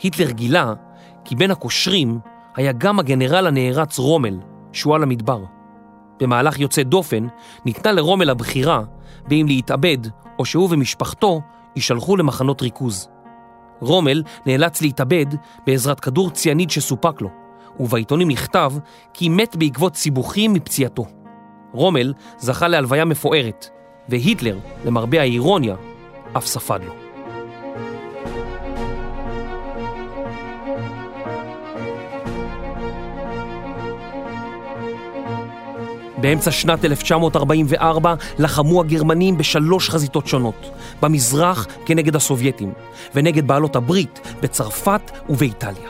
היטלר 0.02 0.30
גילה 0.30 0.72
כי 1.26 1.36
בין 1.36 1.50
הקושרים 1.50 2.18
היה 2.56 2.72
גם 2.72 2.98
הגנרל 2.98 3.46
הנערץ 3.46 3.98
רומל, 3.98 4.38
שועל 4.72 5.02
המדבר. 5.02 5.44
במהלך 6.20 6.58
יוצא 6.58 6.82
דופן 6.82 7.26
ניתנה 7.64 7.92
לרומל 7.92 8.30
הבחירה 8.30 8.82
באם 9.28 9.46
להתאבד 9.46 9.98
או 10.38 10.44
שהוא 10.44 10.68
ומשפחתו 10.70 11.40
יישלחו 11.76 12.16
למחנות 12.16 12.62
ריכוז. 12.62 13.08
רומל 13.80 14.22
נאלץ 14.46 14.82
להתאבד 14.82 15.26
בעזרת 15.66 16.00
כדור 16.00 16.30
ציאניד 16.30 16.70
שסופק 16.70 17.20
לו, 17.20 17.28
ובעיתונים 17.80 18.28
נכתב 18.28 18.72
כי 19.14 19.28
מת 19.28 19.56
בעקבות 19.56 19.96
סיבוכים 19.96 20.52
מפציעתו. 20.52 21.06
רומל 21.72 22.12
זכה 22.38 22.68
להלוויה 22.68 23.04
מפוארת, 23.04 23.68
והיטלר, 24.08 24.58
למרבה 24.84 25.20
האירוניה, 25.20 25.76
אף 26.36 26.46
ספד 26.46 26.80
לו. 26.86 27.05
באמצע 36.18 36.50
שנת 36.50 36.84
1944 36.84 38.14
לחמו 38.38 38.80
הגרמנים 38.80 39.38
בשלוש 39.38 39.90
חזיתות 39.90 40.26
שונות, 40.26 40.70
במזרח 41.02 41.66
כנגד 41.86 42.16
הסובייטים, 42.16 42.72
ונגד 43.14 43.46
בעלות 43.46 43.76
הברית 43.76 44.20
בצרפת 44.40 45.10
ובאיטליה. 45.28 45.88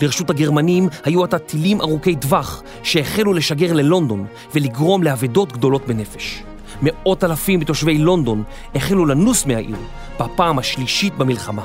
לרשות 0.00 0.30
הגרמנים 0.30 0.88
היו 1.04 1.24
עתה 1.24 1.38
טילים 1.38 1.80
ארוכי 1.80 2.16
טווח 2.16 2.62
שהחלו 2.82 3.32
לשגר 3.32 3.72
ללונדון 3.72 4.26
ולגרום 4.54 5.02
לאבדות 5.02 5.52
גדולות 5.52 5.86
בנפש. 5.86 6.42
מאות 6.82 7.24
אלפים 7.24 7.60
מתושבי 7.60 7.98
לונדון 7.98 8.42
החלו 8.74 9.06
לנוס 9.06 9.46
מהעיר 9.46 9.76
בפעם 10.20 10.58
השלישית 10.58 11.16
במלחמה. 11.18 11.62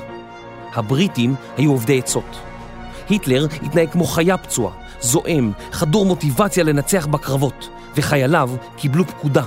הבריטים 0.74 1.36
היו 1.58 1.72
עובדי 1.72 2.00
עצות. 2.00 2.40
היטלר 3.10 3.48
התנהג 3.64 3.90
כמו 3.90 4.04
חיה 4.04 4.38
פצועה, 4.38 4.74
זועם, 5.02 5.52
חדור 5.72 6.06
מוטיבציה 6.06 6.64
לנצח 6.64 7.06
בקרבות, 7.06 7.70
וחייליו 7.96 8.50
קיבלו 8.78 9.08
פקודה 9.08 9.44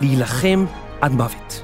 להילחם 0.00 0.64
עד 1.00 1.12
מוות. 1.12 1.62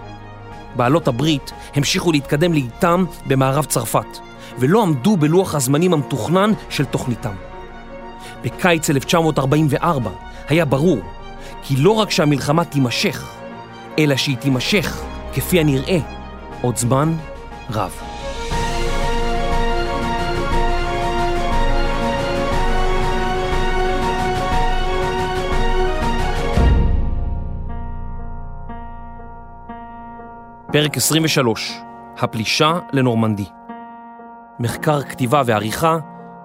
בעלות 0.76 1.08
הברית 1.08 1.52
המשיכו 1.74 2.12
להתקדם 2.12 2.52
לאיתם 2.52 3.04
במערב 3.26 3.64
צרפת, 3.64 4.18
ולא 4.58 4.82
עמדו 4.82 5.16
בלוח 5.16 5.54
הזמנים 5.54 5.92
המתוכנן 5.92 6.52
של 6.70 6.84
תוכניתם. 6.84 7.34
בקיץ 8.42 8.90
1944 8.90 10.10
היה 10.48 10.64
ברור 10.64 10.98
כי 11.62 11.76
לא 11.76 11.90
רק 11.90 12.10
שהמלחמה 12.10 12.64
תימשך, 12.64 13.32
אלא 13.98 14.16
שהיא 14.16 14.36
תימשך, 14.36 15.02
כפי 15.34 15.60
הנראה, 15.60 15.98
עוד 16.62 16.76
זמן 16.76 17.16
רב. 17.70 18.11
פרק 30.72 30.96
23, 30.96 31.80
הפלישה 32.18 32.78
לנורמנדי. 32.92 33.44
מחקר 34.58 35.02
כתיבה 35.02 35.42
ועריכה, 35.46 35.96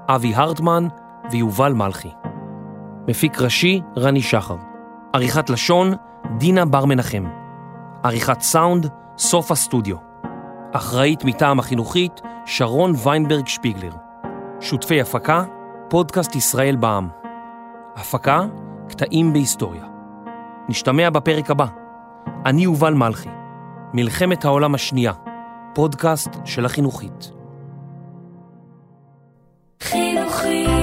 אבי 0.07 0.36
הרטמן 0.36 0.88
ויובל 1.32 1.73
מלכי. 1.73 2.11
מפיק 3.07 3.41
ראשי, 3.41 3.82
רני 3.97 4.21
שחר. 4.21 4.55
עריכת 5.13 5.49
לשון, 5.49 5.93
דינה 6.38 6.65
בר 6.65 6.86
מנחם. 6.86 7.25
עריכת 8.03 8.41
סאונד, 8.41 8.89
סופה 9.17 9.55
סטודיו. 9.55 9.95
אחראית 10.71 11.23
מטעם 11.23 11.59
החינוכית, 11.59 12.21
שרון 12.45 12.93
ויינברג 13.03 13.47
שפיגלר. 13.47 13.91
שותפי 14.59 15.01
הפקה, 15.01 15.43
פודקאסט 15.89 16.36
ישראל 16.36 16.75
בע"מ. 16.75 17.07
הפקה, 17.95 18.41
קטעים 18.89 19.34
בהיסטוריה. 19.34 19.86
נשתמע 20.69 21.09
בפרק 21.09 21.51
הבא. 21.51 21.65
אני 22.45 22.63
יובל 22.63 22.93
מלכי. 22.93 23.30
מלחמת 23.94 24.46
העולם 24.46 24.76
השנייה, 24.76 25.14
פודקאסט 25.76 26.30
של 26.46 26.66
החינוכית. 26.66 27.32
חינוכית 29.84 30.76